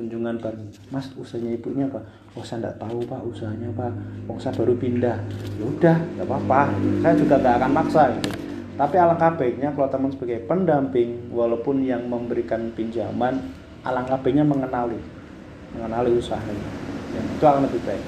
kunjungan 0.00 0.40
bareng 0.40 0.64
mas 0.88 1.12
usahanya 1.12 1.60
ibunya 1.60 1.84
apa? 1.92 2.00
Oh 2.32 2.40
saya 2.40 2.64
nggak 2.64 2.78
tahu 2.80 3.04
pak 3.04 3.20
usahanya 3.20 3.68
pak 3.76 3.92
oh 4.32 4.38
saya 4.40 4.56
baru 4.56 4.72
pindah. 4.80 5.16
Ya 5.60 5.64
udah 5.68 5.96
nggak 6.16 6.26
apa-apa. 6.26 6.62
Saya 7.04 7.14
juga 7.20 7.34
nggak 7.36 7.54
akan 7.60 7.72
maksa 7.76 8.02
gitu. 8.16 8.30
Tapi 8.80 8.96
alangkah 8.96 9.36
baiknya 9.36 9.68
kalau 9.76 9.88
teman 9.92 10.08
sebagai 10.08 10.40
pendamping 10.48 11.28
walaupun 11.28 11.84
yang 11.84 12.08
memberikan 12.08 12.72
pinjaman 12.72 13.52
alangkah 13.84 14.16
baiknya 14.24 14.48
mengenali 14.48 14.96
mengenali 15.76 16.16
usahanya. 16.16 16.68
Ya, 17.12 17.20
itu 17.20 17.44
akan 17.44 17.68
lebih 17.68 17.82
baik. 17.84 18.04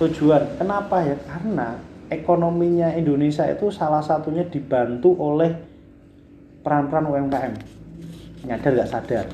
Tujuan 0.00 0.42
kenapa 0.56 1.04
ya? 1.04 1.16
Karena 1.28 1.76
ekonominya 2.08 2.96
Indonesia 2.96 3.44
itu 3.52 3.68
salah 3.68 4.00
satunya 4.00 4.48
dibantu 4.48 5.12
oleh 5.20 5.73
peran-peran 6.64 7.04
UMKM 7.06 7.54
nyadar 8.48 8.72
nggak 8.72 8.90
sadar 8.90 9.26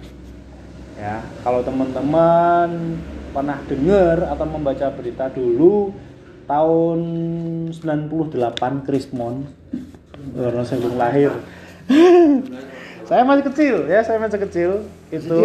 ya 0.99 1.23
kalau 1.47 1.63
teman-teman 1.63 2.99
pernah 3.31 3.59
dengar 3.71 4.27
atau 4.27 4.47
membaca 4.51 4.87
berita 4.91 5.31
dulu 5.31 5.95
tahun 6.51 7.01
98 7.71 8.87
Krismon 8.87 9.47
karena 10.35 10.63
saya 10.67 10.79
belum 10.83 10.99
lahir 10.99 11.33
saya 13.09 13.23
masih 13.23 13.45
kecil 13.49 13.77
ya 13.87 14.03
saya 14.03 14.19
masih 14.19 14.39
kecil 14.43 14.71
itu. 15.11 15.39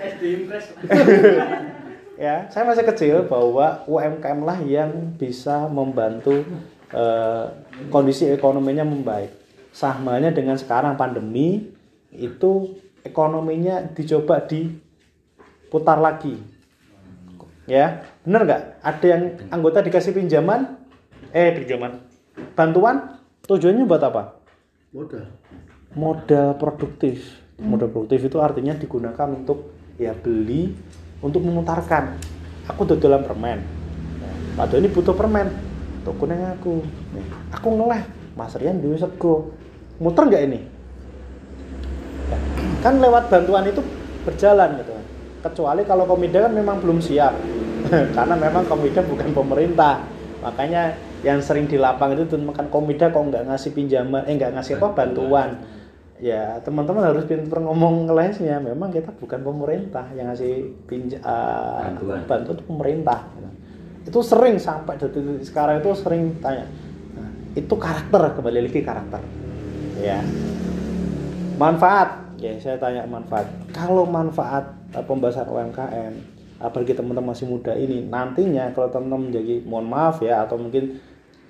SD 0.00 0.24
Impress. 0.40 0.66
ya 2.24 2.48
saya 2.48 2.64
masih 2.64 2.84
kecil 2.88 3.16
bahwa 3.28 3.84
UMKM 3.84 4.40
lah 4.40 4.58
yang 4.64 5.12
bisa 5.20 5.68
membantu 5.68 6.48
eh, 6.94 7.44
kondisi 7.90 8.30
ekonominya 8.30 8.86
membaik. 8.86 9.42
Samanya 9.74 10.30
dengan 10.30 10.54
sekarang 10.54 10.94
pandemi 10.94 11.74
itu 12.14 12.78
ekonominya 13.02 13.90
dicoba 13.90 14.46
diputar 14.46 15.98
lagi. 15.98 16.38
Ya 17.66 18.06
bener 18.22 18.46
nggak? 18.46 18.62
Ada 18.84 19.06
yang 19.08 19.22
anggota 19.50 19.82
dikasih 19.82 20.14
pinjaman? 20.14 20.78
Eh 21.34 21.50
pinjaman. 21.58 22.06
Bantuan? 22.54 23.18
Tujuannya 23.44 23.84
buat 23.84 24.00
apa? 24.00 24.40
Modal. 24.94 25.26
modal 25.94 26.56
produktif. 26.56 27.44
Modal 27.60 27.90
produktif 27.90 28.30
itu 28.30 28.38
artinya 28.40 28.72
digunakan 28.74 29.28
untuk 29.30 29.74
ya 29.98 30.14
beli 30.14 30.70
untuk 31.20 31.42
memutarkan. 31.42 32.16
Aku 32.70 32.88
dodolan 32.88 33.26
permen. 33.26 33.60
Pak 34.54 34.70
Doni 34.70 34.86
butuh 34.86 35.12
permen 35.18 35.73
tokonya 36.04 36.54
aku. 36.54 36.84
Nih, 37.16 37.26
aku 37.50 37.68
ngeleh 37.74 38.02
Mas 38.36 38.54
Rian 38.60 38.78
duwe 38.78 39.00
sego. 39.00 39.50
Muter 39.98 40.28
nggak 40.28 40.44
ini? 40.46 40.60
Ya, 42.28 42.38
kan 42.84 43.00
lewat 43.00 43.32
bantuan 43.32 43.64
itu 43.66 43.80
berjalan 44.28 44.78
gitu. 44.84 44.92
Kecuali 45.44 45.82
kalau 45.88 46.04
komida 46.04 46.44
kan 46.44 46.52
memang 46.52 46.78
belum 46.84 47.00
siap. 47.00 47.34
Karena 48.16 48.34
memang 48.36 48.68
komida 48.68 49.00
bukan 49.00 49.32
pemerintah. 49.32 50.04
Makanya 50.44 50.92
yang 51.24 51.40
sering 51.40 51.64
di 51.64 51.80
lapang 51.80 52.12
itu 52.12 52.36
makan 52.36 52.68
komida 52.68 53.08
kok 53.08 53.24
nggak 53.24 53.48
ngasih 53.48 53.72
pinjaman 53.72 54.28
eh 54.28 54.36
nggak 54.36 54.60
ngasih 54.60 54.76
apa 54.76 54.88
bantuan. 54.92 55.50
ya 56.14 56.62
teman-teman 56.62 57.10
harus 57.10 57.26
pintar 57.26 57.60
ngomong 57.60 58.08
ngelesnya. 58.08 58.62
Memang 58.62 58.92
kita 58.92 59.12
bukan 59.12 59.40
pemerintah 59.44 60.08
yang 60.14 60.30
ngasih 60.30 60.72
pinja 60.88 61.18
uh, 61.20 61.90
Bantuan. 61.90 62.22
bantuan 62.24 62.56
itu 62.56 62.64
pemerintah 62.64 63.18
itu 64.04 64.20
sering 64.20 64.60
sampai 64.60 65.00
detik 65.00 65.42
sekarang 65.42 65.80
itu 65.80 65.90
sering 65.96 66.36
tanya 66.44 66.68
Nah, 67.14 67.30
itu 67.54 67.74
karakter 67.78 68.34
kembali 68.34 68.66
lagi 68.66 68.80
karakter. 68.82 69.22
Ya. 70.02 70.18
Manfaat. 71.54 72.26
Ya 72.42 72.58
saya 72.58 72.76
tanya 72.76 73.06
manfaat. 73.06 73.46
Kalau 73.70 74.04
manfaat 74.04 74.74
uh, 74.92 75.04
pembahasan 75.06 75.48
UMKM 75.48 76.12
apalagi 76.58 76.94
teman-teman 76.94 77.34
masih 77.34 77.50
muda 77.50 77.74
ini 77.74 78.06
nantinya 78.06 78.70
kalau 78.72 78.88
teman-teman 78.88 79.28
menjadi 79.28 79.54
mohon 79.66 79.90
maaf 79.90 80.22
ya 80.22 80.46
atau 80.46 80.56
mungkin 80.56 80.96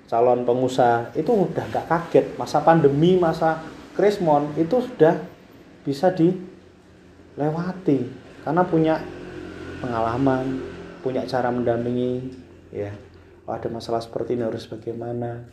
calon 0.09 0.43
pengusaha 0.45 1.11
itu 1.17 1.33
udah 1.33 1.65
nggak 1.73 1.89
kaget. 1.89 2.25
Masa 2.37 2.61
pandemi 2.61 3.17
masa 3.17 3.65
krismon 3.97 4.53
itu 4.55 4.79
sudah 4.85 5.17
bisa 5.83 6.13
dilewati. 6.13 8.05
Karena 8.45 8.61
punya 8.61 9.01
pengalaman 9.81 10.61
punya 11.01 11.25
cara 11.25 11.49
mendampingi 11.49 12.44
ya. 12.75 12.91
Oh, 13.47 13.53
ada 13.53 13.69
masalah 13.71 14.01
seperti 14.01 14.35
ini 14.35 14.43
harus 14.43 14.67
bagaimana? 14.67 15.47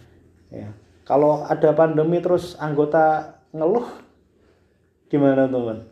Ya. 0.51 0.75
Kalau 1.07 1.45
ada 1.45 1.71
pandemi 1.77 2.19
terus 2.25 2.57
anggota 2.57 3.37
ngeluh 3.53 3.85
gimana 5.13 5.45
teman? 5.45 5.85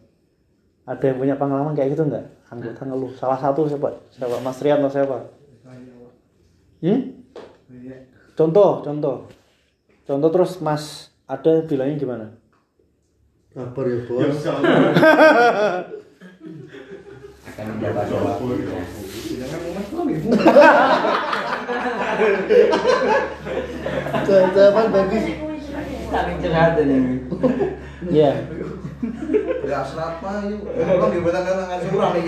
Ada 0.88 1.12
yang 1.12 1.18
punya 1.20 1.36
pengalaman 1.36 1.76
kayak 1.76 1.92
gitu 1.92 2.08
nggak? 2.08 2.24
Anggota 2.48 2.88
ngeluh. 2.88 3.12
Salah 3.20 3.36
satu 3.36 3.68
siapa? 3.68 4.00
Siapa? 4.10 4.40
Mas 4.40 4.58
Rian 4.64 4.80
atau 4.80 4.90
siapa? 4.90 5.28
Hmm? 6.80 7.20
contoh 8.32 8.80
contoh. 8.80 9.28
Contoh 10.08 10.28
terus 10.32 10.56
Mas 10.64 11.12
ada 11.28 11.60
bilangnya 11.68 12.00
gimana? 12.00 12.26
Kabar 13.52 13.84
ya 13.84 13.98
bos. 14.08 14.40
Akan 17.44 17.64
mendapat 17.76 18.04
jawab. 18.08 18.40
Jawaban 24.26 24.86
bagus. 24.90 25.24
Saling 26.10 26.36
curhat 26.38 26.74
ini. 26.76 26.98
ya 28.10 28.32
Ya 29.62 29.78
serat 29.80 30.18
mah 30.18 30.42
yuk. 30.44 30.60
Emang 30.74 31.10
dibuatan 31.10 31.42
kan 31.42 31.56
ngasuran 31.68 32.10
nih. 32.12 32.24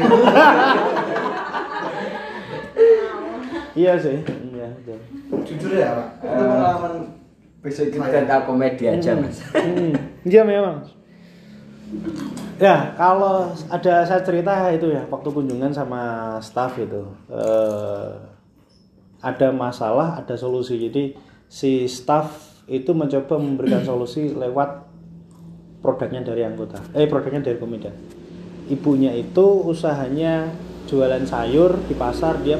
iya 3.75 3.93
sih 3.97 4.21
iya. 4.53 4.69
Jujur 5.43 5.73
ya 5.73 5.97
Pak, 5.97 6.09
itu 6.21 6.29
Eh. 6.29 6.45
pengalaman 6.45 6.93
Besok 7.62 7.87
kita 7.88 8.27
tahu 8.27 8.43
komedi 8.53 8.85
aja 8.85 9.15
Hmm. 9.15 9.23
mas. 9.23 9.38
Hmm, 9.55 9.95
Iya 10.23 10.43
memang. 10.43 10.83
Ya 12.59 12.91
kalau 12.95 13.49
ada 13.69 14.03
saya 14.03 14.19
cerita 14.21 14.51
itu 14.69 14.91
ya 14.91 15.07
waktu 15.07 15.29
kunjungan 15.31 15.71
sama 15.71 16.03
staff 16.38 16.75
itu 16.77 17.03
eh, 17.31 18.11
ada 19.23 19.55
masalah 19.55 20.19
ada 20.19 20.35
solusi. 20.35 20.77
Jadi 20.77 21.15
si 21.47 21.87
staff 21.87 22.53
itu 22.71 22.95
mencoba 22.95 23.39
memberikan 23.39 23.83
solusi 23.83 24.31
lewat 24.31 24.87
produknya 25.83 26.23
dari 26.23 26.47
anggota 26.47 26.79
eh 26.95 27.11
produknya 27.11 27.43
dari 27.43 27.59
komida 27.59 27.91
ibunya 28.71 29.11
itu 29.13 29.67
usahanya 29.67 30.49
jualan 30.87 31.27
sayur 31.27 31.75
di 31.91 31.95
pasar 31.99 32.39
dia 32.41 32.57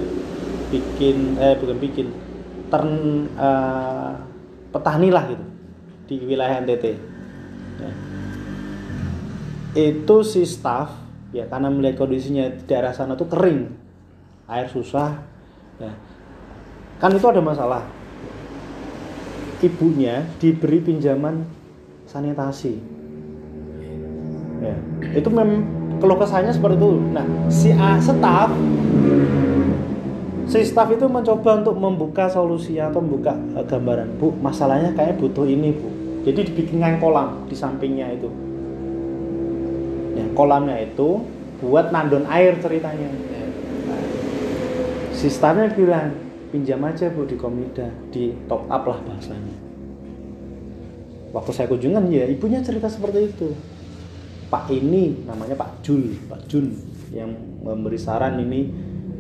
bikin 0.75 1.39
eh 1.39 1.55
bukan 1.55 1.79
bikin 1.79 2.11
tern 2.67 2.93
eh, 3.31 4.13
petani 4.75 5.09
lah 5.15 5.25
gitu 5.31 5.45
di 6.11 6.17
wilayah 6.27 6.61
NTT 6.67 7.15
Ya. 7.73 7.89
itu 9.75 10.17
si 10.23 10.45
staff 10.45 10.93
ya 11.35 11.49
karena 11.49 11.73
melihat 11.73 12.05
kondisinya 12.05 12.47
di 12.53 12.63
daerah 12.69 12.95
sana 12.95 13.17
tuh 13.17 13.27
kering 13.27 13.75
air 14.47 14.69
susah 14.71 15.19
ya 15.81 15.91
kan 17.03 17.11
itu 17.11 17.27
ada 17.27 17.43
masalah. 17.43 17.83
Ibunya 19.59 20.23
diberi 20.39 20.79
pinjaman 20.79 21.43
sanitasi. 22.07 22.79
Ya 24.63 24.79
itu 25.19 25.27
memang 25.27 25.67
keluh 25.99 26.15
kesahnya 26.15 26.55
seperti 26.55 26.79
itu. 26.79 26.91
Nah 27.11 27.27
si 27.51 27.75
A, 27.75 27.99
staff 27.99 28.55
si 30.47 30.63
staff 30.63 30.95
itu 30.95 31.11
mencoba 31.11 31.59
untuk 31.59 31.75
membuka 31.75 32.31
solusi 32.31 32.79
atau 32.79 33.03
membuka 33.03 33.35
eh, 33.59 33.67
gambaran 33.67 34.23
bu 34.23 34.31
masalahnya 34.39 34.95
kayak 34.95 35.19
butuh 35.19 35.43
ini 35.43 35.75
bu. 35.75 35.91
Jadi 36.23 36.55
dibikinkan 36.55 37.03
kolam 37.03 37.51
di 37.51 37.59
sampingnya 37.59 38.15
itu. 38.15 38.31
Ya 40.15 40.27
kolamnya 40.39 40.79
itu 40.79 41.27
buat 41.59 41.91
nandon 41.91 42.31
air 42.31 42.63
ceritanya. 42.63 43.11
Si 45.11 45.27
staffnya 45.27 45.71
bilang 45.75 46.32
pinjam 46.53 46.85
aja 46.85 47.09
bu 47.09 47.25
di 47.25 47.41
komida 47.41 47.89
di 48.13 48.37
top 48.45 48.69
up 48.69 48.85
lah 48.85 49.01
bahasanya. 49.01 49.57
Waktu 51.33 51.51
saya 51.57 51.67
kunjungan 51.73 52.13
ya 52.13 52.29
ibunya 52.29 52.61
cerita 52.61 52.93
seperti 52.93 53.33
itu. 53.33 53.49
Pak 54.53 54.69
ini 54.69 55.25
namanya 55.25 55.57
Pak 55.57 55.81
Jul 55.81 56.13
Pak 56.29 56.45
Jun 56.45 56.77
yang 57.09 57.33
memberi 57.65 57.97
saran 57.97 58.37
ini 58.37 58.69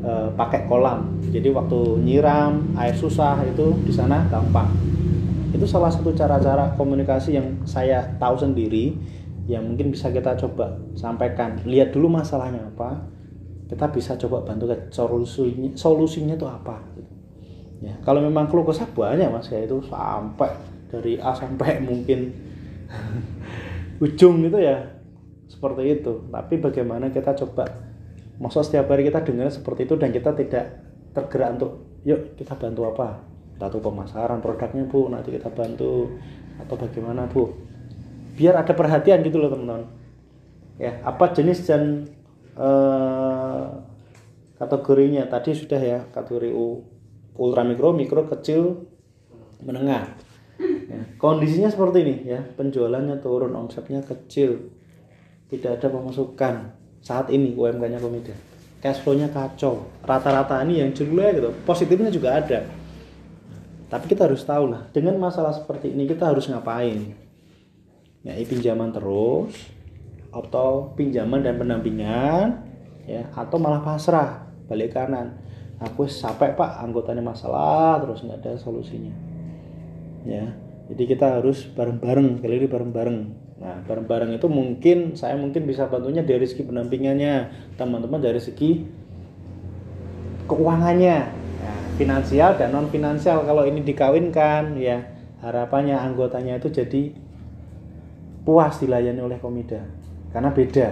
eh, 0.05 0.29
pakai 0.37 0.69
kolam. 0.69 1.25
Jadi 1.33 1.49
waktu 1.49 2.05
nyiram 2.05 2.77
air 2.77 2.93
susah 2.93 3.41
itu 3.49 3.81
di 3.81 3.93
sana 3.97 4.29
gampang. 4.29 4.69
Itu 5.57 5.65
salah 5.65 5.89
satu 5.89 6.13
cara-cara 6.13 6.77
komunikasi 6.77 7.41
yang 7.41 7.65
saya 7.65 8.05
tahu 8.21 8.37
sendiri 8.37 8.93
yang 9.49 9.65
mungkin 9.65 9.89
bisa 9.89 10.13
kita 10.13 10.37
coba 10.37 10.77
sampaikan. 10.93 11.65
Lihat 11.65 11.97
dulu 11.97 12.13
masalahnya 12.13 12.69
apa 12.69 13.09
kita 13.73 13.89
bisa 13.89 14.21
coba 14.21 14.45
bantu 14.45 14.69
ke 14.69 14.77
solusinya 14.93 15.73
solusinya 15.73 16.37
itu 16.37 16.45
apa. 16.45 16.92
Ya 17.83 17.95
kalau 18.07 18.23
memang 18.23 18.47
keluh 18.47 18.63
kesah 18.63 18.87
banyak 18.87 19.27
mas 19.27 19.51
ya 19.51 19.59
itu 19.59 19.83
sampai 19.91 20.73
dari 20.93 21.17
A 21.17 21.33
sampai 21.33 21.81
mungkin. 21.81 22.37
Ujung 24.05 24.45
gitu 24.45 24.61
ya 24.61 24.93
seperti 25.49 25.97
itu. 25.97 26.29
Tapi 26.29 26.55
bagaimana 26.61 27.09
kita 27.09 27.33
coba? 27.33 27.65
Masa 28.37 28.61
setiap 28.61 28.93
hari 28.93 29.09
kita 29.09 29.25
dengar 29.25 29.49
seperti 29.49 29.89
itu 29.89 29.95
dan 29.97 30.13
kita 30.13 30.37
tidak 30.37 30.85
tergerak 31.17 31.57
untuk 31.57 31.73
yuk 32.05 32.37
kita 32.37 32.53
bantu 32.61 32.93
apa? 32.93 33.25
Bantu 33.57 33.79
pemasaran 33.81 34.45
produknya 34.45 34.85
bu 34.85 35.09
nanti 35.09 35.33
kita 35.33 35.49
bantu. 35.49 36.13
Atau 36.61 36.77
bagaimana 36.77 37.25
bu? 37.31 37.49
Biar 38.37 38.61
ada 38.61 38.77
perhatian 38.77 39.25
gitu 39.25 39.41
loh 39.41 39.49
teman-teman. 39.49 39.89
Ya 40.77 40.99
apa 41.07 41.31
jenis 41.33 41.63
dan 41.65 42.11
eh, 42.59 43.67
kategorinya? 44.59 45.31
Tadi 45.31 45.55
sudah 45.55 45.81
ya 45.81 46.01
kategori 46.11 46.51
U 46.51 46.92
ultra 47.39 47.63
mikro 47.65 47.95
mikro 47.97 48.29
kecil 48.29 48.89
menengah. 49.63 50.09
Ya, 50.63 51.01
kondisinya 51.17 51.73
seperti 51.73 52.05
ini 52.05 52.17
ya. 52.29 52.41
Penjualannya 52.57 53.19
turun 53.25 53.57
omsetnya 53.57 54.05
kecil. 54.05 54.73
Tidak 55.49 55.81
ada 55.81 55.89
pemasukan. 55.89 56.77
Saat 57.03 57.35
ini 57.35 57.57
UMK-nya 57.59 57.99
Komida 57.99 58.53
cash 58.83 58.99
flow-nya 59.07 59.31
kacau. 59.31 59.87
Rata-rata 60.03 60.59
ini 60.67 60.83
yang 60.83 60.91
jelek 60.91 61.39
gitu 61.39 61.51
positifnya 61.63 62.11
juga 62.11 62.43
ada. 62.43 62.67
Tapi 63.87 64.05
kita 64.11 64.27
harus 64.27 64.43
tahu 64.43 64.75
lah 64.75 64.91
dengan 64.91 65.15
masalah 65.23 65.55
seperti 65.55 65.95
ini 65.95 66.11
kita 66.11 66.35
harus 66.35 66.51
ngapain? 66.51 67.15
Ya 68.27 68.35
pinjaman 68.43 68.91
terus 68.91 69.55
atau 70.35 70.91
pinjaman 70.99 71.45
dan 71.45 71.61
pendampingan 71.61 72.65
ya 73.05 73.29
atau 73.37 73.61
malah 73.61 73.85
pasrah 73.85 74.49
balik 74.65 74.97
kanan 74.97 75.37
aku 75.83 76.07
sampai 76.07 76.55
pak 76.55 76.79
anggotanya 76.79 77.23
masalah 77.23 77.99
terus 78.03 78.23
nggak 78.23 78.39
ada 78.43 78.53
solusinya. 78.59 79.13
Ya 80.23 80.55
jadi 80.93 81.03
kita 81.17 81.41
harus 81.41 81.67
bareng-bareng 81.73 82.43
kali 82.43 82.55
ini 82.63 82.69
bareng-bareng. 82.69 83.19
Nah 83.63 83.77
bareng-bareng 83.87 84.35
itu 84.37 84.47
mungkin 84.51 85.15
saya 85.15 85.39
mungkin 85.39 85.65
bisa 85.65 85.87
bantunya 85.87 86.23
dari 86.27 86.45
segi 86.45 86.67
pendampingannya 86.67 87.51
teman-teman 87.79 88.21
dari 88.21 88.43
segi 88.43 88.83
keuangannya. 90.51 91.19
Ya, 91.63 91.75
finansial 91.95 92.59
dan 92.59 92.75
non 92.75 92.91
finansial 92.91 93.47
kalau 93.47 93.63
ini 93.63 93.87
dikawinkan 93.87 94.75
ya 94.77 95.07
harapannya 95.43 95.95
anggotanya 95.95 96.59
itu 96.59 96.75
jadi 96.75 97.15
puas 98.43 98.83
dilayani 98.83 99.23
oleh 99.23 99.39
komida. 99.39 99.87
Karena 100.35 100.51
beda. 100.51 100.89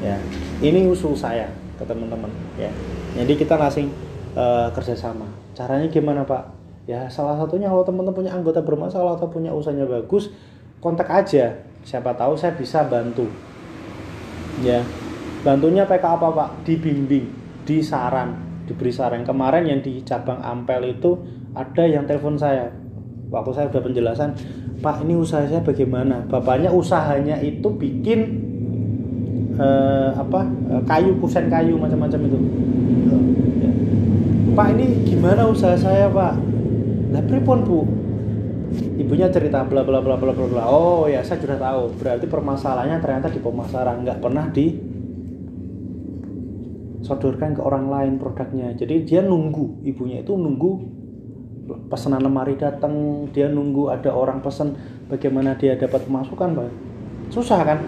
Ya 0.00 0.16
ini 0.60 0.88
usul 0.90 1.14
saya 1.14 1.48
ke 1.80 1.84
teman-teman 1.88 2.28
ya. 2.60 2.68
Jadi 3.16 3.32
kita 3.40 3.56
langsung 3.56 3.88
eh, 4.36 4.68
kerjasama. 4.76 5.24
Caranya 5.56 5.88
gimana 5.88 6.28
pak? 6.28 6.52
Ya 6.84 7.08
salah 7.08 7.40
satunya 7.40 7.72
kalau 7.72 7.82
teman-teman 7.82 8.16
punya 8.20 8.32
anggota 8.36 8.60
bermasalah 8.60 9.16
atau 9.16 9.32
punya 9.32 9.50
usahanya 9.56 9.88
bagus 9.88 10.28
kontak 10.84 11.08
aja. 11.08 11.56
Siapa 11.80 12.12
tahu 12.12 12.36
saya 12.36 12.52
bisa 12.52 12.84
bantu. 12.84 13.24
Ya 14.60 14.84
bantunya 15.40 15.88
PK 15.88 16.04
apa 16.04 16.28
pak? 16.28 16.50
Dibimbing 16.68 17.32
disaran 17.64 18.36
diberi 18.68 18.92
saran. 18.92 19.24
Kemarin 19.24 19.66
yang 19.66 19.80
di 19.80 20.04
cabang 20.06 20.38
Ampel 20.44 20.94
itu 20.94 21.16
ada 21.56 21.82
yang 21.88 22.04
telepon 22.06 22.36
saya. 22.36 22.70
Waktu 23.30 23.50
saya 23.54 23.66
udah 23.70 23.82
penjelasan 23.82 24.30
pak 24.82 25.06
ini 25.06 25.14
usaha 25.14 25.46
saya 25.46 25.62
bagaimana? 25.62 26.26
Bapaknya 26.26 26.74
usahanya 26.74 27.38
itu 27.38 27.70
bikin 27.70 28.49
eh, 29.60 30.10
apa 30.16 30.40
eh, 30.48 30.82
kayu 30.88 31.12
kusen 31.20 31.52
kayu 31.52 31.76
macam-macam 31.76 32.20
itu. 32.24 32.38
Ya. 33.60 33.70
pak 34.56 34.66
ini 34.74 34.86
gimana 35.04 35.46
usaha 35.46 35.76
saya 35.76 36.08
pak? 36.08 36.34
Lah 37.12 37.22
pripun 37.28 37.58
bu? 37.68 37.80
Ibunya 38.96 39.28
cerita 39.28 39.66
bla 39.66 39.82
bla 39.82 40.00
bla 40.00 40.16
bla 40.16 40.32
bla 40.32 40.46
bla. 40.48 40.64
Oh 40.64 41.04
ya 41.10 41.20
saya 41.20 41.42
sudah 41.42 41.58
tahu. 41.60 41.82
Berarti 42.00 42.26
permasalahannya 42.30 42.98
ternyata 43.02 43.28
di 43.28 43.40
pemasaran 43.42 44.06
nggak 44.06 44.18
pernah 44.22 44.46
di 44.48 44.66
sodorkan 47.02 47.58
ke 47.58 47.62
orang 47.64 47.90
lain 47.90 48.14
produknya. 48.16 48.72
Jadi 48.78 49.04
dia 49.04 49.20
nunggu. 49.20 49.82
Ibunya 49.82 50.22
itu 50.22 50.38
nunggu 50.38 50.70
pesanan 51.90 52.22
lemari 52.22 52.54
datang. 52.54 53.26
Dia 53.34 53.50
nunggu 53.50 53.90
ada 53.90 54.14
orang 54.14 54.38
pesan 54.38 54.78
bagaimana 55.10 55.58
dia 55.58 55.74
dapat 55.74 56.06
pemasukan 56.06 56.48
pak. 56.54 56.70
Susah 57.34 57.60
kan 57.66 57.78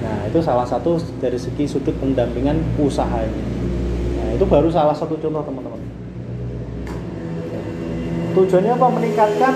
nah 0.00 0.24
itu 0.24 0.40
salah 0.40 0.64
satu 0.64 0.96
dari 1.20 1.36
segi 1.36 1.68
sudut 1.68 1.92
pendampingan 2.00 2.56
usahanya. 2.80 3.44
Nah 4.16 4.28
itu 4.36 4.44
baru 4.48 4.72
salah 4.72 4.96
satu 4.96 5.16
contoh 5.20 5.44
teman-teman. 5.44 5.80
Tujuannya 8.30 8.72
apa? 8.72 8.86
Meningkatkan 8.88 9.54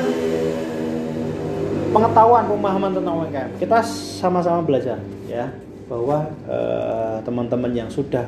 pengetahuan 1.95 2.45
pemahaman 2.51 2.91
tentang 2.91 3.15
UMKM 3.23 3.51
kita 3.63 3.79
sama-sama 4.19 4.67
belajar 4.67 4.99
ya 5.31 5.47
bahwa 5.87 6.27
eh, 6.51 7.17
teman-teman 7.23 7.71
yang 7.71 7.87
sudah 7.87 8.27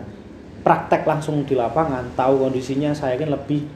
praktek 0.63 1.03
langsung 1.03 1.43
di 1.43 1.59
lapangan 1.59 2.15
tahu 2.15 2.47
kondisinya 2.47 2.95
saya 2.95 3.19
kan 3.19 3.35
lebih 3.35 3.67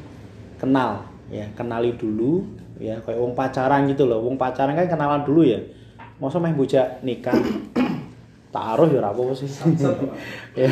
kenal 0.62 1.10
ya 1.30 1.46
kenali 1.58 1.94
dulu 1.98 2.46
ya 2.80 2.98
kayak 3.04 3.18
wong 3.20 3.36
pacaran 3.36 3.86
gitu 3.86 4.08
loh. 4.08 4.24
Wong 4.24 4.40
pacaran 4.40 4.74
kan 4.74 4.88
kenalan 4.88 5.22
dulu 5.22 5.44
ya. 5.46 5.60
Masa 6.20 6.36
main 6.36 6.52
bocah 6.52 7.00
nikah 7.00 7.36
taruh 8.50 8.90
ya 8.90 9.00
apa 9.02 9.22
sih. 9.34 9.50
Ya 10.58 10.70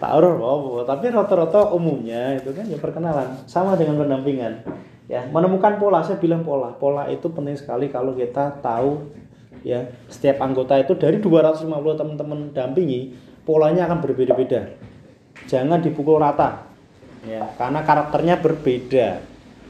taruh 0.00 0.40
apa 0.40 0.88
tapi 0.88 1.12
rata-rata 1.12 1.70
umumnya 1.76 2.40
itu 2.40 2.50
kan 2.56 2.64
ya 2.64 2.80
perkenalan 2.80 3.44
sama 3.44 3.76
dengan 3.76 4.00
pendampingan. 4.00 4.64
Ya 5.08 5.24
menemukan 5.28 5.76
pola 5.80 6.04
saya 6.04 6.20
bilang 6.20 6.44
pola. 6.44 6.72
Pola 6.76 7.08
itu 7.08 7.28
penting 7.28 7.56
sekali 7.56 7.88
kalau 7.92 8.16
kita 8.16 8.60
tahu 8.60 9.12
ya 9.62 9.88
setiap 10.08 10.40
anggota 10.40 10.76
itu 10.80 10.96
dari 10.96 11.20
250 11.20 11.68
teman-teman 12.00 12.38
dampingi 12.56 13.16
polanya 13.44 13.88
akan 13.88 13.98
berbeda-beda. 14.00 14.76
Jangan 15.48 15.80
dipukul 15.84 16.20
rata 16.20 16.68
ya 17.24 17.44
karena 17.56 17.84
karakternya 17.84 18.40
berbeda. 18.40 19.08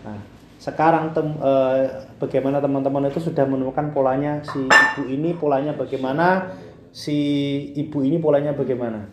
Nah 0.07 0.39
sekarang 0.59 1.15
tem, 1.15 1.39
eh, 1.39 1.83
bagaimana 2.19 2.59
teman-teman 2.59 3.07
itu 3.07 3.23
sudah 3.23 3.47
menemukan 3.47 3.95
polanya 3.95 4.43
si 4.43 4.59
ibu 4.67 5.03
ini 5.07 5.31
polanya 5.39 5.71
bagaimana 5.71 6.51
si 6.99 7.19
ibu 7.79 8.03
ini 8.03 8.19
polanya 8.19 8.51
bagaimana? 8.51 9.07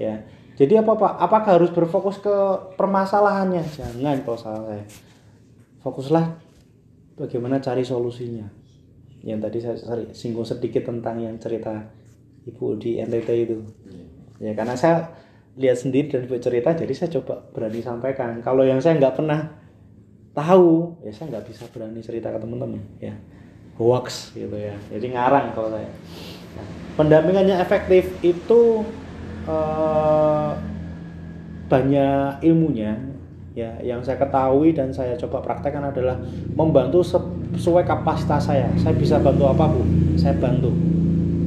Ya. 0.00 0.24
Jadi 0.56 0.80
apa 0.80 0.96
pak? 0.96 1.12
Apakah 1.20 1.60
harus 1.60 1.68
berfokus 1.70 2.16
ke 2.16 2.34
permasalahannya? 2.80 3.62
Jangan 3.68 4.24
kalau 4.24 4.40
saya. 4.40 4.82
Fokuslah 5.84 6.32
bagaimana 7.20 7.60
cari 7.60 7.84
solusinya. 7.84 8.48
Yang 9.20 9.38
tadi 9.44 9.58
saya 9.60 9.76
singgung 10.16 10.48
sedikit 10.48 10.88
tentang 10.88 11.20
yang 11.20 11.36
cerita 11.36 11.92
ibu 12.48 12.74
di 12.80 12.98
NTT 12.98 13.28
itu. 13.36 13.58
Ya 14.40 14.56
karena 14.56 14.74
saya 14.74 15.12
lihat 15.60 15.78
sendiri 15.78 16.08
dan 16.08 16.24
ibu 16.24 16.38
cerita 16.40 16.72
jadi 16.72 16.90
saya 16.96 17.10
coba 17.20 17.44
berani 17.52 17.84
sampaikan. 17.84 18.40
Kalau 18.40 18.64
yang 18.64 18.80
saya 18.80 18.96
nggak 18.98 19.14
pernah 19.14 19.54
tahu 20.34 20.98
ya 21.06 21.12
saya 21.14 21.36
nggak 21.36 21.44
bisa 21.50 21.66
berani 21.70 22.00
cerita 22.02 22.34
ke 22.34 22.38
teman-teman 22.40 22.82
ya. 22.98 23.14
Hoax 23.78 24.34
gitu 24.34 24.58
ya. 24.58 24.74
Jadi 24.90 25.14
ngarang 25.14 25.54
kalau 25.54 25.70
saya 25.70 25.86
pendampingannya 26.98 27.62
efektif 27.62 28.10
itu 28.26 28.82
eh, 29.46 30.50
banyak 31.68 32.42
ilmunya. 32.42 32.96
Ya 33.58 33.74
yang 33.82 33.98
saya 34.06 34.22
ketahui 34.22 34.70
dan 34.70 34.94
saya 34.94 35.18
coba 35.18 35.42
praktekkan 35.42 35.82
adalah 35.82 36.14
membantu 36.54 37.02
sesuai 37.02 37.82
kapasitas 37.82 38.46
saya. 38.46 38.70
Saya 38.78 38.94
bisa 38.94 39.18
bantu 39.18 39.50
apa 39.50 39.66
bu? 39.66 39.82
Saya 40.14 40.38
bantu. 40.38 40.70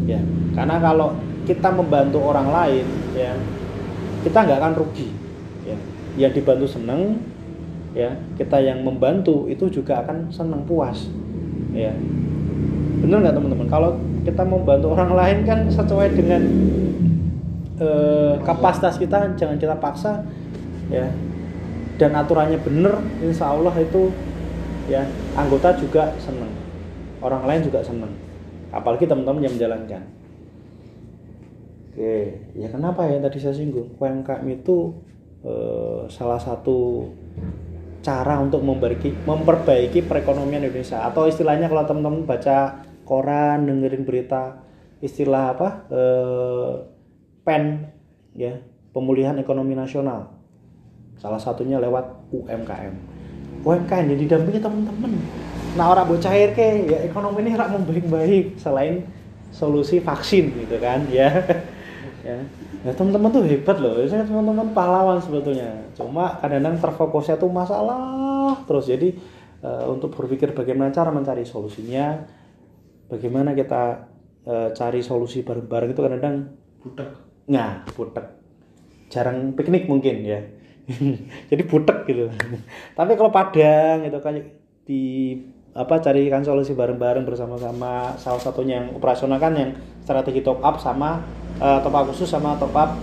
Ya 0.07 0.19
karena 0.51 0.79
kalau 0.83 1.15
kita 1.47 1.71
membantu 1.71 2.19
orang 2.19 2.51
lain 2.51 2.85
ya 3.15 3.31
kita 4.27 4.43
nggak 4.43 4.59
akan 4.59 4.73
rugi. 4.75 5.09
Ya 5.63 5.77
yang 6.19 6.35
dibantu 6.35 6.67
seneng 6.67 7.23
ya 7.95 8.11
kita 8.35 8.59
yang 8.59 8.83
membantu 8.83 9.47
itu 9.47 9.71
juga 9.71 10.03
akan 10.03 10.31
senang 10.35 10.67
puas. 10.67 11.07
Ya. 11.71 11.95
Benar 12.99 13.23
nggak 13.23 13.35
teman-teman? 13.39 13.67
Kalau 13.71 13.95
kita 14.21 14.43
membantu 14.45 14.93
orang 14.93 15.11
lain 15.17 15.37
kan 15.43 15.59
sesuai 15.69 16.13
dengan 16.13 16.41
eh, 17.81 18.33
kapasitas 18.45 19.01
kita 19.01 19.33
jangan 19.37 19.57
kita 19.57 19.75
paksa 19.77 20.21
ya. 20.93 21.09
Dan 21.97 22.17
aturannya 22.17 22.57
bener 22.61 22.97
insya 23.21 23.53
Allah 23.53 23.73
itu 23.77 24.09
ya 24.89 25.05
anggota 25.37 25.77
juga 25.77 26.09
senang 26.17 26.49
orang 27.21 27.45
lain 27.45 27.61
juga 27.61 27.85
senang 27.85 28.09
apalagi 28.73 29.05
teman-teman 29.05 29.45
yang 29.45 29.53
menjalankan. 29.53 30.01
Oke 31.91 32.41
ya 32.57 32.67
kenapa 32.71 33.05
ya 33.05 33.21
tadi 33.21 33.37
saya 33.37 33.53
singgung? 33.53 33.93
UMKM 34.01 34.45
itu 34.49 34.95
eh, 35.45 36.09
salah 36.09 36.41
satu 36.41 37.09
cara 38.01 38.41
untuk 38.41 38.65
memperbaiki 38.65 40.09
perekonomian 40.09 40.65
Indonesia 40.65 41.05
atau 41.05 41.29
istilahnya 41.29 41.69
kalau 41.69 41.85
teman-teman 41.85 42.25
baca 42.25 42.81
koran 43.11 43.67
dengerin 43.67 44.07
berita 44.07 44.63
istilah 45.03 45.51
apa 45.51 45.67
eh, 45.91 46.71
pen 47.43 47.91
ya 48.31 48.55
pemulihan 48.95 49.35
ekonomi 49.35 49.75
nasional. 49.75 50.31
Salah 51.19 51.43
satunya 51.43 51.75
lewat 51.83 52.31
UMKM 52.31 52.95
UMKM 53.61 54.05
jadi 54.15 54.21
didampingi 54.25 54.61
teman-teman 54.61 55.11
nah 55.71 55.87
orang 55.87 56.03
bocah 56.03 56.35
ke 56.51 56.91
ya 56.91 56.99
ekonomi 57.07 57.47
ini 57.47 57.55
rak 57.55 57.71
membaik-baik 57.71 58.59
selain 58.59 59.07
solusi 59.55 60.03
vaksin 60.03 60.51
gitu 60.55 60.79
kan 60.79 61.03
ya. 61.11 61.29
Ya. 62.21 62.37
Ya 62.85 62.93
teman-teman 62.93 63.33
tuh 63.33 63.41
hebat 63.49 63.81
loh 63.81 63.97
saya 64.05 64.21
teman-teman 64.21 64.77
pahlawan 64.77 65.17
sebetulnya. 65.17 65.89
Cuma 65.97 66.37
kadang-kadang 66.37 66.77
terfokusnya 66.77 67.33
tuh 67.41 67.49
masalah 67.49 68.61
terus. 68.69 68.85
Jadi 68.85 69.17
eh, 69.65 69.85
untuk 69.89 70.13
berpikir 70.13 70.53
bagaimana 70.53 70.93
cara 70.93 71.09
mencari 71.09 71.41
solusinya 71.41 72.21
bagaimana 73.11 73.51
kita 73.51 74.07
eh, 74.47 74.69
cari 74.71 75.03
solusi 75.03 75.43
bareng-bareng 75.43 75.91
itu 75.91 75.99
kadang-kadang 75.99 76.55
budak 76.79 77.31
Nah, 77.51 77.83
butek. 77.97 78.25
Jarang 79.11 79.57
piknik 79.57 79.89
mungkin 79.91 80.23
ya. 80.23 80.39
Jadi 81.51 81.63
butek 81.67 82.07
gitu. 82.07 82.31
Tapi 82.97 83.11
kalau 83.19 83.31
Padang 83.33 84.07
itu 84.07 84.19
kayak 84.23 84.45
di 84.87 85.03
apa 85.71 86.03
carikan 86.03 86.43
solusi 86.43 86.71
bareng-bareng 86.71 87.27
bersama-sama. 87.27 88.15
Salah 88.15 88.39
satunya 88.39 88.83
yang 88.83 88.95
operasional 88.95 89.35
kan 89.35 89.55
yang 89.55 89.75
strategi 90.07 90.39
top 90.39 90.63
up 90.63 90.79
sama 90.79 91.19
eh, 91.59 91.79
top 91.83 91.95
up 91.95 92.05
khusus 92.07 92.31
sama 92.31 92.55
top 92.55 92.75
up 92.75 92.95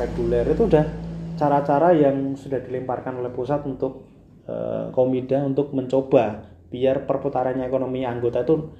reguler 0.00 0.48
itu 0.48 0.64
udah 0.64 0.84
cara-cara 1.36 1.92
yang 1.92 2.32
sudah 2.32 2.60
dilemparkan 2.64 3.20
oleh 3.20 3.28
pusat 3.28 3.60
untuk 3.68 4.08
eh, 4.48 4.88
Komida 4.92 5.44
untuk 5.44 5.76
mencoba 5.76 6.48
biar 6.72 7.04
perputarannya 7.04 7.68
ekonomi 7.68 8.08
anggota 8.08 8.40
itu 8.40 8.72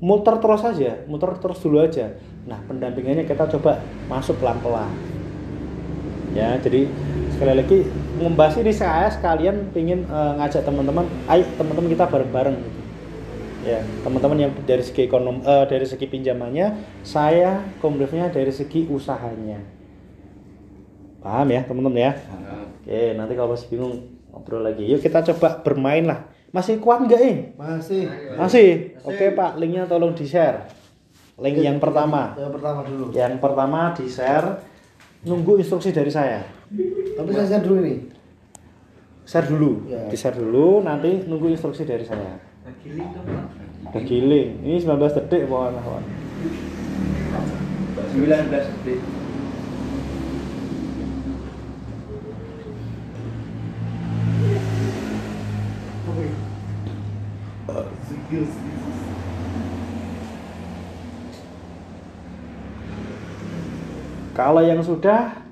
muter 0.00 0.40
terus 0.40 0.64
aja, 0.64 1.04
muter 1.04 1.30
terus 1.36 1.60
dulu 1.60 1.84
aja. 1.84 2.16
Nah, 2.48 2.56
pendampingannya 2.64 3.28
kita 3.28 3.46
coba 3.56 3.84
masuk 4.08 4.40
pelan-pelan. 4.40 4.88
Ya, 6.32 6.56
jadi 6.56 6.88
sekali 7.36 7.52
lagi 7.52 7.78
membahas 8.16 8.56
ini 8.56 8.72
saya 8.72 9.12
sekalian 9.12 9.76
ingin 9.76 10.08
eh, 10.08 10.32
ngajak 10.40 10.64
teman-teman, 10.64 11.04
ayo 11.28 11.44
teman-teman 11.60 11.90
kita 11.92 12.04
bareng-bareng 12.08 12.56
gitu. 12.56 12.80
Ya, 13.60 13.84
teman-teman 14.00 14.48
yang 14.48 14.52
dari 14.64 14.80
segi 14.80 15.04
ekonom 15.04 15.44
eh, 15.44 15.64
dari 15.68 15.84
segi 15.84 16.08
pinjamannya, 16.08 16.80
saya 17.04 17.60
komdevnya 17.84 18.32
dari 18.32 18.50
segi 18.50 18.88
usahanya. 18.88 19.60
Paham 21.20 21.48
ya, 21.52 21.60
teman-teman 21.68 22.00
ya? 22.00 22.12
Oke, 22.80 23.12
nanti 23.12 23.32
kalau 23.36 23.52
masih 23.52 23.68
bingung 23.68 23.94
ngobrol 24.32 24.64
lagi. 24.64 24.88
Yuk 24.88 25.04
kita 25.04 25.20
coba 25.34 25.60
bermain 25.60 26.08
lah. 26.08 26.24
Masih 26.50 26.82
kuat 26.82 27.06
nggak 27.06 27.20
eh? 27.22 27.36
masih 27.54 28.10
Masih. 28.34 28.98
Oke 29.06 29.30
Pak, 29.38 29.54
linknya 29.62 29.86
tolong 29.86 30.10
di 30.18 30.26
share. 30.26 30.66
Link 31.40 31.62
yang 31.62 31.78
pertama. 31.80 32.36
yang 32.36 32.52
pertama 32.52 32.84
dulu 32.84 33.04
Yang 33.14 33.34
pertama 33.38 33.80
di 33.94 34.06
share. 34.10 34.60
Nunggu 35.24 35.62
instruksi 35.62 35.94
dari 35.94 36.10
saya. 36.10 36.42
tapi 37.18 37.30
saya 37.34 37.46
share 37.58 37.64
dulu 37.66 37.78
nih 37.82 37.98
Share 39.30 39.46
dulu. 39.46 39.86
Ya. 39.86 40.10
Di 40.10 40.16
share 40.18 40.34
dulu, 40.34 40.82
nanti 40.82 41.22
nunggu 41.22 41.54
instruksi 41.54 41.86
dari 41.86 42.02
saya. 42.02 42.34
Udah 43.86 44.02
giling. 44.02 44.58
Ini 44.66 44.82
19 44.82 45.16
detik 45.22 45.46
pokoknya 45.46 45.80
kawan. 45.86 46.04
19 48.10 48.50
detik. 48.50 49.19
Kalau 64.30 64.62
yang 64.62 64.78
sudah 64.86 65.42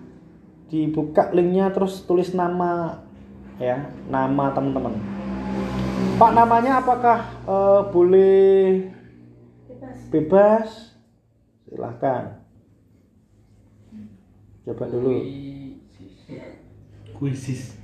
dibuka 0.70 1.34
linknya 1.34 1.74
terus 1.74 2.06
tulis 2.06 2.30
nama 2.32 3.02
ya, 3.58 3.90
nama 4.06 4.54
teman-teman. 4.54 4.94
Pak 6.18 6.30
namanya 6.34 6.78
apakah 6.78 7.18
eh, 7.50 7.80
boleh 7.90 8.90
bebas? 10.14 10.94
Silahkan. 11.66 12.46
Coba 14.62 14.84
dulu. 14.86 15.18
kuisis 17.18 17.74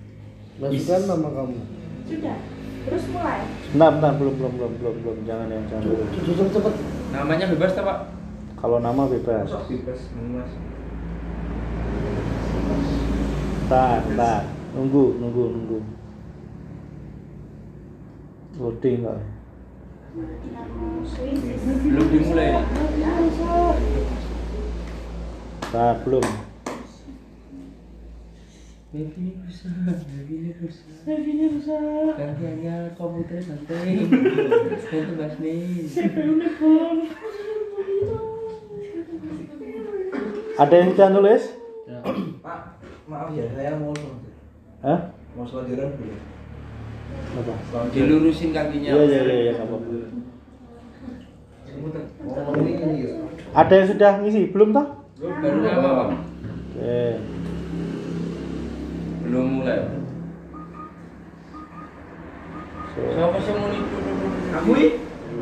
masukkan 0.62 1.10
nama 1.10 1.28
kamu 1.34 1.58
Sudah. 2.06 2.53
Terus 2.84 3.04
mulai. 3.16 3.40
Bentar, 3.72 3.90
bentar, 3.96 4.12
belum, 4.20 4.34
belum, 4.36 4.52
belum, 4.60 4.72
belum, 4.76 4.94
belum, 5.00 5.16
jangan 5.24 5.46
ya, 5.48 5.60
jangan 5.72 5.82
dulu. 5.88 6.04
cepet 6.12 6.48
cepet 6.52 6.74
Namanya 7.16 7.46
bebas 7.56 7.72
tak 7.72 7.84
Pak? 7.88 7.98
Kalau 8.60 8.78
nama 8.80 9.02
bebas. 9.08 9.48
Bebas, 9.48 10.00
Mas. 10.12 10.50
Bentar, 13.64 14.04
bentar. 14.04 14.40
Nunggu, 14.76 15.04
nunggu, 15.16 15.44
nunggu. 15.56 15.78
Loading 18.60 18.98
kok. 19.00 19.18
Belum 21.88 22.06
dimulai. 22.12 22.52
Bentar, 25.64 25.94
belum. 26.04 26.53
Baby 28.94 29.34
rusak, 29.42 29.74
baby 30.06 30.54
rusak, 30.54 30.86
baby 31.02 31.50
rusak. 31.50 32.14
Gantiannya 32.14 32.94
komputer 32.94 33.42
penting. 33.42 34.06
Itu 34.86 35.12
bahas 35.18 35.34
nih. 35.42 35.90
Ada 40.54 40.74
yang 40.78 40.88
sudah 40.94 41.08
nulis? 41.10 41.42
Ya. 41.90 41.98
pak 42.38 42.78
maaf 43.10 43.34
ya 43.34 43.50
saya 43.50 43.74
mau 43.82 43.90
Hah? 44.86 45.10
mau 45.34 45.42
selanjutnya 45.42 45.90
dulu 45.90 46.14
Apa? 47.34 47.54
Dilurusin 47.90 48.54
kakinya. 48.54 48.94
Iya, 48.94 49.02
iya, 49.10 49.20
iya, 49.26 49.34
iya, 49.34 49.52
ya 49.58 49.66
Ada 53.58 53.72
yang 53.74 53.88
sudah 53.90 54.12
ngisi? 54.22 54.54
Belum 54.54 54.70
toh? 54.70 54.86
Baru 55.18 55.58
nama 55.66 55.90
Pak? 55.98 56.08
Oke. 56.78 57.33
Belum 59.24 59.64
mulai. 59.64 59.80
So, 62.94 63.00
Siapa 63.10 63.36
sih 63.40 63.52
mau 63.56 63.68
nipu? 63.72 63.96
Aku 64.54 64.70
ini 64.76 64.86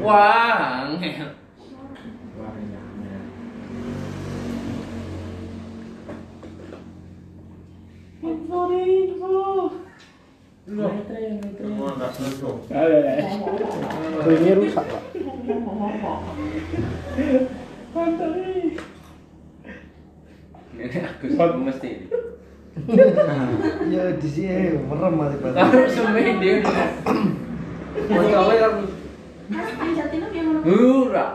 Wah, 0.01 0.89
ringnya 14.25 14.55
rusak 14.57 14.85
pak. 14.87 15.03
Ini 20.73 20.99
aku 21.37 21.59
mesti. 21.61 21.91
Ya 23.93 24.03
di 24.17 24.29
sini 24.29 24.81
merem 24.81 25.13
mati 25.15 25.37
Taruh 25.39 25.87
semen 25.87 26.41
dia. 26.41 26.65
Masalah 28.09 28.55
yang 28.57 28.75
mana? 28.81 30.61
Hura. 30.65 31.27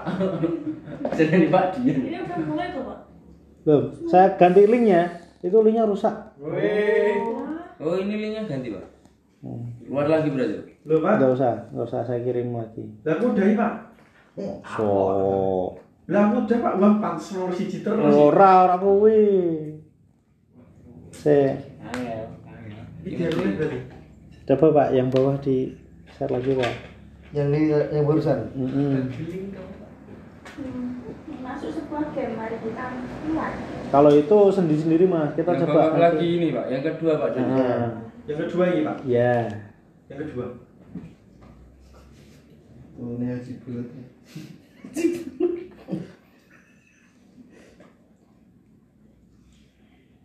Sedang 1.14 1.42
di 1.46 1.50
Pak 1.50 1.66
Dian. 1.78 1.98
Ini 2.02 2.18
udah 2.26 2.38
mulai 2.42 2.68
kok, 2.74 2.84
Pak. 2.84 3.00
Belum, 3.62 3.84
saya 4.08 4.34
ganti 4.40 4.64
linknya, 4.64 5.02
itu 5.44 5.58
linknya 5.60 5.86
rusak. 5.86 6.16
Wih. 6.40 7.20
Oh 7.78 7.94
ini 7.94 8.16
linknya 8.18 8.50
ganti 8.50 8.74
Pak. 8.74 8.86
Hmm. 9.46 9.70
Keluar 9.86 10.10
lagi 10.10 10.34
berarti. 10.34 10.56
Loh 10.84 10.98
pak, 10.98 11.14
Nggak 11.22 11.32
usah, 11.38 11.54
nggak 11.70 11.86
usah 11.86 12.02
saya 12.02 12.20
kirim 12.26 12.50
lagi. 12.52 12.84
lah 13.06 13.14
aku 13.14 13.26
udah 13.32 13.46
pak. 13.54 13.74
So, 14.66 14.88
Lah 16.10 16.22
aku 16.26 16.36
udah 16.50 16.58
pak, 16.58 16.74
wah 16.82 16.94
pantes 16.98 17.38
nomor 17.38 17.54
siji 17.54 17.86
terus. 17.86 18.10
ora 18.10 18.66
ora 18.66 18.76
kuwi. 18.82 19.77
Se. 21.18 21.40
Ini 23.02 23.24
berarti. 23.26 23.80
coba 24.46 24.66
Pak 24.74 24.88
yang 24.94 25.08
bawah 25.08 25.36
di 25.38 25.76
share 26.10 26.30
lagi 26.30 26.52
Pak. 26.54 26.74
yang 27.32 27.52
di 27.52 27.68
yang 27.68 28.06
barusan. 28.06 28.40
Mm-mm. 28.54 29.12
Hmm, 30.58 31.04
Masuk 31.40 31.70
sebuah 31.72 32.12
game, 32.12 32.36
mari 32.36 32.56
kita 32.60 32.86
keluar. 33.24 33.52
Kalau 33.88 34.12
itu 34.12 34.38
sendiri-sendiri 34.52 35.06
Mas, 35.06 35.32
kita 35.34 35.52
Yang 35.52 35.62
coba 35.64 35.72
bawah 35.72 35.90
nanti. 35.90 36.04
lagi 36.04 36.28
ini 36.34 36.48
Pak. 36.52 36.66
Yang 36.68 36.84
kedua 36.86 37.14
Pak. 37.18 37.30
Jadi. 37.32 37.48
Nah, 37.50 37.88
Yang 38.28 38.40
kedua 38.44 38.64
ini 38.68 38.82
pak, 38.84 38.98
ya. 39.08 39.36
yang 40.06 40.20
kedua. 40.20 40.46
Tuh 42.92 43.10
ini 43.14 43.26
haji 43.26 43.52
bulat. 43.64 43.88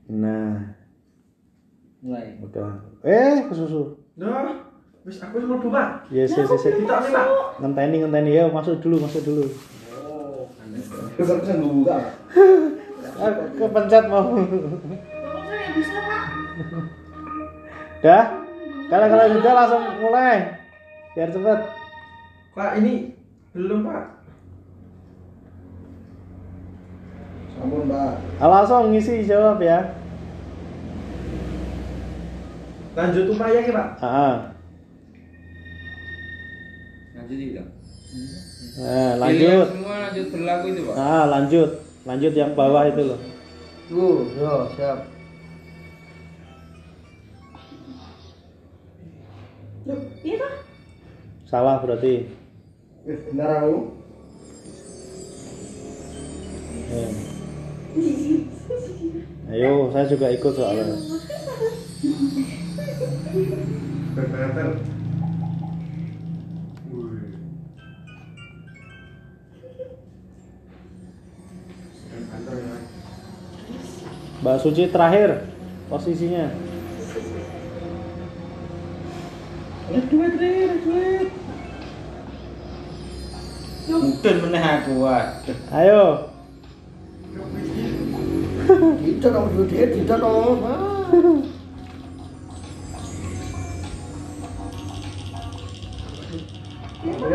Nah, 0.09 0.77
Mulai. 2.03 2.35
udah. 2.43 2.83
Eh, 3.07 3.47
kesusu. 3.47 3.95
Nah, 4.19 4.67
wis 5.07 5.23
aku 5.23 5.39
wis 5.39 5.47
mlebu 5.47 5.71
pak. 5.71 6.03
Yes, 6.11 6.35
yes, 6.35 6.51
yes. 6.51 6.75
Kita. 6.75 6.99
Ngenteni, 7.63 8.03
ngenteni 8.03 8.43
ya, 8.43 8.51
masuk 8.51 8.83
dulu, 8.83 9.07
masuk 9.07 9.23
dulu. 9.23 9.47
Aku 11.15 11.23
bisa 11.23 11.55
buka. 11.63 11.99
Kepencet 13.55 14.05
mau. 14.11 14.35
Bisa, 15.73 15.99
Pak. 16.03 16.23
Dah? 18.03 18.25
Kalau 18.91 19.07
kalau 19.07 19.27
sudah 19.31 19.53
langsung 19.55 19.83
mulai. 20.03 20.59
Biar 21.15 21.31
cepet. 21.31 21.61
Pak 22.53 22.71
ini 22.83 23.15
belum 23.55 23.87
pak. 23.87 24.05
Sampun 27.55 27.83
pak. 27.87 28.13
Langsung 28.43 28.91
ngisi 28.91 29.23
jawab 29.23 29.63
ya. 29.63 30.02
Lanjut 32.93 33.25
upaya 33.33 33.61
ya 33.61 33.73
pak. 33.73 33.89
Ah, 34.01 34.35
Lanjut 37.17 37.39
ini 37.39 37.57
dong. 37.57 37.71
Nah, 38.73 39.17
Pilihan 39.17 39.17
lanjut. 39.17 39.67
semua 39.73 39.97
lanjut 40.05 40.27
berlaku 40.29 40.67
itu 40.69 40.81
Pak. 40.85 40.95
Ah, 40.97 41.25
lanjut. 41.29 41.71
Lanjut 42.03 42.33
yang 42.35 42.53
bawah 42.53 42.85
itu 42.85 43.03
loh. 43.05 43.21
Tuh, 43.89 44.17
yo 44.37 44.53
siap. 44.77 44.99
Loh, 49.83 49.99
iya 50.23 50.35
toh? 50.39 50.53
Salah 51.49 51.77
berarti. 51.81 52.29
Eh, 53.03 53.19
benar 53.33 53.65
aku. 53.65 53.77
Ayo, 59.53 59.93
saya 59.93 60.05
juga 60.09 60.27
ikut 60.33 60.53
soalnya. 60.57 60.97
Bermeter. 64.13 64.69
Ya. 64.73 64.93
Mbak 74.43 74.59
Suci 74.59 74.91
terakhir 74.91 75.47
posisinya. 75.87 76.51
Duit 79.93 80.35
duit. 80.83 81.29
Mungkin 83.87 84.35
meneh 84.47 84.63
aku 84.63 84.93
waduh. 84.99 85.59
Ayo. 85.71 86.05
Tidak 89.03 89.31
dong, 89.31 89.47
duit 89.55 89.69
dia 89.71 89.87
tidak 89.91 90.19
dong. 90.23 90.59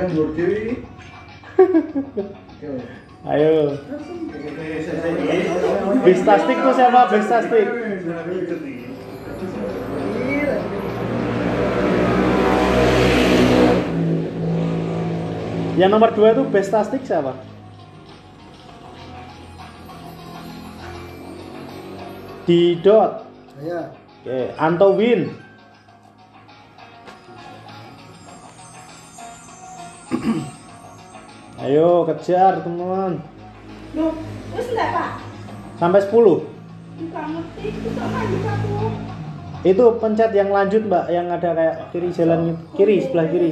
Dewi. 0.05 0.85
Oke. 1.57 2.77
Ayo. 3.33 3.73
Bestastik 6.05 6.57
tuh 6.61 6.73
siapa? 6.77 7.01
Bestastik. 7.09 7.67
Yang 15.77 15.91
nomor 15.93 16.09
dua 16.13 16.33
itu 16.33 16.43
Bestastik 16.49 17.01
siapa? 17.05 17.33
Di 22.47 22.79
dot. 22.79 23.27
Saya. 23.59 23.91
Oke, 24.23 24.39
Anto 24.55 24.95
Win. 24.95 25.46
Ayo 31.58 32.05
kejar 32.05 32.62
teman. 32.62 33.18
Loh, 33.97 34.14
wis 34.53 34.68
enggak, 34.70 34.89
Pak? 34.93 35.10
Sampai 35.82 36.01
10. 36.05 36.14
Bukan 36.14 37.26
ngerti, 37.34 37.62
itu 37.70 37.89
kok 37.93 38.08
maju 38.10 38.38
aku. 38.45 38.74
Itu 39.66 39.86
pencet 39.97 40.32
yang 40.38 40.53
lanjut, 40.53 40.86
Mbak, 40.86 41.05
yang 41.10 41.28
ada 41.34 41.49
kayak 41.58 41.76
kiri 41.89 42.10
jalan 42.14 42.39
gitu. 42.53 42.62
Kiri 42.78 42.95
sebelah 43.01 43.28
kiri. 43.30 43.51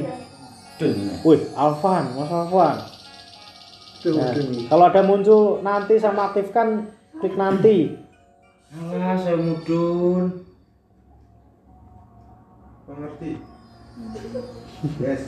Wih, 1.26 1.40
Alvan, 1.58 2.04
Mas 2.14 2.30
Alvan. 2.30 2.76
Nah, 4.06 4.30
kalau 4.70 4.84
ada 4.86 5.02
muncul 5.02 5.58
nanti 5.66 5.98
sama 5.98 6.30
aktifkan 6.30 6.94
klik 7.18 7.34
nanti. 7.34 7.98
Alah, 8.70 9.18
saya 9.18 9.34
mudun. 9.34 10.46
Mengerti. 12.86 13.42
Yes. 15.02 15.26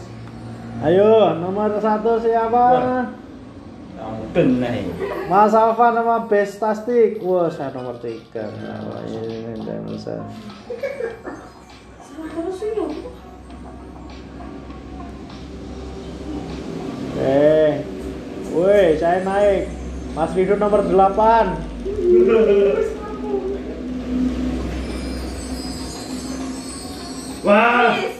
Ayo, 0.78 1.34
nomor 1.42 1.74
satu 1.82 2.22
siapa? 2.22 2.66
Ini. 4.30 4.94
Mas 5.26 5.50
Alvan 5.50 5.98
sama 5.98 6.30
Bestastik. 6.30 7.18
Wah, 7.18 7.50
saya 7.50 7.74
nomor 7.74 7.98
tiga. 7.98 8.46
Nah, 8.46 9.02
ini 9.10 9.58
dan 9.66 9.82
bisa. 9.90 10.22
Oke. 17.18 17.82
Woi, 18.54 18.94
saya 19.02 19.26
naik. 19.26 19.74
Mas 20.14 20.30
Rido 20.38 20.54
nomor 20.54 20.86
8. 20.86 21.58
Wis 21.82 22.94
aku. 23.02 23.32
Wah. 27.42 27.90
Habis. 27.98 28.14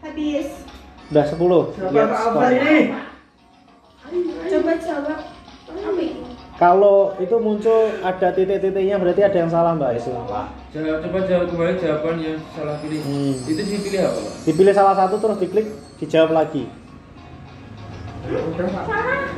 Habis. 0.00 0.65
Udah 1.10 1.24
10. 1.24 1.38
Siapa 1.38 1.90
Lihat 1.94 2.08
Pak 2.10 2.18
skor. 2.18 2.30
Alvan 2.34 2.52
ini? 2.58 2.78
Coba 4.46 4.72
jawab. 4.78 5.20
Kalau 6.56 7.12
itu 7.20 7.36
muncul 7.36 7.92
ada 8.00 8.32
titik-titiknya 8.32 8.96
berarti 8.96 9.20
ada 9.20 9.36
yang 9.44 9.50
salah 9.52 9.76
Mbak. 9.76 10.00
Jawab, 10.72 11.04
coba 11.04 11.18
jawab 11.28 11.46
kembali 11.52 11.74
jawaban 11.76 12.16
yang 12.16 12.40
salah 12.56 12.80
pilih. 12.80 13.00
Hmm. 13.04 13.36
Itu 13.44 13.60
dipilih 13.60 14.00
apa 14.08 14.18
Pak? 14.24 14.34
Dipilih 14.48 14.72
salah 14.72 14.94
satu 14.96 15.20
terus 15.20 15.36
diklik 15.36 15.66
dijawab 16.00 16.32
lagi. 16.32 16.64
Salah. 18.56 19.28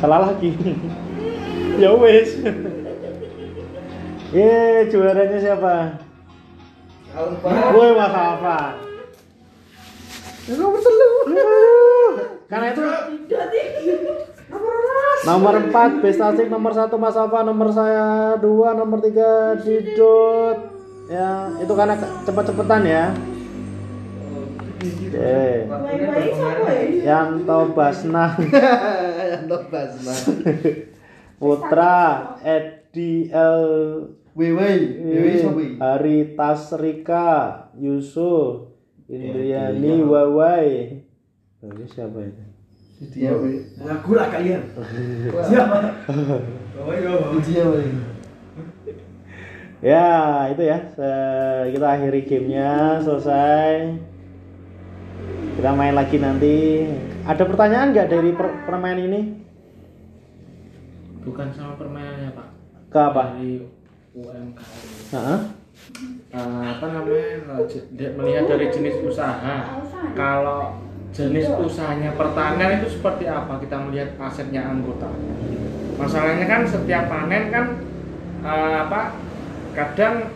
Salah 0.00 0.20
lagi. 0.32 0.50
ya 1.82 1.92
wes. 1.92 2.30
Eh, 4.28 4.80
juaranya 4.88 5.38
siapa? 5.40 5.74
Gue 7.44 7.88
Mas 7.92 8.14
Alfa. 8.16 8.87
Nomor 10.48 10.80
telu. 10.80 11.10
Karena 12.48 12.66
itu 12.72 12.82
Nomor 15.28 15.54
4 15.68 16.00
Bestasik 16.00 16.48
nomor 16.48 16.72
1 16.72 16.88
Mas 16.96 17.18
Alfa, 17.18 17.44
nomor 17.44 17.68
saya 17.68 18.38
2, 18.40 18.80
nomor 18.80 18.98
3 19.04 19.60
Didot. 19.60 20.58
Ya, 21.08 21.52
itu 21.60 21.72
karena 21.72 21.96
cepet-cepetan 22.24 22.82
ya. 22.88 23.12
Oke. 25.08 25.68
Siapa 25.68 26.70
ya? 26.70 27.24
Yanto 27.24 27.74
Basnang 27.74 28.38
Untuk 29.42 29.62
basma. 29.72 30.14
Putra 31.40 32.36
Edi 32.44 33.32
L 33.32 33.66
Wewe, 34.38 34.70
wewe? 35.02 35.80
Hari 35.82 36.38
Tasrika 36.38 37.66
Yusuf 37.74 38.67
Indriani 39.08 40.04
Wawai 40.04 40.70
Oh, 41.58 41.74
ini 41.74 41.90
siapa 41.90 42.22
itu? 42.22 42.44
Dia 43.18 43.34
wewe. 43.34 43.66
Ngaku 43.82 44.10
lah 44.14 44.30
kalian. 44.30 44.62
Siapa? 45.50 45.76
Iya. 46.78 47.14
Dia 47.42 47.62
wewe. 47.66 47.82
Ya 49.78 50.06
itu 50.50 50.62
ya 50.62 50.78
kita 51.70 51.86
akhiri 51.86 52.26
gamenya 52.26 52.98
selesai 52.98 53.94
kita 55.54 55.70
main 55.74 55.94
lagi 55.94 56.18
nanti 56.18 56.86
ada 57.22 57.42
pertanyaan 57.42 57.90
nggak 57.90 58.10
dari 58.10 58.30
per- 58.34 58.62
permainan 58.66 59.06
ini 59.10 59.20
bukan 61.22 61.50
sama 61.50 61.74
permainannya 61.74 62.30
pak 62.30 62.48
ke 62.90 62.98
apa? 62.98 63.22
dari 63.34 63.62
UMKM 64.14 64.82
Heeh. 65.14 65.38
Eh, 65.38 65.40
apa 66.32 66.86
namanya 66.92 67.40
eh, 67.40 67.64
je- 67.64 67.88
de- 67.96 68.12
melihat 68.12 68.44
dari 68.44 68.68
jenis 68.68 69.00
usaha. 69.00 69.80
Kalau 70.12 70.76
jenis 71.08 71.48
usahanya 71.56 72.12
pertanian 72.14 72.84
itu 72.84 73.00
seperti 73.00 73.24
apa? 73.24 73.56
Kita 73.56 73.80
melihat 73.80 74.12
asetnya 74.20 74.68
anggota. 74.68 75.08
Masalahnya 75.96 76.44
kan 76.44 76.62
setiap 76.68 77.08
panen 77.08 77.48
kan 77.48 77.66
eh, 78.44 78.76
apa 78.84 79.16
kadang 79.72 80.28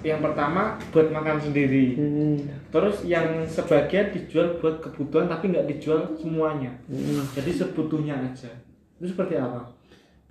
yang 0.00 0.24
pertama 0.24 0.80
buat 0.88 1.12
makan 1.12 1.36
sendiri. 1.36 2.00
Hmm. 2.00 2.36
terus 2.72 3.04
yang 3.04 3.44
sebagian 3.44 4.08
dijual 4.14 4.56
buat 4.56 4.80
kebutuhan 4.80 5.28
tapi 5.28 5.52
nggak 5.52 5.68
dijual 5.68 6.16
semuanya. 6.16 6.72
Hmm. 6.88 7.20
jadi 7.36 7.50
sebutuhnya 7.52 8.16
aja. 8.16 8.48
Itu 8.96 9.12
seperti 9.12 9.36
apa? 9.36 9.68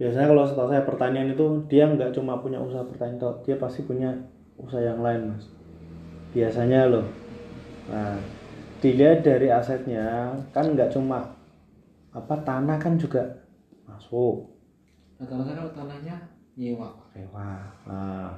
Biasanya 0.02 0.32
kalau 0.32 0.44
setahu 0.48 0.72
saya 0.74 0.82
pertanian 0.88 1.30
itu 1.30 1.46
dia 1.70 1.86
nggak 1.86 2.16
cuma 2.16 2.40
punya 2.42 2.58
usaha 2.58 2.82
pertanian, 2.88 3.20
dia 3.46 3.60
pasti 3.62 3.86
punya 3.86 4.10
usaha 4.60 4.84
yang 4.84 4.99
lain 4.99 5.34
mas. 5.34 5.45
Biasanya 6.36 6.91
loh. 6.91 7.07
Nah, 7.89 8.20
dilihat 8.80 9.26
dari 9.26 9.49
asetnya 9.49 10.36
kan 10.53 10.72
nggak 10.72 10.93
cuma 10.93 11.36
apa 12.14 12.36
tanah 12.41 12.78
kan 12.80 12.97
juga 12.97 13.22
masuk 13.86 14.49
rata-rata 15.20 15.51
kalau 15.51 15.72
tanahnya 15.76 16.16
nyewa 16.55 16.95
sewa. 17.12 17.60
Nah, 17.84 18.32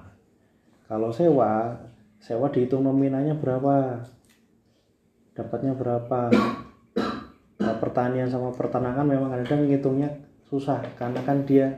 kalau 0.90 1.14
sewa, 1.14 1.78
sewa 2.18 2.50
dihitung 2.50 2.82
nominalnya 2.82 3.38
berapa, 3.38 4.02
dapatnya 5.38 5.78
berapa. 5.78 6.34
Nah, 7.62 7.76
pertanian 7.78 8.26
sama 8.26 8.50
peternakan 8.50 9.06
memang 9.06 9.30
kadang 9.30 9.70
ngitungnya 9.70 10.10
susah 10.50 10.82
karena 10.98 11.22
kan 11.22 11.46
dia 11.46 11.70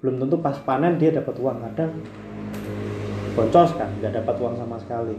belum 0.00 0.18
tentu 0.18 0.40
pas 0.40 0.56
panen 0.64 0.98
dia 0.98 1.14
dapat 1.14 1.36
uang 1.38 1.62
kadang 1.62 1.92
boncos 3.36 3.70
kan 3.76 3.90
nggak 4.00 4.16
dapat 4.16 4.34
uang 4.40 4.56
sama 4.56 4.76
sekali. 4.80 5.16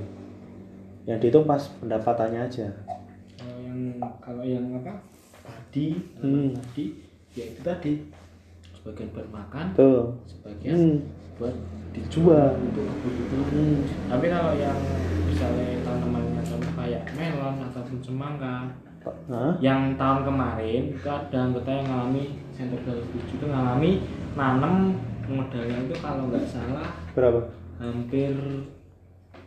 Yang 1.05 1.18
dihitung 1.24 1.45
pas 1.45 1.61
pendapatannya 1.80 2.41
aja. 2.49 2.68
Kalau 3.38 3.57
yang 3.63 3.80
kalau 4.20 4.43
yang 4.43 4.65
apa? 4.82 4.93
Padi 5.45 5.95
Hmm. 6.20 6.51
tadi 6.51 6.86
ya 7.38 7.45
itu 7.53 7.61
tadi. 7.61 7.93
Sebagian 8.74 9.13
buat 9.13 9.28
makan 9.30 9.65
tuh 9.78 10.15
sebagian 10.26 10.76
hmm. 10.76 10.97
buat 11.38 11.55
dijual 11.93 12.55
untuk 12.55 12.86
kebutuhan. 13.01 13.51
Hmm. 13.51 13.78
tapi 14.05 14.26
kalau 14.30 14.53
yang 14.53 14.78
misalnya 15.26 15.82
tanamannya 15.82 16.41
contoh 16.45 16.74
kayak 16.78 17.03
melon 17.18 17.55
ataupun 17.68 17.97
semangka 17.99 18.70
Hah? 19.32 19.55
yang 19.63 19.95
tahun 19.97 20.22
kemarin 20.28 20.82
itu 20.93 21.07
ada 21.09 21.38
anggota 21.41 21.70
yang 21.74 21.88
ngalami 21.89 22.26
center 22.53 22.80
dari 22.86 23.01
tujuh 23.01 23.36
itu 23.39 23.45
ngalami 23.49 23.91
nanam 24.38 24.93
modalnya 25.26 25.78
itu 25.89 25.95
kalau 25.97 26.30
nggak 26.30 26.45
salah 26.45 26.88
berapa 27.18 27.39
hampir 27.78 28.34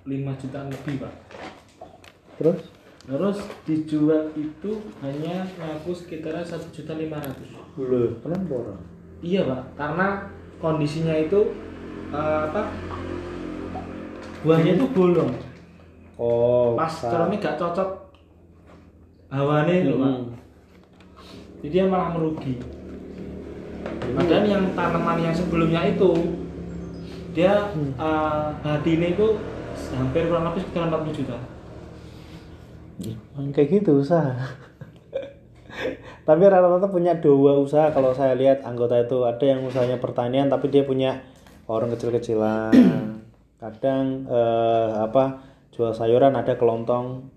5 0.07 0.41
juta 0.41 0.59
lebih 0.67 0.95
pak. 1.03 1.15
Terus? 2.41 2.61
Terus 3.11 3.39
dijual 3.67 4.31
itu 4.39 4.71
hanya 5.03 5.43
ngaku 5.59 5.91
sekitaran 5.97 6.45
satu 6.45 6.69
juta 6.71 6.95
lima 6.95 7.19
ratus. 7.19 7.49
Loh, 7.75 8.17
kenapa 8.23 8.53
orang? 8.55 8.81
iya 9.21 9.45
pak. 9.45 9.63
Karena 9.77 10.09
kondisinya 10.61 11.15
itu 11.17 11.53
eh, 12.13 12.41
apa? 12.49 12.73
Buahnya 14.41 14.81
itu 14.81 14.87
bolong. 14.93 15.33
Oh, 16.21 16.77
pas 16.77 16.93
cerone 16.93 17.41
gak 17.41 17.57
cocok 17.57 18.13
hawane 19.33 19.75
itu 19.85 19.95
pak. 19.97 20.11
Hmm. 20.11 20.27
jadi 21.61 21.69
dia 21.73 21.85
malah 21.89 22.13
merugi. 22.13 22.61
Padahal 24.11 24.45
yang 24.45 24.65
tanaman 24.77 25.19
yang 25.23 25.33
sebelumnya 25.33 25.81
itu 25.89 26.40
dia 27.31 27.71
Hmm. 27.71 27.93
eh, 27.95 28.47
hatinya 28.67 29.09
itu 29.11 29.27
hampir 29.95 30.27
kurang 30.27 30.51
lebih 30.51 30.67
sekitar 30.67 30.91
40 30.91 31.15
juta 31.15 31.39
kayak 33.57 33.81
gitu 33.81 34.05
usaha. 34.05 34.37
tapi 36.29 36.43
rata-rata 36.45 36.93
punya 36.93 37.17
dua 37.17 37.57
usaha 37.57 37.89
kalau 37.97 38.13
saya 38.13 38.37
lihat 38.37 38.61
anggota 38.69 39.01
itu 39.01 39.25
ada 39.25 39.41
yang 39.41 39.65
usahanya 39.65 39.97
pertanian 39.97 40.53
tapi 40.53 40.69
dia 40.69 40.85
punya 40.85 41.25
warung 41.65 41.89
kecil-kecilan. 41.97 42.73
Kadang 43.63 44.29
eh, 44.29 44.91
apa 45.01 45.41
jual 45.73 45.97
sayuran 45.97 46.37
ada 46.37 46.57
kelontong 46.61 47.29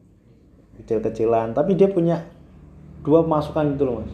kecil-kecilan 0.84 1.56
tapi 1.56 1.80
dia 1.80 1.88
punya 1.88 2.28
dua 3.04 3.24
masukan 3.24 3.76
gitu 3.76 3.84
loh 3.88 3.96
mas. 4.04 4.12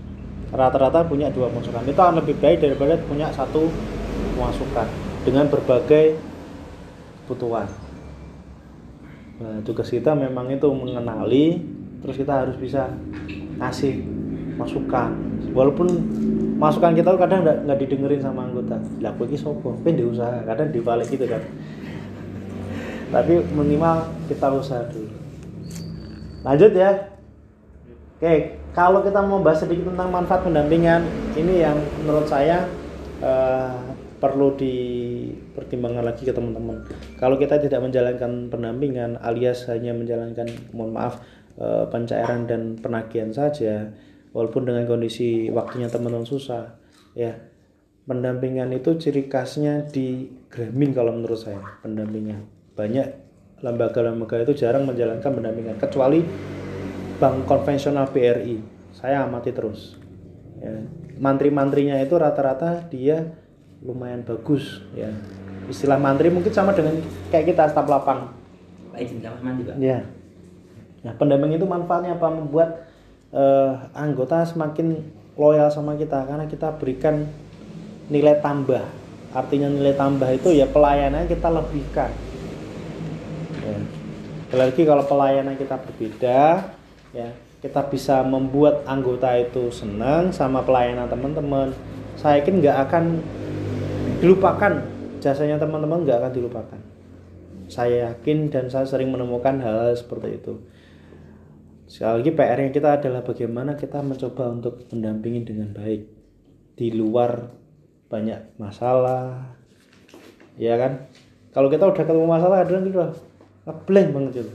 Rata-rata 0.50 1.06
punya 1.06 1.30
dua 1.30 1.50
masukan 1.50 1.86
itu 1.86 1.98
akan 1.98 2.22
lebih 2.22 2.38
baik 2.42 2.62
daripada 2.62 2.98
punya 3.06 3.30
satu 3.34 3.70
masukan 4.38 5.09
dengan 5.28 5.46
berbagai 5.52 6.16
kebutuhan. 7.26 7.68
Nah, 9.40 9.64
tugas 9.64 9.88
kita 9.88 10.12
memang 10.18 10.52
itu 10.52 10.68
mengenali, 10.68 11.64
terus 12.04 12.20
kita 12.20 12.44
harus 12.44 12.58
bisa 12.60 12.92
ngasih 13.60 14.04
masukan. 14.60 15.16
Walaupun 15.56 15.88
masukan 16.60 16.92
kita 16.92 17.16
kadang 17.16 17.48
nggak 17.48 17.80
didengerin 17.80 18.20
sama 18.20 18.50
anggota. 18.50 18.76
Lah, 19.00 19.16
iki 19.16 19.40
sopo? 19.40 19.80
Kowe 19.80 19.90
ndek 19.90 20.12
usaha, 20.12 20.44
kadang 20.44 20.76
dibalik 20.76 21.08
gitu 21.08 21.24
kan. 21.24 21.40
Tapi 23.10 23.42
minimal 23.56 24.12
kita 24.28 24.52
usaha 24.54 24.84
dulu. 24.92 25.14
Lanjut 26.44 26.72
ya. 26.76 26.92
Oke, 28.20 28.60
kalau 28.76 29.00
kita 29.00 29.24
mau 29.24 29.40
bahas 29.40 29.64
sedikit 29.64 29.96
tentang 29.96 30.12
manfaat 30.12 30.44
pendampingan, 30.44 31.08
ini 31.40 31.64
yang 31.64 31.80
menurut 32.04 32.28
saya 32.28 32.68
eh, 33.24 33.76
perlu 34.20 34.60
dipertimbangkan 35.40 36.04
lagi 36.04 36.28
ke 36.28 36.36
teman-teman. 36.36 36.84
Kalau 37.16 37.40
kita 37.40 37.64
tidak 37.64 37.80
menjalankan 37.80 38.52
pendampingan 38.52 39.16
alias 39.24 39.72
hanya 39.72 39.96
menjalankan 39.96 40.52
mohon 40.76 40.92
maaf 40.92 41.24
eh, 41.56 41.88
pencairan 41.88 42.44
dan 42.44 42.76
penagihan 42.76 43.32
saja, 43.32 43.96
walaupun 44.36 44.68
dengan 44.68 44.84
kondisi 44.84 45.48
waktunya 45.48 45.88
teman-teman 45.88 46.28
susah, 46.28 46.76
ya 47.16 47.40
pendampingan 48.10 48.74
itu 48.74 48.98
ciri 48.98 49.30
khasnya 49.30 49.86
di 49.86 50.26
Gramin 50.50 50.98
kalau 50.98 51.14
menurut 51.14 51.46
saya 51.46 51.62
pendampingan 51.86 52.50
banyak 52.74 53.06
lembaga-lembaga 53.62 54.50
itu 54.50 54.66
jarang 54.66 54.90
menjalankan 54.90 55.30
pendampingan 55.30 55.78
kecuali 55.78 56.26
bank 57.22 57.46
konvensional 57.46 58.10
BRI 58.10 58.58
saya 58.98 59.30
amati 59.30 59.54
terus 59.54 59.94
ya. 60.58 60.74
mantri-mantrinya 61.22 62.02
itu 62.02 62.18
rata-rata 62.18 62.88
dia 62.90 63.30
lumayan 63.84 64.24
bagus 64.28 64.84
ya. 64.92 65.10
Istilah 65.70 66.02
mantri 66.02 66.34
mungkin 66.34 66.52
sama 66.52 66.74
dengan 66.74 67.00
kayak 67.30 67.54
kita 67.54 67.70
staf 67.72 67.88
lapang. 67.88 68.34
Pak 68.92 69.00
izin 69.00 69.22
kamar 69.22 69.40
mandi 69.40 69.64
pak. 69.64 69.76
ya. 69.78 70.04
Nah 71.06 71.14
pendamping 71.16 71.56
itu 71.56 71.66
manfaatnya 71.70 72.18
apa? 72.18 72.28
Membuat 72.28 72.90
eh, 73.32 73.74
anggota 73.96 74.44
semakin 74.44 75.00
loyal 75.40 75.72
sama 75.72 75.96
kita 75.96 76.28
karena 76.28 76.46
kita 76.50 76.76
berikan 76.76 77.30
nilai 78.12 78.42
tambah. 78.44 78.84
Artinya 79.30 79.70
nilai 79.70 79.94
tambah 79.94 80.28
itu 80.34 80.52
ya 80.58 80.66
pelayanan 80.66 81.30
kita 81.30 81.48
lebihkan. 81.48 82.12
Ya. 83.62 83.80
Lagi 84.50 84.82
kalau 84.82 85.06
pelayanan 85.06 85.54
kita 85.54 85.78
berbeda 85.78 86.74
ya 87.14 87.30
kita 87.60 87.86
bisa 87.92 88.24
membuat 88.24 88.88
anggota 88.88 89.36
itu 89.36 89.68
senang 89.70 90.32
sama 90.32 90.64
pelayanan 90.64 91.12
teman-teman. 91.12 91.76
Saya 92.16 92.40
yakin 92.42 92.64
nggak 92.64 92.78
akan 92.90 93.04
dilupakan. 94.20 94.74
Jasanya 95.20 95.60
teman-teman 95.60 96.08
nggak 96.08 96.18
akan 96.20 96.32
dilupakan. 96.32 96.80
Saya 97.68 98.12
yakin 98.12 98.48
dan 98.52 98.72
saya 98.72 98.88
sering 98.88 99.12
menemukan 99.12 99.60
hal, 99.60 99.92
-hal 99.92 99.96
seperti 99.96 100.40
itu. 100.40 100.64
Sekali 101.90 102.22
lagi 102.22 102.32
PR 102.38 102.60
yang 102.62 102.74
kita 102.74 102.90
adalah 103.02 103.22
bagaimana 103.26 103.74
kita 103.74 104.00
mencoba 104.06 104.54
untuk 104.54 104.86
mendampingi 104.94 105.42
dengan 105.42 105.74
baik. 105.74 106.06
Di 106.78 106.94
luar 106.94 107.50
banyak 108.08 108.56
masalah 108.62 109.58
ya 110.56 110.78
kan? 110.78 111.10
Kalau 111.50 111.68
kita 111.68 111.90
udah 111.90 111.98
ketemu 111.98 112.24
masalah 112.30 112.62
kadang 112.64 112.86
gitu 112.86 113.02
ngeblank 113.66 114.10
banget 114.14 114.34
itu. 114.46 114.54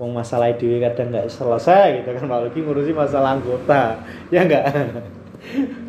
Wong 0.00 0.16
masalah 0.16 0.52
dewi 0.56 0.80
kadang 0.80 1.12
nggak 1.12 1.28
selesai 1.28 2.00
gitu 2.00 2.16
kan 2.16 2.24
apalagi 2.24 2.60
ngurusi 2.64 2.92
masalah 2.96 3.36
anggota 3.36 4.00
ya 4.32 4.48
enggak 4.48 4.64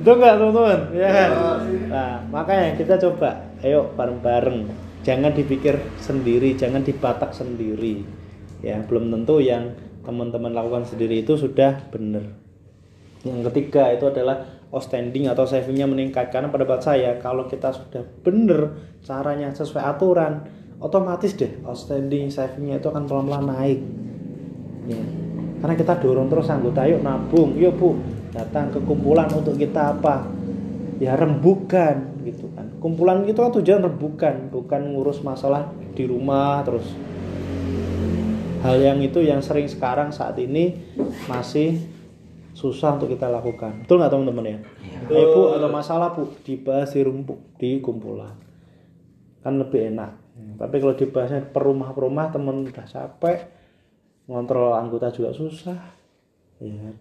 itu 0.02 0.10
enggak 0.10 0.40
teman-teman. 0.40 0.80
Ya 0.96 1.10
kan? 1.12 1.30
Nah 1.92 2.12
makanya 2.32 2.80
kita 2.80 2.96
coba. 2.98 3.52
Ayo 3.62 3.92
bareng-bareng. 3.94 4.72
Jangan 5.02 5.34
dipikir 5.34 5.78
sendiri 6.00 6.56
jangan 6.56 6.82
dibatak 6.82 7.36
sendiri. 7.36 8.06
Ya 8.64 8.80
belum 8.86 9.12
tentu 9.12 9.42
yang 9.42 9.76
teman-teman 10.02 10.54
lakukan 10.54 10.88
sendiri 10.88 11.22
itu 11.22 11.38
sudah 11.38 11.90
benar. 11.94 12.26
Yang 13.22 13.54
ketiga 13.54 13.94
itu 13.94 14.10
adalah 14.10 14.66
outstanding 14.74 15.30
atau 15.30 15.46
savingnya 15.46 15.86
meningkat. 15.86 16.34
Karena 16.34 16.50
pada 16.50 16.66
saat 16.66 16.96
saya 16.96 17.12
kalau 17.22 17.46
kita 17.46 17.70
sudah 17.76 18.02
benar 18.26 18.78
caranya 19.06 19.54
sesuai 19.54 19.84
aturan 19.84 20.48
otomatis 20.82 21.38
deh 21.38 21.62
outstanding 21.62 22.34
savingnya 22.34 22.82
itu 22.82 22.88
akan 22.90 23.06
pelan-pelan 23.06 23.46
naik. 23.46 23.80
Ya. 24.90 25.02
Karena 25.62 25.76
kita 25.78 25.94
dorong 26.02 26.26
terus 26.26 26.50
anggota 26.50 26.90
yuk 26.90 27.06
nabung. 27.06 27.54
Yuk 27.54 27.74
bu 27.78 27.90
datang 28.32 28.72
ke 28.72 28.80
kumpulan 28.84 29.28
untuk 29.32 29.60
kita 29.60 30.00
apa? 30.00 30.28
Ya 30.98 31.14
rembukan 31.20 32.24
gitu 32.24 32.48
kan. 32.56 32.72
Kumpulan 32.80 33.28
itu 33.28 33.38
kan 33.38 33.52
tujuan 33.52 33.84
rembukan 33.84 34.50
bukan 34.50 34.82
ngurus 34.96 35.20
masalah 35.22 35.70
di 35.94 36.08
rumah 36.08 36.64
terus 36.64 36.88
hal 38.62 38.78
yang 38.78 39.02
itu 39.02 39.20
yang 39.26 39.42
sering 39.42 39.66
sekarang 39.66 40.14
saat 40.14 40.38
ini 40.38 40.78
masih 41.26 41.82
susah 42.54 42.96
untuk 42.96 43.12
kita 43.12 43.28
lakukan. 43.28 43.84
Betul 43.84 44.00
nggak 44.00 44.12
teman-teman 44.14 44.46
ya? 44.46 44.58
Ayo 45.12 45.26
bu 45.34 45.42
ada 45.58 45.68
masalah 45.68 46.14
bu 46.14 46.30
dibahas 46.46 46.94
di 46.94 47.02
rumpuk 47.02 47.58
di 47.58 47.82
kumpulan. 47.82 48.38
Kan 49.42 49.58
lebih 49.58 49.92
enak. 49.92 50.22
Tapi 50.62 50.76
kalau 50.78 50.94
dibahasnya 50.94 51.50
per 51.50 51.66
rumah 51.66 51.92
per 51.92 52.02
rumah 52.06 52.30
temen 52.30 52.66
udah 52.66 52.86
capek 52.86 53.50
ngontrol 54.30 54.78
anggota 54.78 55.10
juga 55.10 55.34
susah. 55.34 55.82
Ya 56.62 56.94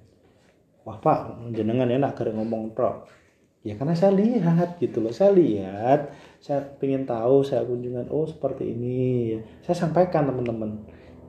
wah 0.91 0.99
pak 0.99 1.38
jenengan 1.55 1.86
enak 1.86 2.18
gara 2.18 2.34
ngomong 2.34 2.74
tok 2.74 3.07
ya 3.61 3.76
karena 3.76 3.95
saya 3.95 4.12
lihat 4.16 4.80
gitu 4.80 5.05
loh. 5.05 5.12
Saya 5.12 5.36
lihat 5.36 6.11
saya 6.41 6.64
ingin 6.80 7.05
tahu 7.05 7.45
saya 7.45 7.62
kunjungan 7.62 8.09
oh 8.11 8.26
seperti 8.26 8.72
ini. 8.72 9.36
Ya 9.36 9.41
saya 9.62 9.86
sampaikan 9.86 10.26
teman-teman. 10.26 10.80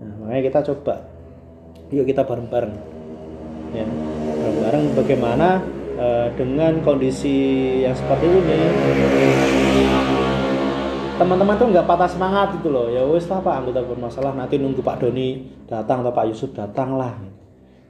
Nah 0.01 0.12
makanya 0.24 0.41
kita 0.49 0.59
coba. 0.74 1.05
Yuk 1.91 2.07
kita 2.07 2.24
bareng-bareng. 2.24 2.74
Ya 3.76 3.86
bareng-bareng 4.41 4.84
bagaimana 4.95 5.62
eh, 5.99 6.28
dengan 6.39 6.80
kondisi 6.82 7.38
yang 7.84 7.93
seperti 7.93 8.26
ini. 8.26 8.59
Teman-teman 11.20 11.53
tuh 11.53 11.70
nggak 11.70 11.86
patah 11.86 12.09
semangat 12.09 12.57
gitu 12.57 12.74
loh. 12.74 12.89
Ya 12.89 13.05
wes 13.05 13.30
lah 13.30 13.43
pak 13.43 13.62
anggota 13.62 13.86
bermasalah. 13.86 14.34
Nanti 14.34 14.57
nunggu 14.57 14.82
Pak 14.82 15.05
Doni 15.05 15.51
datang 15.68 16.01
atau 16.01 16.16
Pak 16.16 16.26
Yusuf 16.32 16.49
datang 16.55 16.97
lah 16.97 17.14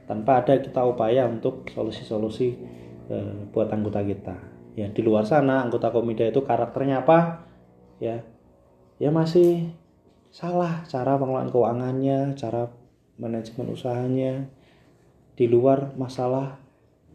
tanpa 0.06 0.42
ada 0.42 0.58
kita 0.58 0.82
upaya 0.82 1.26
untuk 1.26 1.68
solusi-solusi 1.70 2.48
eh, 3.10 3.34
buat 3.50 3.70
anggota 3.70 4.02
kita. 4.02 4.36
Ya 4.72 4.88
di 4.88 5.02
luar 5.04 5.28
sana 5.28 5.62
anggota 5.62 5.92
komida 5.92 6.24
itu 6.24 6.40
karakternya 6.42 7.04
apa? 7.04 7.44
Ya 8.00 8.24
ya 8.96 9.12
masih 9.12 9.72
salah 10.32 10.82
cara 10.88 11.20
pengelolaan 11.20 11.52
keuangannya 11.52 12.34
cara 12.34 12.72
manajemen 13.20 13.72
usahanya. 13.72 14.48
Di 15.32 15.48
luar 15.48 15.96
masalah 15.96 16.60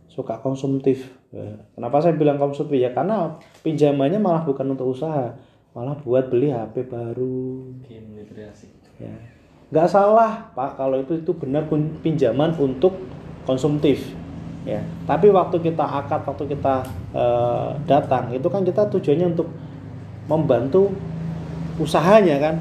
suka 0.10 0.42
konsumtif. 0.42 1.14
Ya, 1.30 1.70
kenapa 1.78 2.02
saya 2.02 2.18
bilang 2.18 2.42
konsumtif? 2.42 2.78
Ya 2.80 2.94
karena 2.96 3.38
pinjamannya 3.62 4.18
malah 4.18 4.42
bukan 4.48 4.74
untuk 4.74 4.90
usaha 4.96 5.38
malah 5.78 5.94
buat 6.02 6.34
beli 6.34 6.50
HP 6.50 6.90
baru. 6.90 7.78
Ya 8.98 9.37
nggak 9.68 9.88
salah 9.92 10.48
pak 10.56 10.80
kalau 10.80 11.04
itu 11.04 11.20
itu 11.20 11.32
benar 11.36 11.68
pinjaman 12.00 12.56
untuk 12.56 12.96
konsumtif 13.44 14.16
ya. 14.68 14.84
Tapi 15.08 15.32
waktu 15.32 15.60
kita 15.60 15.84
akad 15.84 16.28
waktu 16.28 16.56
kita 16.56 16.88
eh, 17.16 17.70
datang 17.88 18.32
itu 18.36 18.48
kan 18.48 18.64
kita 18.68 18.88
tujuannya 18.92 19.28
untuk 19.36 19.48
membantu 20.28 20.92
usahanya 21.80 22.36
kan 22.40 22.56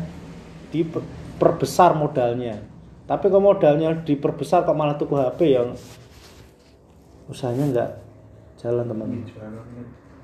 diperbesar 0.70 1.98
modalnya. 1.98 2.62
Tapi 3.06 3.30
kalau 3.30 3.54
modalnya 3.54 3.94
diperbesar 4.02 4.66
kok 4.66 4.74
malah 4.74 4.98
tuku 4.98 5.14
HP 5.14 5.40
yang 5.54 5.74
usahanya 7.26 7.64
nggak 7.74 7.90
jalan 8.62 8.86
teman 8.86 9.08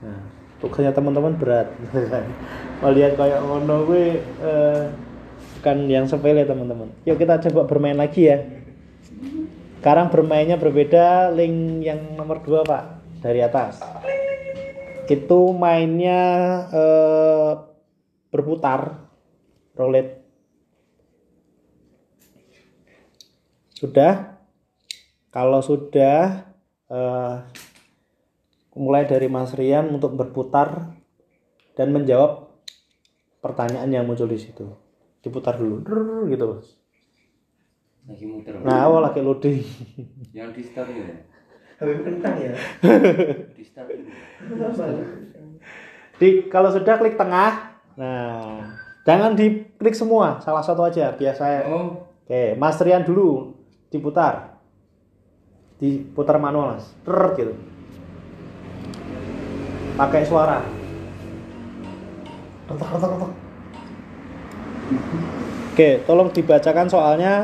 nah 0.03 0.19
tugasnya 0.63 0.95
teman-teman 0.95 1.35
berat. 1.35 1.75
Melihat 2.87 3.19
kayak 3.19 3.43
ngono 3.43 3.83
gue 3.91 4.23
eh, 4.23 4.83
bukan 5.63 5.87
yang 5.87 6.11
sepele 6.11 6.43
teman-teman. 6.43 6.91
Yuk 7.07 7.23
kita 7.23 7.39
coba 7.39 7.71
bermain 7.71 7.95
lagi 7.95 8.27
ya. 8.27 8.43
Sekarang 9.79 10.11
bermainnya 10.11 10.59
berbeda 10.59 11.31
link 11.31 11.87
yang 11.87 12.19
nomor 12.19 12.43
dua 12.43 12.67
pak. 12.67 12.99
Dari 13.23 13.39
atas. 13.39 13.79
Itu 15.07 15.55
mainnya 15.55 16.19
eh, 16.67 17.53
berputar 18.35 19.07
roulette. 19.79 20.27
Sudah? 23.79 24.43
Kalau 25.31 25.63
sudah 25.63 26.43
eh, 26.91 27.35
mulai 28.75 29.07
dari 29.07 29.31
Mas 29.31 29.55
Rian 29.55 29.95
untuk 29.95 30.19
berputar 30.19 30.91
dan 31.79 31.95
menjawab 31.95 32.51
pertanyaan 33.39 33.95
yang 33.95 34.11
muncul 34.11 34.27
di 34.27 34.43
situ 34.43 34.82
diputar 35.23 35.55
dulu 35.57 35.81
Drrrr, 35.81 36.29
gitu 36.29 36.45
bos 36.51 36.69
Lagi 38.03 38.27
muter. 38.27 38.59
nah 38.67 38.91
awal 38.91 39.07
lagi 39.07 39.23
loading. 39.23 39.63
Yang 40.35 40.51
di 40.59 40.63
start 40.67 40.91
ya. 40.91 41.07
Habis 41.79 41.99
kentang 42.03 42.35
ya. 42.35 42.51
Di 43.57 43.63
start 43.63 43.87
di 46.19 46.47
kalau 46.47 46.71
sudah 46.71 46.99
klik 46.99 47.15
tengah. 47.15 47.79
Nah 47.95 48.75
jangan 49.03 49.35
diklik 49.35 49.95
semua 49.95 50.39
salah 50.39 50.63
satu 50.63 50.87
aja 50.87 51.11
biasa 51.11 51.43
ya 51.43 51.61
Oh, 51.67 52.07
oke 52.07 52.55
Mas 52.59 52.79
Rian 52.83 53.07
dulu 53.07 53.55
diputar. 53.91 54.59
Diputar 55.79 56.39
manual 56.39 56.79
mas. 56.79 56.91
Drrrr, 57.03 57.35
gitu. 57.39 57.55
Pakai 59.95 60.23
suara. 60.23 60.63
Retak 62.71 62.89
retak 62.95 63.11
retak. 63.15 63.31
Oke 65.73 65.89
tolong 66.07 66.29
dibacakan 66.33 66.87
soalnya. 66.89 67.35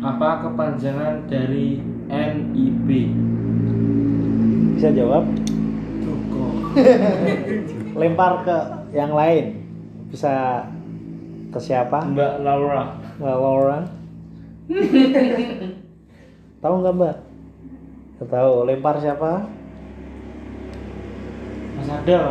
Apa 0.00 0.48
kepanjangan 0.48 1.28
dari 1.28 1.76
NIB? 2.08 2.88
bisa 4.80 4.96
jawab? 4.96 5.28
Lempar 8.00 8.40
ke 8.48 8.56
yang 8.96 9.12
lain. 9.12 9.60
Bisa 10.08 10.64
ke 11.52 11.60
siapa? 11.60 12.00
Mbak 12.00 12.40
Laura. 12.40 12.96
Mbak 13.20 13.36
Laura. 13.36 13.78
Tahu 16.64 16.74
nggak 16.80 16.96
mbak? 16.96 17.16
Nggak 18.16 18.28
tahu. 18.32 18.52
Lempar 18.64 18.96
siapa? 19.04 19.44
Mas 21.76 21.88
Adel. 21.92 22.24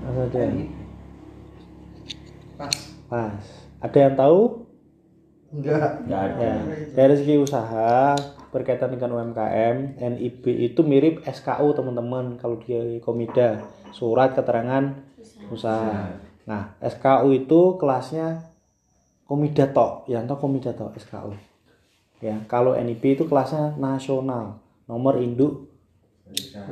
Mas 0.00 0.16
ada 0.24 0.44
Pas. 3.12 3.44
ada 3.84 3.98
yang 4.00 4.16
tahu? 4.16 4.64
Enggak. 5.52 6.08
enggak 6.08 6.22
ada. 6.32 6.40
ya 6.40 6.54
dari 6.96 7.14
segi 7.20 7.36
usaha 7.36 8.16
berkaitan 8.48 8.88
dengan 8.96 9.20
UMKM 9.20 10.00
NIB 10.00 10.44
itu 10.48 10.80
mirip 10.80 11.20
SKU 11.28 11.76
teman-teman 11.76 12.40
kalau 12.40 12.56
di 12.56 13.04
Komida. 13.04 13.60
Surat 13.92 14.32
keterangan 14.32 14.96
usaha. 15.52 16.16
Nah 16.48 16.72
SKU 16.80 17.36
itu 17.36 17.76
kelasnya 17.76 18.48
Komida 19.28 19.68
tok. 19.68 20.08
Yang 20.08 20.32
tahu 20.32 20.38
Komida 20.48 20.72
tok 20.72 20.96
SKU 20.96 21.36
ya 22.24 22.40
kalau 22.48 22.72
NIB 22.72 23.20
itu 23.20 23.28
kelasnya 23.28 23.76
nasional. 23.76 24.64
Nomor 24.88 25.20
induk 25.20 25.68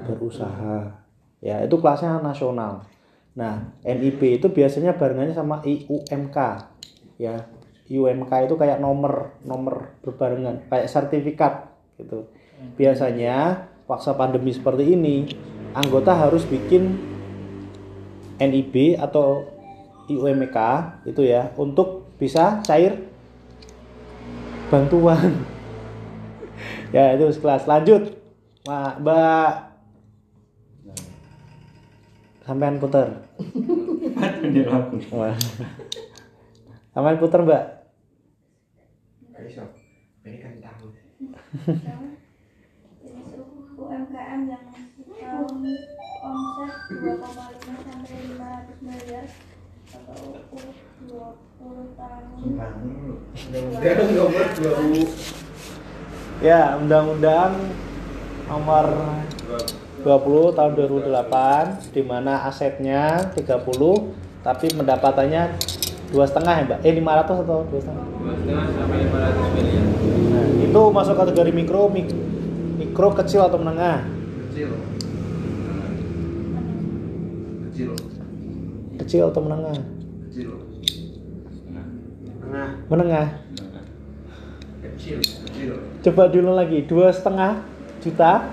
berusaha. 0.08 1.04
Ya 1.44 1.60
itu 1.60 1.76
kelasnya 1.76 2.16
nasional 2.24 2.88
nah 3.34 3.70
NIB 3.86 4.42
itu 4.42 4.50
biasanya 4.50 4.98
barengannya 4.98 5.34
sama 5.36 5.62
IUMK 5.62 6.38
ya 7.22 7.46
IUMK 7.90 8.32
itu 8.50 8.54
kayak 8.58 8.82
nomor 8.82 9.38
nomor 9.46 9.94
berbarengan 10.02 10.66
kayak 10.66 10.90
sertifikat 10.90 11.70
gitu 11.98 12.26
biasanya 12.74 13.66
paksa 13.86 14.14
pandemi 14.18 14.50
seperti 14.50 14.94
ini 14.94 15.26
anggota 15.74 16.14
harus 16.14 16.42
bikin 16.46 16.98
NIB 18.40 18.96
atau 18.98 19.46
IUMK 20.10 20.58
itu 21.06 21.22
ya 21.22 21.54
untuk 21.54 22.10
bisa 22.18 22.58
cair 22.66 23.10
bantuan. 24.70 25.34
ya 26.96 27.14
itu 27.14 27.30
sekelas. 27.34 27.66
Lanjut, 27.66 28.14
Mbak. 28.66 29.69
Sampean 32.50 32.82
puter. 32.82 33.06
Sampean 36.90 37.16
puter 37.22 37.46
Mbak. 37.46 37.64
Jenis 39.38 39.54
UMKM 43.78 44.40
yang 44.50 44.66
um, 45.30 45.62
omset 46.26 46.74
2,5 46.90 47.22
sampai 47.86 48.18
500 48.18 48.82
miliar 48.82 49.30
atau 49.94 50.34
umur 50.50 50.74
20 51.06 51.94
tahun. 51.94 52.34
Ya, 56.42 56.74
Undang-Undang 56.82 57.54
Nomor 58.50 58.86
20 60.00 60.56
tahun 60.56 60.72
2008 60.80 61.92
di 61.92 62.02
mana 62.04 62.48
asetnya 62.48 63.30
30 63.36 64.40
tapi 64.40 64.72
pendapatannya 64.72 65.42
dua 66.10 66.24
setengah 66.26 66.54
ya 66.56 66.64
mbak? 66.66 66.78
Eh 66.82 66.92
500 66.96 67.44
atau 67.44 67.58
dua 67.68 67.80
setengah? 67.80 68.06
sampai 68.74 68.98
500 69.06 69.56
miliar. 69.56 69.84
Nah, 70.30 70.44
itu 70.64 70.82
masuk 70.90 71.14
kategori 71.14 71.50
mikro, 71.52 71.82
mik- 71.92 72.16
mikro 72.80 73.12
kecil 73.14 73.44
atau 73.44 73.60
menengah? 73.60 74.08
Kecil. 74.50 74.70
Kecil. 77.70 77.90
Kecil 79.04 79.22
atau 79.28 79.40
menengah? 79.44 79.76
Kecil. 80.30 80.50
Menengah. 82.90 83.26
Kecil. 84.82 85.18
Kecil. 85.22 85.72
Coba 86.02 86.22
dulu 86.32 86.50
lagi, 86.56 86.82
dua 86.88 87.12
setengah 87.14 87.62
juta. 88.00 88.48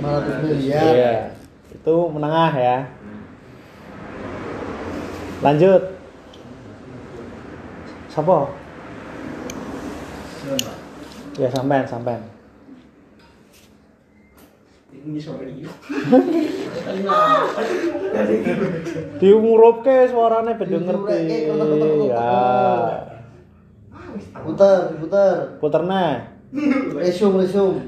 500 0.00 0.44
miliar. 0.44 0.82
Iya, 0.96 1.14
itu 1.76 1.94
menengah 2.08 2.52
ya. 2.56 2.78
Lanjut. 5.44 5.82
Siapa? 8.10 8.36
Ya 11.38 11.48
sampean, 11.52 11.86
sampean. 11.86 12.20
Ini. 15.00 15.20
Diumuruke 19.16 19.96
suarane 20.12 20.52
ben 20.60 20.68
denger 20.68 20.96
Diumurake, 21.00 21.36
krono-krono. 21.48 22.04
Ya. 22.12 22.36
Putar, 24.44 24.76
putar. 25.00 25.34
Puterna. 25.62 26.04
Resum, 26.92 27.40
resum. 27.40 27.80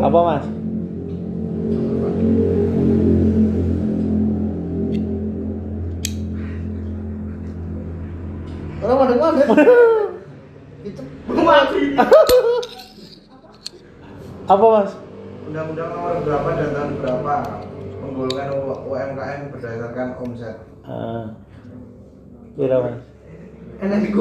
Apa, 0.00 0.18
Mas? 0.24 0.44
Orang 8.80 8.96
mana 8.96 9.14
mana? 9.20 9.44
Itu 10.88 11.02
Apa, 14.48 14.64
Mas? 14.72 14.90
Undang-undang 15.44 15.90
nomor 15.92 16.16
berapa 16.24 16.48
dan 16.56 16.68
tahun 16.72 16.90
berapa 17.04 17.34
menggolongkan 18.00 18.48
UMKM 18.88 19.40
berdasarkan 19.52 20.08
omset? 20.16 20.56
Ah. 20.88 21.36
Kira, 22.56 22.76
Mas. 22.80 23.04
enak 23.84 24.00
di. 24.00 24.12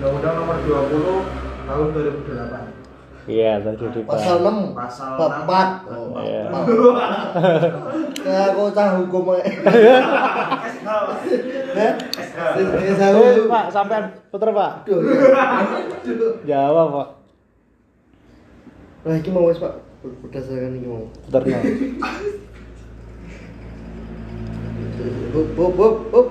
Undang-undang 0.00 0.34
nomor 0.40 0.56
20 0.64 1.68
tahun 1.68 1.86
2008. 1.92 2.85
Iya, 3.26 3.58
tadi 3.58 3.84
di 3.90 4.00
Pasal 4.06 4.38
6 4.38 4.70
Pasal 4.78 5.18
bab 5.18 5.32
6. 5.50 5.50
4. 5.50 6.22
Iya. 6.22 6.42
Ya 8.22 8.38
aku 8.54 8.70
cah 8.70 8.88
hukum 9.02 9.34
ae. 9.34 9.42
Eh, 11.76 12.94
tahu. 12.94 13.50
Pak, 13.50 13.64
sampean 13.74 14.04
puter, 14.30 14.54
Pak. 14.54 14.86
Aduh. 14.86 15.02
Jawab, 16.46 16.86
Pak. 16.94 17.08
Nah, 19.02 19.14
ini 19.18 19.28
mau 19.34 19.50
wes, 19.50 19.58
Pak. 19.58 19.74
Berdasarkan 20.22 20.78
ini 20.78 20.86
mau. 20.86 21.10
Puterna. 21.26 21.58
Bup, 25.34 25.46
bup, 25.58 25.72
bup, 25.74 25.94
bup. 26.14 26.26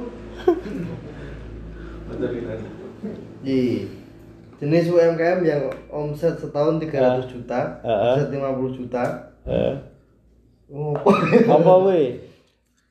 Di 3.44 3.60
jenis 4.56 4.88
UMKM 4.88 5.40
yang 5.42 5.62
omset 5.88 6.36
setahun 6.36 6.80
300 6.80 7.28
juta, 7.28 7.60
Heeh. 7.82 8.14
omset 8.16 8.30
50 8.30 8.72
juta. 8.74 9.04
Eh, 9.46 9.76
Oh, 10.66 10.98
apa 11.46 11.74
we? 11.86 12.26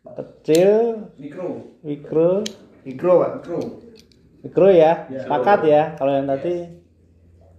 Kecil, 0.07 1.11
Mikro. 1.19 1.75
mikro, 1.83 2.47
mikro, 2.87 3.13
Pak. 3.19 3.31
Mikro. 3.43 3.59
mikro 4.47 4.69
ya. 4.71 5.11
Sepakat 5.11 5.67
ya. 5.67 5.83
Kalau 5.99 6.15
yang 6.15 6.31
tadi 6.31 6.71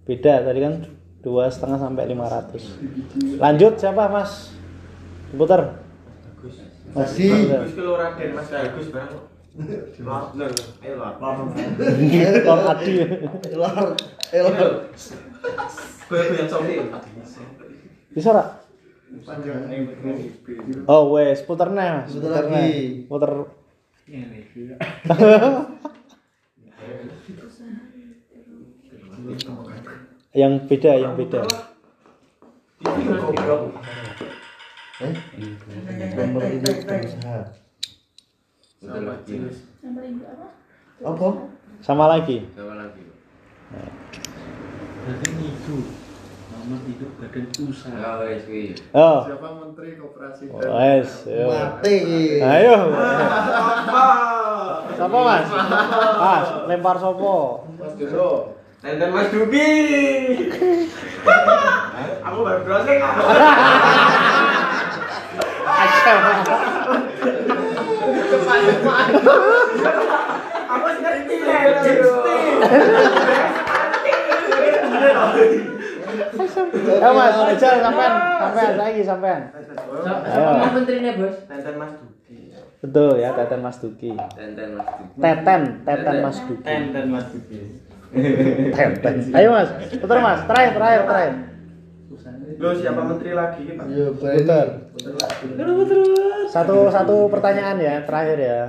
beda. 0.08 0.40
Tadi 0.40 0.58
kan 0.64 0.74
dua 1.20 1.52
setengah 1.52 1.76
sampai 1.76 2.08
500. 2.08 2.80
Lanjut 3.36 3.76
siapa, 3.76 4.08
Mas? 4.08 4.56
Puter. 5.36 5.84
Masih. 6.96 7.52
Bagus 7.52 7.76
kalau 7.76 8.00
Raden 8.00 8.30
Mas 8.32 8.48
Bagus 8.48 8.86
barang 8.88 9.35
kok. 9.56 10.36
Lor. 10.36 10.52
Ayo 10.84 10.94
lor. 11.00 11.16
Lord 12.44 12.64
Adi. 12.76 12.92
Gue 16.06 16.20
yang 16.36 16.48
sopi. 16.48 16.74
Bisa 18.12 18.30
rak? 18.36 18.48
Oh 20.86 21.16
wes, 21.16 21.40
puter 21.46 21.72
nih. 21.72 22.04
Puter 22.10 22.30
lagi. 22.36 23.08
Puter. 23.08 23.32
yang 30.36 30.52
beda, 30.68 30.92
yang 31.00 31.16
beda. 31.16 31.40
Eh? 34.96 35.12
Nomor 36.16 36.44
induk 36.44 36.76
pengusaha. 36.84 37.65
Betul 38.76 39.08
lagi. 39.08 39.40
Nomor 39.80 40.04
ibu 40.04 40.24
apa? 40.28 40.46
Apa? 41.00 41.28
Sama 41.80 42.04
lagi. 42.12 42.44
Siapa 42.52 42.74
lagi? 42.76 43.04
Berarti 45.06 45.28
itu 45.40 45.76
nomor 46.52 46.78
hidup 46.84 47.10
badan 47.16 47.44
usaha. 47.64 47.96
Ya 47.96 48.10
wes 48.20 48.44
kuwi. 48.44 48.76
Oh, 48.92 49.24
Siapa 49.24 49.48
Menteri 49.56 49.96
Koperasi 49.96 50.44
wes. 50.52 51.10
yo. 51.24 51.48
Mati. 51.48 51.96
Ayo. 52.44 52.76
Siapa 54.92 55.16
mas? 55.24 55.46
Mas, 56.20 56.46
lempar 56.68 56.96
sopo. 57.00 57.64
Mas 57.80 57.96
Dodo. 57.96 58.60
Nenten 58.84 59.08
Mas 59.08 59.32
Dubi. 59.32 59.68
Aku 62.22 62.38
baru 62.44 62.60
browsing. 62.60 63.00
Aku 70.66 70.86
ngerti 70.98 71.34
Ya 76.86 77.10
mas, 77.12 77.36
aja 77.36 77.70
sampean, 77.82 78.12
sampean 78.40 78.72
lagi 78.78 79.02
sampean. 79.04 79.40
Ayo. 79.52 80.72
menterinya, 80.72 81.12
Bos? 81.18 81.36
Nenten 81.50 81.74
Mas 81.76 81.92
Dubi. 82.00 82.36
Betul 82.80 83.12
ya, 83.20 83.30
Teten 83.36 83.60
Mas 83.60 83.76
Duki. 83.82 84.12
Tenten 84.36 84.70
Mas 84.76 84.88
Duki. 84.96 85.20
Teten, 85.20 85.62
Teten 85.84 86.16
Mas 86.24 86.38
Duki. 86.40 86.64
Nenten 86.64 87.06
Mas 87.12 87.26
Dubi. 87.30 87.58
Teten. 88.72 89.14
Ayo 89.34 89.48
mas, 89.52 89.68
putar 90.00 90.18
mas, 90.24 90.40
terakhir, 90.48 90.72
terakhir, 90.78 91.02
terakhir. 91.04 91.34
Lo 92.56 92.72
siapa 92.72 93.02
menteri 93.04 93.36
lagi, 93.36 93.62
Pak? 93.76 93.84
Iya, 93.84 94.08
Putar. 94.16 94.68
benar. 94.96 96.25
Satu 96.46 96.88
satu 96.88 97.16
pertanyaan 97.26 97.76
ya, 97.82 97.94
terakhir 98.06 98.38
ya. 98.38 98.60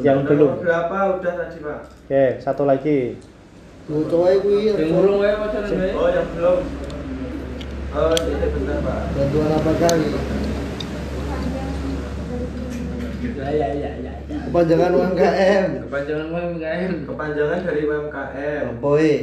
Yang 0.00 0.18
belum. 0.26 0.52
Berapa 0.64 0.96
udah 1.20 1.32
tadi, 1.38 1.56
Pak? 1.62 1.80
Oke, 2.08 2.24
satu 2.42 2.62
lagi. 2.66 3.20
Tuh, 3.84 4.08
coba 4.08 4.32
kuwi. 4.40 4.72
Yang 4.72 4.96
urung 4.96 5.20
wae 5.20 5.34
pacaran. 5.36 5.70
Oh, 5.94 6.08
yang 6.08 6.28
belum. 6.32 6.58
Oh, 7.94 8.14
ini 8.16 8.46
bentar, 8.50 8.78
Pak. 8.80 9.00
Bantuan 9.14 9.50
apa 9.54 9.72
kali? 9.78 10.08
Ya 13.34 13.48
ya 13.50 13.68
ya 13.76 13.90
ya. 14.00 14.14
Kepanjangan 14.48 14.90
UMKM. 14.94 15.68
Kepanjangan 15.88 16.26
UMKM. 16.32 16.90
Kepanjangan 17.08 17.58
dari 17.66 17.82
UMKM. 17.84 18.64
Eh? 18.80 19.20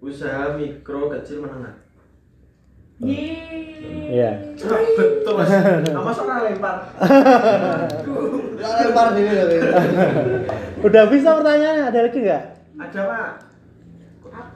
Usaha 0.00 0.56
mikro 0.56 1.12
kecil 1.12 1.44
menengah. 1.44 1.74
Yeay. 3.00 4.12
Iya. 4.12 4.30
Betul 4.60 5.32
mas. 5.40 5.48
Nama 5.88 6.10
soalnya 6.12 6.36
lempar. 6.52 6.76
Ya 8.60 8.68
lempar 8.84 9.16
diri 9.16 9.32
loh. 9.32 9.48
Udah 10.86 11.08
bisa 11.08 11.32
pertanyaannya, 11.32 11.88
ada 11.88 12.00
lagi 12.04 12.18
nggak? 12.20 12.44
Ada 12.76 13.00
pak. 13.08 13.28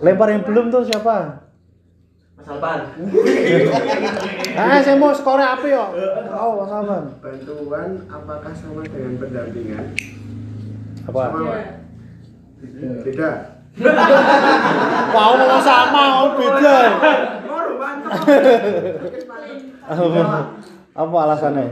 Lempar 0.04 0.28
yang 0.28 0.44
belum 0.44 0.68
tuh 0.68 0.84
siapa? 0.84 1.40
Mas 2.36 2.48
Alpan. 2.52 2.84
Ah, 4.60 4.76
saya 4.84 5.00
mau 5.00 5.16
skornya 5.16 5.56
apa 5.56 5.64
yo? 5.64 5.84
Oh, 6.36 6.60
Mas 6.60 6.72
Alvan. 6.76 7.04
Bantuan 7.24 7.90
apakah 8.12 8.52
sama 8.52 8.84
dengan 8.84 9.16
pendampingan? 9.16 9.84
Apa? 11.08 11.22
Sama. 11.32 11.56
Beda. 13.08 13.30
Mau 15.16 15.32
mau 15.32 15.60
sama, 15.64 16.02
mau 16.12 16.28
beda. 16.36 16.76
Apa, 19.84 20.20
apa 20.94 21.16
alasannya? 21.28 21.64